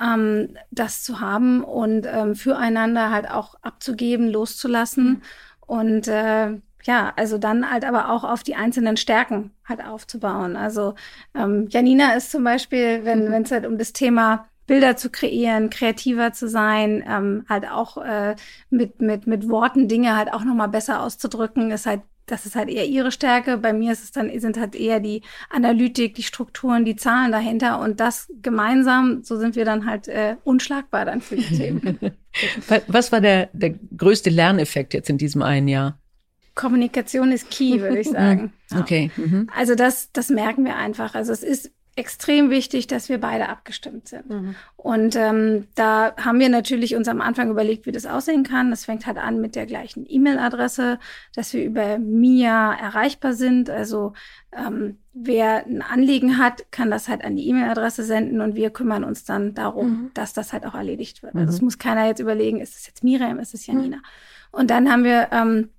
ähm, 0.00 0.56
das 0.70 1.02
zu 1.02 1.20
haben 1.20 1.62
und 1.62 2.06
ähm, 2.06 2.34
füreinander 2.34 3.10
halt 3.10 3.30
auch 3.30 3.54
abzugeben, 3.62 4.28
loszulassen 4.28 5.08
mhm. 5.08 5.22
und 5.66 6.08
äh, 6.08 6.58
ja, 6.84 7.12
also 7.16 7.38
dann 7.38 7.70
halt 7.70 7.84
aber 7.84 8.10
auch 8.10 8.24
auf 8.24 8.42
die 8.42 8.54
einzelnen 8.54 8.96
Stärken 8.96 9.50
halt 9.68 9.84
aufzubauen. 9.84 10.56
Also 10.56 10.94
ähm, 11.34 11.66
Janina 11.68 12.14
ist 12.14 12.30
zum 12.30 12.42
Beispiel, 12.42 13.04
wenn 13.04 13.28
mhm. 13.28 13.44
es 13.44 13.50
halt 13.50 13.66
um 13.66 13.76
das 13.76 13.92
Thema 13.92 14.46
Bilder 14.66 14.96
zu 14.96 15.10
kreieren, 15.10 15.68
kreativer 15.68 16.32
zu 16.32 16.48
sein, 16.48 17.04
ähm, 17.06 17.44
halt 17.48 17.68
auch 17.68 17.96
äh, 17.98 18.36
mit, 18.70 19.00
mit, 19.00 19.26
mit 19.26 19.48
Worten 19.48 19.88
Dinge 19.88 20.16
halt 20.16 20.32
auch 20.32 20.44
nochmal 20.44 20.68
besser 20.68 21.02
auszudrücken, 21.02 21.72
ist 21.72 21.86
halt, 21.86 22.02
das 22.30 22.46
ist 22.46 22.54
halt 22.54 22.68
eher 22.68 22.86
ihre 22.86 23.10
Stärke. 23.10 23.58
Bei 23.58 23.72
mir 23.72 23.92
ist 23.92 24.04
es 24.04 24.12
dann, 24.12 24.30
sind 24.38 24.58
halt 24.58 24.74
eher 24.74 25.00
die 25.00 25.22
Analytik, 25.48 26.14
die 26.14 26.22
Strukturen, 26.22 26.84
die 26.84 26.96
Zahlen 26.96 27.32
dahinter 27.32 27.80
und 27.80 28.00
das 28.00 28.28
gemeinsam, 28.42 29.22
so 29.22 29.36
sind 29.36 29.56
wir 29.56 29.64
dann 29.64 29.86
halt 29.86 30.08
äh, 30.08 30.36
unschlagbar 30.44 31.04
dann 31.04 31.20
für 31.20 31.36
die 31.36 31.42
Themen. 31.56 31.98
Was 32.86 33.10
war 33.12 33.20
der, 33.20 33.48
der 33.52 33.74
größte 33.96 34.30
Lerneffekt 34.30 34.94
jetzt 34.94 35.10
in 35.10 35.18
diesem 35.18 35.42
einen 35.42 35.68
Jahr? 35.68 35.98
Kommunikation 36.54 37.32
ist 37.32 37.50
key, 37.50 37.80
würde 37.80 38.00
ich 38.00 38.08
sagen. 38.10 38.52
Okay. 38.78 39.10
Mhm. 39.16 39.48
Also 39.56 39.74
das, 39.74 40.12
das 40.12 40.30
merken 40.30 40.64
wir 40.64 40.76
einfach. 40.76 41.14
Also 41.14 41.32
es 41.32 41.42
ist 41.42 41.72
extrem 41.96 42.50
wichtig, 42.50 42.86
dass 42.86 43.08
wir 43.08 43.18
beide 43.18 43.48
abgestimmt 43.48 44.08
sind. 44.08 44.30
Mhm. 44.30 44.54
Und 44.76 45.16
ähm, 45.16 45.66
da 45.74 46.14
haben 46.16 46.38
wir 46.38 46.48
natürlich 46.48 46.94
uns 46.94 47.08
am 47.08 47.20
Anfang 47.20 47.50
überlegt, 47.50 47.84
wie 47.84 47.92
das 47.92 48.06
aussehen 48.06 48.44
kann. 48.44 48.70
Das 48.70 48.84
fängt 48.84 49.06
halt 49.06 49.18
an 49.18 49.40
mit 49.40 49.56
der 49.56 49.66
gleichen 49.66 50.06
E-Mail-Adresse, 50.08 50.98
dass 51.34 51.52
wir 51.52 51.64
über 51.64 51.98
MIA 51.98 52.74
erreichbar 52.74 53.34
sind. 53.34 53.68
Also 53.68 54.12
ähm, 54.52 54.98
wer 55.12 55.66
ein 55.66 55.82
Anliegen 55.82 56.38
hat, 56.38 56.70
kann 56.70 56.90
das 56.90 57.08
halt 57.08 57.24
an 57.24 57.36
die 57.36 57.48
E-Mail-Adresse 57.48 58.04
senden 58.04 58.40
und 58.40 58.54
wir 58.54 58.70
kümmern 58.70 59.04
uns 59.04 59.24
dann 59.24 59.54
darum, 59.54 59.88
mhm. 59.88 60.10
dass 60.14 60.32
das 60.32 60.52
halt 60.52 60.64
auch 60.64 60.74
erledigt 60.74 61.22
wird. 61.22 61.34
Also 61.34 61.54
es 61.54 61.60
mhm. 61.60 61.66
muss 61.66 61.78
keiner 61.78 62.06
jetzt 62.06 62.20
überlegen, 62.20 62.60
ist 62.60 62.76
es 62.76 62.86
jetzt 62.86 63.04
Miriam, 63.04 63.38
ist 63.38 63.54
es 63.54 63.66
Janina. 63.66 63.96
Mhm. 63.96 64.02
Und 64.52 64.70
dann 64.70 64.90
haben 64.90 65.04
wir 65.04 65.28
ähm, 65.32 65.70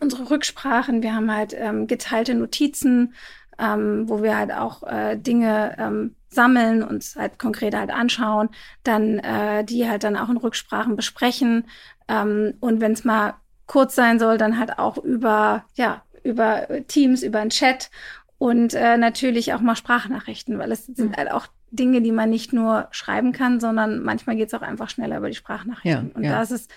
unsere 0.00 0.30
Rücksprachen, 0.30 1.02
wir 1.02 1.14
haben 1.14 1.32
halt 1.32 1.54
ähm, 1.56 1.86
geteilte 1.86 2.34
Notizen, 2.34 3.14
ähm, 3.58 4.08
wo 4.08 4.22
wir 4.22 4.36
halt 4.36 4.52
auch 4.52 4.82
äh, 4.84 5.16
Dinge 5.16 5.76
ähm, 5.78 6.14
sammeln, 6.30 6.82
und 6.82 7.04
halt 7.16 7.38
konkret 7.38 7.74
halt 7.74 7.90
anschauen, 7.90 8.50
dann 8.84 9.18
äh, 9.18 9.64
die 9.64 9.88
halt 9.88 10.04
dann 10.04 10.16
auch 10.16 10.28
in 10.28 10.36
Rücksprachen 10.36 10.94
besprechen 10.96 11.64
ähm, 12.08 12.54
und 12.60 12.80
wenn 12.80 12.92
es 12.92 13.04
mal 13.04 13.34
kurz 13.66 13.94
sein 13.94 14.18
soll, 14.18 14.38
dann 14.38 14.58
halt 14.58 14.78
auch 14.78 14.98
über 14.98 15.64
ja 15.74 16.02
über 16.22 16.66
Teams, 16.88 17.22
über 17.22 17.40
einen 17.40 17.50
Chat 17.50 17.90
und 18.38 18.74
äh, 18.74 18.96
natürlich 18.96 19.54
auch 19.54 19.60
mal 19.60 19.76
Sprachnachrichten, 19.76 20.58
weil 20.58 20.72
es 20.72 20.86
sind 20.86 21.12
mhm. 21.12 21.16
halt 21.16 21.30
auch 21.30 21.46
Dinge, 21.70 22.00
die 22.00 22.12
man 22.12 22.30
nicht 22.30 22.52
nur 22.52 22.88
schreiben 22.90 23.32
kann, 23.32 23.60
sondern 23.60 24.02
manchmal 24.02 24.36
geht 24.36 24.48
es 24.48 24.54
auch 24.54 24.62
einfach 24.62 24.88
schneller 24.88 25.18
über 25.18 25.28
die 25.28 25.34
Sprachnachrichten. 25.34 26.08
Ja, 26.08 26.14
und 26.14 26.24
ja. 26.24 26.32
da 26.32 26.42
ist 26.42 26.50
es 26.50 26.68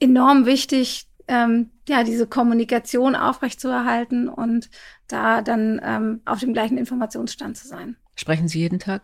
enorm 0.00 0.46
wichtig, 0.46 1.07
ähm, 1.28 1.70
ja, 1.88 2.04
diese 2.04 2.26
Kommunikation 2.26 3.14
aufrechtzuerhalten 3.14 4.28
und 4.28 4.70
da 5.06 5.42
dann 5.42 5.80
ähm, 5.82 6.22
auf 6.24 6.40
dem 6.40 6.52
gleichen 6.52 6.78
Informationsstand 6.78 7.56
zu 7.56 7.68
sein. 7.68 7.96
Sprechen 8.14 8.48
Sie 8.48 8.58
jeden 8.58 8.78
Tag? 8.78 9.02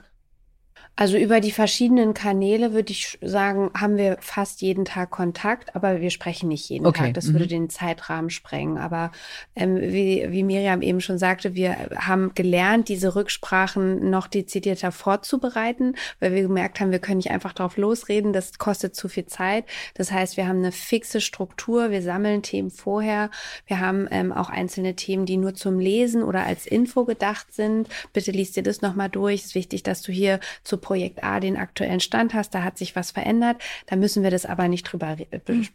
Also 0.97 1.17
über 1.17 1.41
die 1.41 1.51
verschiedenen 1.51 2.15
Kanäle 2.15 2.73
würde 2.73 2.93
ich 2.93 3.19
sagen, 3.21 3.71
haben 3.77 3.97
wir 3.97 4.17
fast 4.21 4.63
jeden 4.63 4.85
Tag 4.85 5.11
Kontakt, 5.11 5.75
aber 5.75 6.01
wir 6.01 6.11
sprechen 6.11 6.49
nicht 6.49 6.69
jeden 6.69 6.87
okay. 6.87 7.07
Tag. 7.07 7.15
Das 7.15 7.27
mhm. 7.27 7.33
würde 7.33 7.47
den 7.49 7.69
Zeitrahmen 7.69 8.31
sprengen. 8.31 8.79
Aber 8.79 9.11
ähm, 9.57 9.81
wie, 9.81 10.25
wie 10.31 10.45
Miriam 10.45 10.83
eben 10.83 11.01
schon 11.01 11.19
sagte, 11.19 11.55
wir 11.55 11.77
haben 11.97 12.31
gelernt, 12.37 12.89
diese 12.89 13.17
Rücksprachen 13.17 14.09
noch 14.09 14.29
dezidierter 14.29 14.93
vorzubereiten, 14.93 15.97
weil 16.21 16.33
wir 16.33 16.43
gemerkt 16.43 16.79
haben, 16.79 16.93
wir 16.93 17.01
können 17.01 17.17
nicht 17.17 17.33
einfach 17.33 17.55
drauf 17.55 17.77
losreden, 17.77 18.33
das 18.33 18.59
kostet 18.59 18.95
zu 18.95 19.09
viel 19.09 19.27
Zeit. 19.27 19.65
Das 19.95 20.13
heißt, 20.13 20.37
wir 20.37 20.47
haben 20.47 20.59
eine 20.59 20.73
fixe 20.73 21.21
Struktur, 21.21 21.91
wir 21.91 22.03
sammeln 22.03 22.43
Themen 22.43 22.71
vorher, 22.71 23.31
wir 23.67 23.81
haben 23.81 24.07
ähm, 24.13 24.33
auch 24.33 24.49
einzelne 24.49 24.95
Themen, 24.95 25.27
die 25.27 25.39
nur 25.39 25.55
zum 25.55 25.81
Lesen 25.81 26.23
oder 26.23 26.45
als 26.45 26.67
Info 26.67 27.05
gedacht 27.05 27.53
sind. 27.53 27.89
Bitte 28.13 28.31
liest 28.31 28.55
dir 28.55 28.63
das 28.63 28.81
nochmal 28.81 29.09
durch. 29.09 29.41
Es 29.41 29.47
ist 29.47 29.55
wichtig, 29.57 29.83
dass 29.83 30.01
du 30.01 30.13
hier 30.13 30.39
zu 30.63 30.84
Projekt 30.85 31.25
A 31.25 31.41
den 31.41 31.57
aktuellen 31.57 32.01
Stand 32.01 32.35
hast, 32.35 32.55
da 32.55 32.63
hat 32.63 32.77
sich 32.77 32.95
was 32.95 33.11
verändert, 33.11 33.57
da 33.87 33.97
müssen 33.97 34.23
wir 34.23 34.31
das 34.31 34.45
aber 34.45 34.69
nicht 34.69 34.85
drüber 34.85 35.17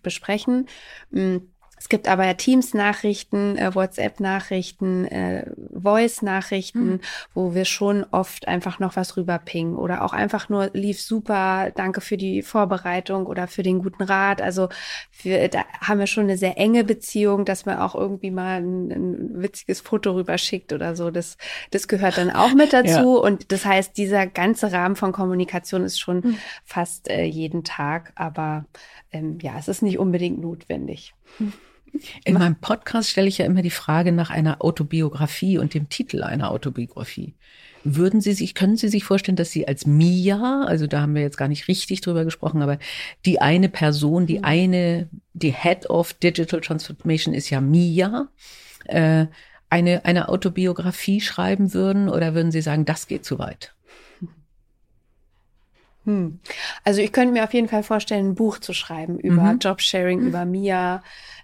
besprechen. 0.04 0.67
Mm, 1.10 1.38
Es 1.80 1.88
gibt 1.88 2.08
aber 2.08 2.26
ja 2.26 2.34
Teams-Nachrichten, 2.34 3.58
äh, 3.58 3.74
WhatsApp-Nachrichten, 3.74 5.06
äh, 5.06 5.50
Voice-Nachrichten, 5.74 6.92
mhm. 6.92 7.00
wo 7.34 7.56
wir 7.56 7.63
schon 7.63 8.06
oft 8.12 8.48
einfach 8.48 8.80
noch 8.80 8.98
was 8.98 9.15
rüberpingen 9.15 9.76
oder 9.76 10.04
auch 10.04 10.12
einfach 10.12 10.50
nur 10.50 10.70
lief 10.74 11.02
super, 11.02 11.72
danke 11.74 12.02
für 12.02 12.18
die 12.18 12.42
Vorbereitung 12.42 13.26
oder 13.26 13.48
für 13.48 13.63
den 13.63 13.80
guten 13.80 14.04
Rat. 14.04 14.42
Also 14.42 14.68
wir, 15.22 15.48
da 15.48 15.63
haben 15.80 16.00
wir 16.00 16.08
schon 16.08 16.26
eine 16.26 16.38
sehr 16.38 16.58
enge 16.58 16.84
Beziehung, 16.84 17.46
dass 17.46 17.65
man 17.65 17.78
auch 17.78 17.96
irgendwie 17.96 18.32
mal 18.32 18.62
ein, 18.62 18.92
ein 18.92 19.42
witziges 19.42 19.80
Foto 19.80 20.12
rüberschickt 20.12 20.74
oder 20.74 20.98
so. 20.98 21.12
Das, 21.12 21.38
das 21.72 21.88
gehört 21.88 22.18
dann 22.18 22.30
auch 22.30 22.54
mit 22.54 22.74
dazu. 22.74 22.89
Ja. 22.89 23.22
Und 23.22 23.54
das 23.54 23.65
heißt, 23.65 23.98
dieser 23.98 24.28
ganze 24.28 24.72
Rahmen 24.74 24.98
von 24.98 25.13
Kommunikation 25.13 25.84
ist 25.84 26.00
schon 26.00 26.18
mhm. 26.18 26.38
fast 26.65 27.10
äh, 27.10 27.24
jeden 27.24 27.63
Tag. 27.63 28.12
Aber 28.15 28.65
ähm, 29.12 29.38
ja, 29.42 29.58
es 29.58 29.70
ist 29.70 29.82
nicht 29.82 29.98
unbedingt 29.98 30.39
notwendig. 30.42 31.13
Mhm. 31.39 31.54
In 32.23 32.36
meinem 32.36 32.56
Podcast 32.56 33.10
stelle 33.10 33.28
ich 33.28 33.38
ja 33.38 33.45
immer 33.45 33.62
die 33.62 33.69
Frage 33.69 34.12
nach 34.12 34.30
einer 34.30 34.63
Autobiografie 34.63 35.58
und 35.58 35.73
dem 35.73 35.89
Titel 35.89 36.23
einer 36.23 36.52
Autobiografie. 36.52 37.34
Würden 37.84 38.19
Sie 38.19 38.34
sich, 38.34 38.56
können 38.56 38.75
Sie 38.75 38.89
sich 38.89 39.06
vorstellen, 39.06 39.38
dass 39.38 39.52
Sie 39.52 39.67
als 39.67 39.86
Mia, 39.86 40.64
also 40.66 40.86
da 40.86 41.01
haben 41.01 41.16
wir 41.16 41.22
jetzt 41.22 41.38
gar 41.38 41.47
nicht 41.47 41.68
richtig 41.68 42.01
drüber 42.01 42.26
gesprochen, 42.26 42.61
aber 42.61 42.78
die 43.26 43.39
eine 43.39 43.70
Person, 43.70 44.28
die 44.28 44.39
mhm. 44.39 44.43
eine, 44.43 45.09
die 45.34 45.53
Head 45.53 45.89
of 45.89 46.14
Digital 46.14 46.59
Transformation 46.59 47.34
ist 47.34 47.49
ja 47.49 47.61
Mia, 47.61 48.28
äh, 48.86 49.28
eine, 49.70 50.03
eine 50.03 50.30
Autobiografie 50.30 51.22
schreiben 51.22 51.74
würden 51.74 52.09
oder 52.09 52.34
würden 52.34 52.51
Sie 52.51 52.61
sagen, 52.61 52.86
das 52.86 53.07
geht 53.07 53.24
zu 53.24 53.39
weit? 53.39 53.74
Hm. 56.05 56.39
Also 56.84 57.01
ich 57.01 57.11
könnte 57.11 57.34
mir 57.34 57.43
auf 57.43 57.53
jeden 57.53 57.68
Fall 57.68 57.84
vorstellen, 57.84 58.30
ein 58.30 58.36
Buch 58.36 58.59
zu 58.59 58.74
schreiben 58.74 59.20
über 59.20 59.53
mhm. 59.53 59.59
Jobsharing, 59.59 60.22
mhm. 60.22 60.28
über 60.28 60.45
Mia, 60.45 61.03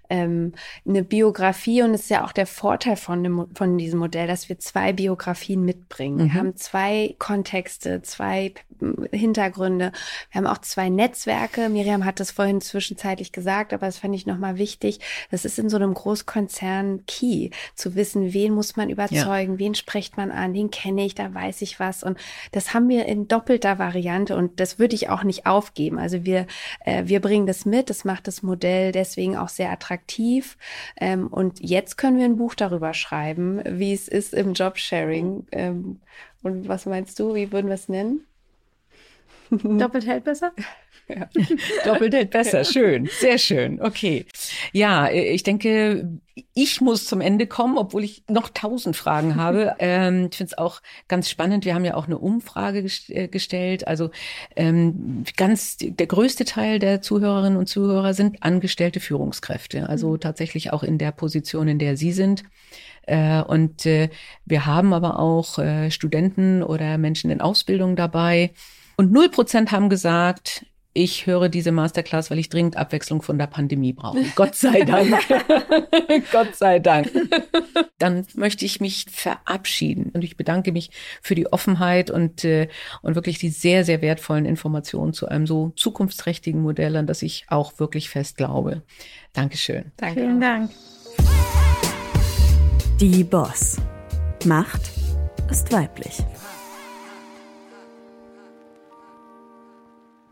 ähm, 0.09 0.53
eine 0.87 1.03
Biografie 1.03 1.83
und 1.83 1.93
es 1.93 2.01
ist 2.03 2.09
ja 2.09 2.25
auch 2.25 2.31
der 2.31 2.47
Vorteil 2.47 2.95
von, 2.95 3.23
dem, 3.23 3.47
von 3.53 3.77
diesem 3.77 3.99
Modell, 3.99 4.27
dass 4.27 4.49
wir 4.49 4.59
zwei 4.59 4.93
Biografien 4.93 5.63
mitbringen. 5.63 6.17
Mhm. 6.17 6.23
Wir 6.23 6.33
haben 6.33 6.55
zwei 6.55 7.15
Kontexte, 7.19 8.01
zwei 8.01 8.53
Hintergründe. 9.11 9.91
Wir 10.31 10.41
haben 10.41 10.47
auch 10.47 10.57
zwei 10.59 10.89
Netzwerke. 10.89 11.69
Miriam 11.69 12.05
hat 12.05 12.19
das 12.19 12.31
vorhin 12.31 12.61
zwischenzeitlich 12.61 13.31
gesagt, 13.31 13.73
aber 13.73 13.85
das 13.85 13.99
fand 13.99 14.15
ich 14.15 14.25
nochmal 14.25 14.57
wichtig. 14.57 14.99
Das 15.31 15.45
ist 15.45 15.59
in 15.59 15.69
so 15.69 15.77
einem 15.77 15.93
Großkonzern 15.93 17.05
key, 17.05 17.51
zu 17.75 17.95
wissen, 17.95 18.33
wen 18.33 18.53
muss 18.53 18.75
man 18.75 18.89
überzeugen, 18.89 19.53
ja. 19.53 19.59
wen 19.59 19.75
spricht 19.75 20.17
man 20.17 20.31
an, 20.31 20.53
den 20.53 20.71
kenne 20.71 21.05
ich, 21.05 21.15
da 21.15 21.33
weiß 21.33 21.61
ich 21.61 21.79
was. 21.79 22.03
Und 22.03 22.17
das 22.51 22.73
haben 22.73 22.89
wir 22.89 23.05
in 23.05 23.27
doppelter 23.27 23.79
Variante 23.79 24.35
und 24.35 24.59
das 24.59 24.79
würde 24.79 24.95
ich 24.95 25.09
auch 25.09 25.23
nicht 25.23 25.45
aufgeben. 25.45 25.97
Also 25.97 26.25
wir, 26.25 26.47
äh, 26.81 27.03
wir 27.05 27.21
bringen 27.21 27.47
das 27.47 27.65
mit, 27.65 27.89
das 27.89 28.03
macht 28.03 28.27
das 28.27 28.43
Modell 28.43 28.91
deswegen 28.91 29.37
auch 29.37 29.49
sehr 29.49 29.71
attraktiv. 29.71 29.94
Ähm, 30.99 31.27
und 31.27 31.59
jetzt 31.59 31.97
können 31.97 32.17
wir 32.17 32.25
ein 32.25 32.37
Buch 32.37 32.55
darüber 32.55 32.93
schreiben, 32.93 33.61
wie 33.65 33.93
es 33.93 34.07
ist 34.07 34.33
im 34.33 34.53
Jobsharing. 34.53 35.47
Ähm, 35.51 35.99
und 36.43 36.67
was 36.67 36.85
meinst 36.85 37.19
du, 37.19 37.33
wie 37.33 37.51
würden 37.51 37.67
wir 37.67 37.75
es 37.75 37.89
nennen? 37.89 38.25
Doppelt 39.49 40.05
hält 40.05 40.23
besser? 40.23 40.51
Ja. 41.15 41.29
Doppelt 41.85 42.13
hält 42.13 42.31
besser. 42.31 42.63
Schön. 42.63 43.07
Sehr 43.19 43.37
schön. 43.37 43.79
Okay. 43.81 44.25
Ja, 44.73 45.09
ich 45.09 45.43
denke, 45.43 46.19
ich 46.53 46.81
muss 46.81 47.05
zum 47.05 47.21
Ende 47.21 47.47
kommen, 47.47 47.77
obwohl 47.77 48.03
ich 48.03 48.23
noch 48.27 48.49
tausend 48.49 48.95
Fragen 48.95 49.35
habe. 49.35 49.75
Ähm, 49.79 50.29
ich 50.31 50.37
finde 50.37 50.51
es 50.51 50.57
auch 50.57 50.81
ganz 51.07 51.29
spannend. 51.29 51.63
Wir 51.65 51.75
haben 51.75 51.85
ja 51.85 51.95
auch 51.95 52.07
eine 52.07 52.17
Umfrage 52.17 52.81
gest 52.81 53.09
äh, 53.09 53.27
gestellt. 53.27 53.87
Also 53.87 54.09
ähm, 54.55 55.23
ganz 55.37 55.77
der 55.79 56.07
größte 56.07 56.45
Teil 56.45 56.79
der 56.79 57.01
Zuhörerinnen 57.01 57.57
und 57.57 57.67
Zuhörer 57.67 58.13
sind 58.13 58.41
angestellte 58.41 58.99
Führungskräfte. 58.99 59.87
Also 59.87 60.11
mhm. 60.11 60.19
tatsächlich 60.19 60.73
auch 60.73 60.83
in 60.83 60.97
der 60.97 61.11
Position, 61.11 61.67
in 61.67 61.79
der 61.79 61.97
Sie 61.97 62.13
sind. 62.13 62.43
Äh, 63.03 63.43
und 63.43 63.85
äh, 63.85 64.09
wir 64.45 64.65
haben 64.65 64.93
aber 64.93 65.19
auch 65.19 65.59
äh, 65.59 65.91
Studenten 65.91 66.63
oder 66.63 66.97
Menschen 66.97 67.29
in 67.29 67.41
Ausbildung 67.41 67.95
dabei 67.95 68.51
und 68.97 69.11
null 69.11 69.29
Prozent 69.29 69.71
haben 69.71 69.89
gesagt, 69.89 70.65
ich 70.97 71.27
höre 71.27 71.49
diese 71.49 71.73
Masterclass, 71.73 72.31
weil 72.31 72.39
ich 72.39 72.47
dringend 72.47 72.77
Abwechslung 72.77 73.21
von 73.21 73.37
der 73.37 73.47
Pandemie 73.47 73.91
brauche. 73.91 74.23
Gott 74.35 74.55
sei 74.55 74.81
Dank. 74.81 75.13
Gott 76.31 76.55
sei 76.55 76.79
Dank. 76.79 77.11
Dann 77.99 78.25
möchte 78.33 78.63
ich 78.63 78.79
mich 78.79 79.05
verabschieden 79.11 80.11
und 80.13 80.23
ich 80.23 80.37
bedanke 80.37 80.71
mich 80.71 80.91
für 81.21 81.35
die 81.35 81.51
Offenheit 81.51 82.09
und, 82.09 82.45
äh, 82.45 82.69
und 83.01 83.15
wirklich 83.15 83.37
die 83.39 83.49
sehr, 83.49 83.83
sehr 83.83 84.01
wertvollen 84.01 84.45
Informationen 84.45 85.11
zu 85.11 85.27
einem 85.27 85.45
so 85.45 85.73
zukunftsträchtigen 85.75 86.61
Modell, 86.61 86.95
an 86.95 87.07
das 87.07 87.21
ich 87.21 87.45
auch 87.49 87.77
wirklich 87.77 88.09
fest 88.09 88.37
glaube. 88.37 88.81
Dankeschön. 89.33 89.91
Danke. 89.97 90.21
Vielen 90.21 90.39
Dank. 90.39 90.71
Die 93.01 93.25
Boss. 93.25 93.75
Macht 94.45 94.91
ist 95.49 95.73
weiblich. 95.73 96.23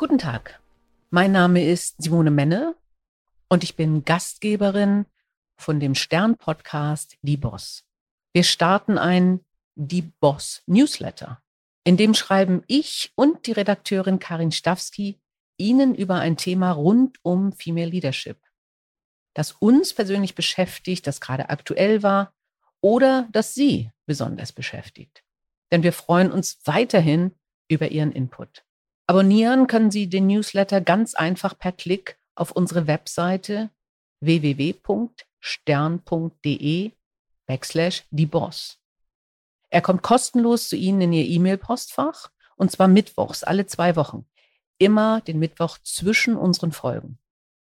Guten 0.03 0.17
Tag. 0.17 0.59
Mein 1.11 1.31
Name 1.31 1.65
ist 1.65 2.01
Simone 2.03 2.29
Menne 2.29 2.75
und 3.47 3.63
ich 3.63 3.77
bin 3.77 4.03
Gastgeberin 4.03 5.05
von 5.55 5.79
dem 5.79 5.95
Stern-Podcast 5.95 7.15
Die 7.21 7.37
Boss. 7.37 7.85
Wir 8.33 8.43
starten 8.43 8.97
ein 8.97 9.39
Die 9.75 10.01
Boss 10.01 10.61
Newsletter. 10.65 11.41
In 11.85 11.95
dem 11.95 12.15
schreiben 12.15 12.63
ich 12.67 13.13
und 13.15 13.47
die 13.47 13.53
Redakteurin 13.53 14.19
Karin 14.19 14.51
Stawski 14.51 15.21
Ihnen 15.55 15.95
über 15.95 16.15
ein 16.15 16.35
Thema 16.35 16.71
rund 16.71 17.17
um 17.21 17.53
Female 17.53 17.89
Leadership, 17.89 18.41
das 19.33 19.53
uns 19.53 19.93
persönlich 19.93 20.35
beschäftigt, 20.35 21.07
das 21.07 21.21
gerade 21.21 21.49
aktuell 21.49 22.03
war 22.03 22.33
oder 22.81 23.29
das 23.31 23.53
Sie 23.53 23.89
besonders 24.05 24.51
beschäftigt. 24.51 25.23
Denn 25.71 25.81
wir 25.81 25.93
freuen 25.93 26.29
uns 26.29 26.59
weiterhin 26.65 27.31
über 27.69 27.87
Ihren 27.87 28.11
Input. 28.11 28.65
Abonnieren 29.05 29.67
können 29.67 29.91
Sie 29.91 30.07
den 30.07 30.27
Newsletter 30.27 30.79
ganz 30.81 31.13
einfach 31.15 31.57
per 31.57 31.73
Klick 31.73 32.17
auf 32.35 32.51
unsere 32.51 32.87
Webseite 32.87 33.69
www.stern.de 34.21 35.31
backslash 37.45 38.05
die 38.11 38.25
Boss. 38.25 38.79
Er 39.69 39.81
kommt 39.81 40.01
kostenlos 40.03 40.69
zu 40.69 40.77
Ihnen 40.77 41.01
in 41.01 41.11
Ihr 41.13 41.25
E-Mail-Postfach 41.25 42.29
und 42.55 42.71
zwar 42.71 42.87
mittwochs, 42.87 43.43
alle 43.43 43.65
zwei 43.65 43.95
Wochen. 43.95 44.25
Immer 44.77 45.21
den 45.21 45.39
Mittwoch 45.39 45.77
zwischen 45.79 46.35
unseren 46.37 46.71
Folgen. 46.71 47.17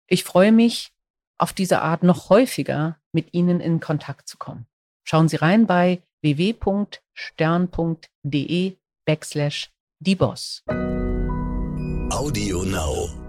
Ich 0.06 0.22
freue 0.24 0.52
mich, 0.52 0.92
auf 1.38 1.52
diese 1.52 1.82
Art 1.82 2.04
noch 2.04 2.30
häufiger 2.30 2.98
mit 3.12 3.34
Ihnen 3.34 3.60
in 3.60 3.80
Kontakt 3.80 4.28
zu 4.28 4.38
kommen. 4.38 4.66
Schauen 5.02 5.28
Sie 5.28 5.36
rein 5.36 5.66
bei 5.66 6.00
www.stern.de 6.22 7.02
backslash 9.04 9.70
die 9.98 10.14
Boss. 10.14 10.62
Audio 12.24 12.62
Now. 12.64 13.23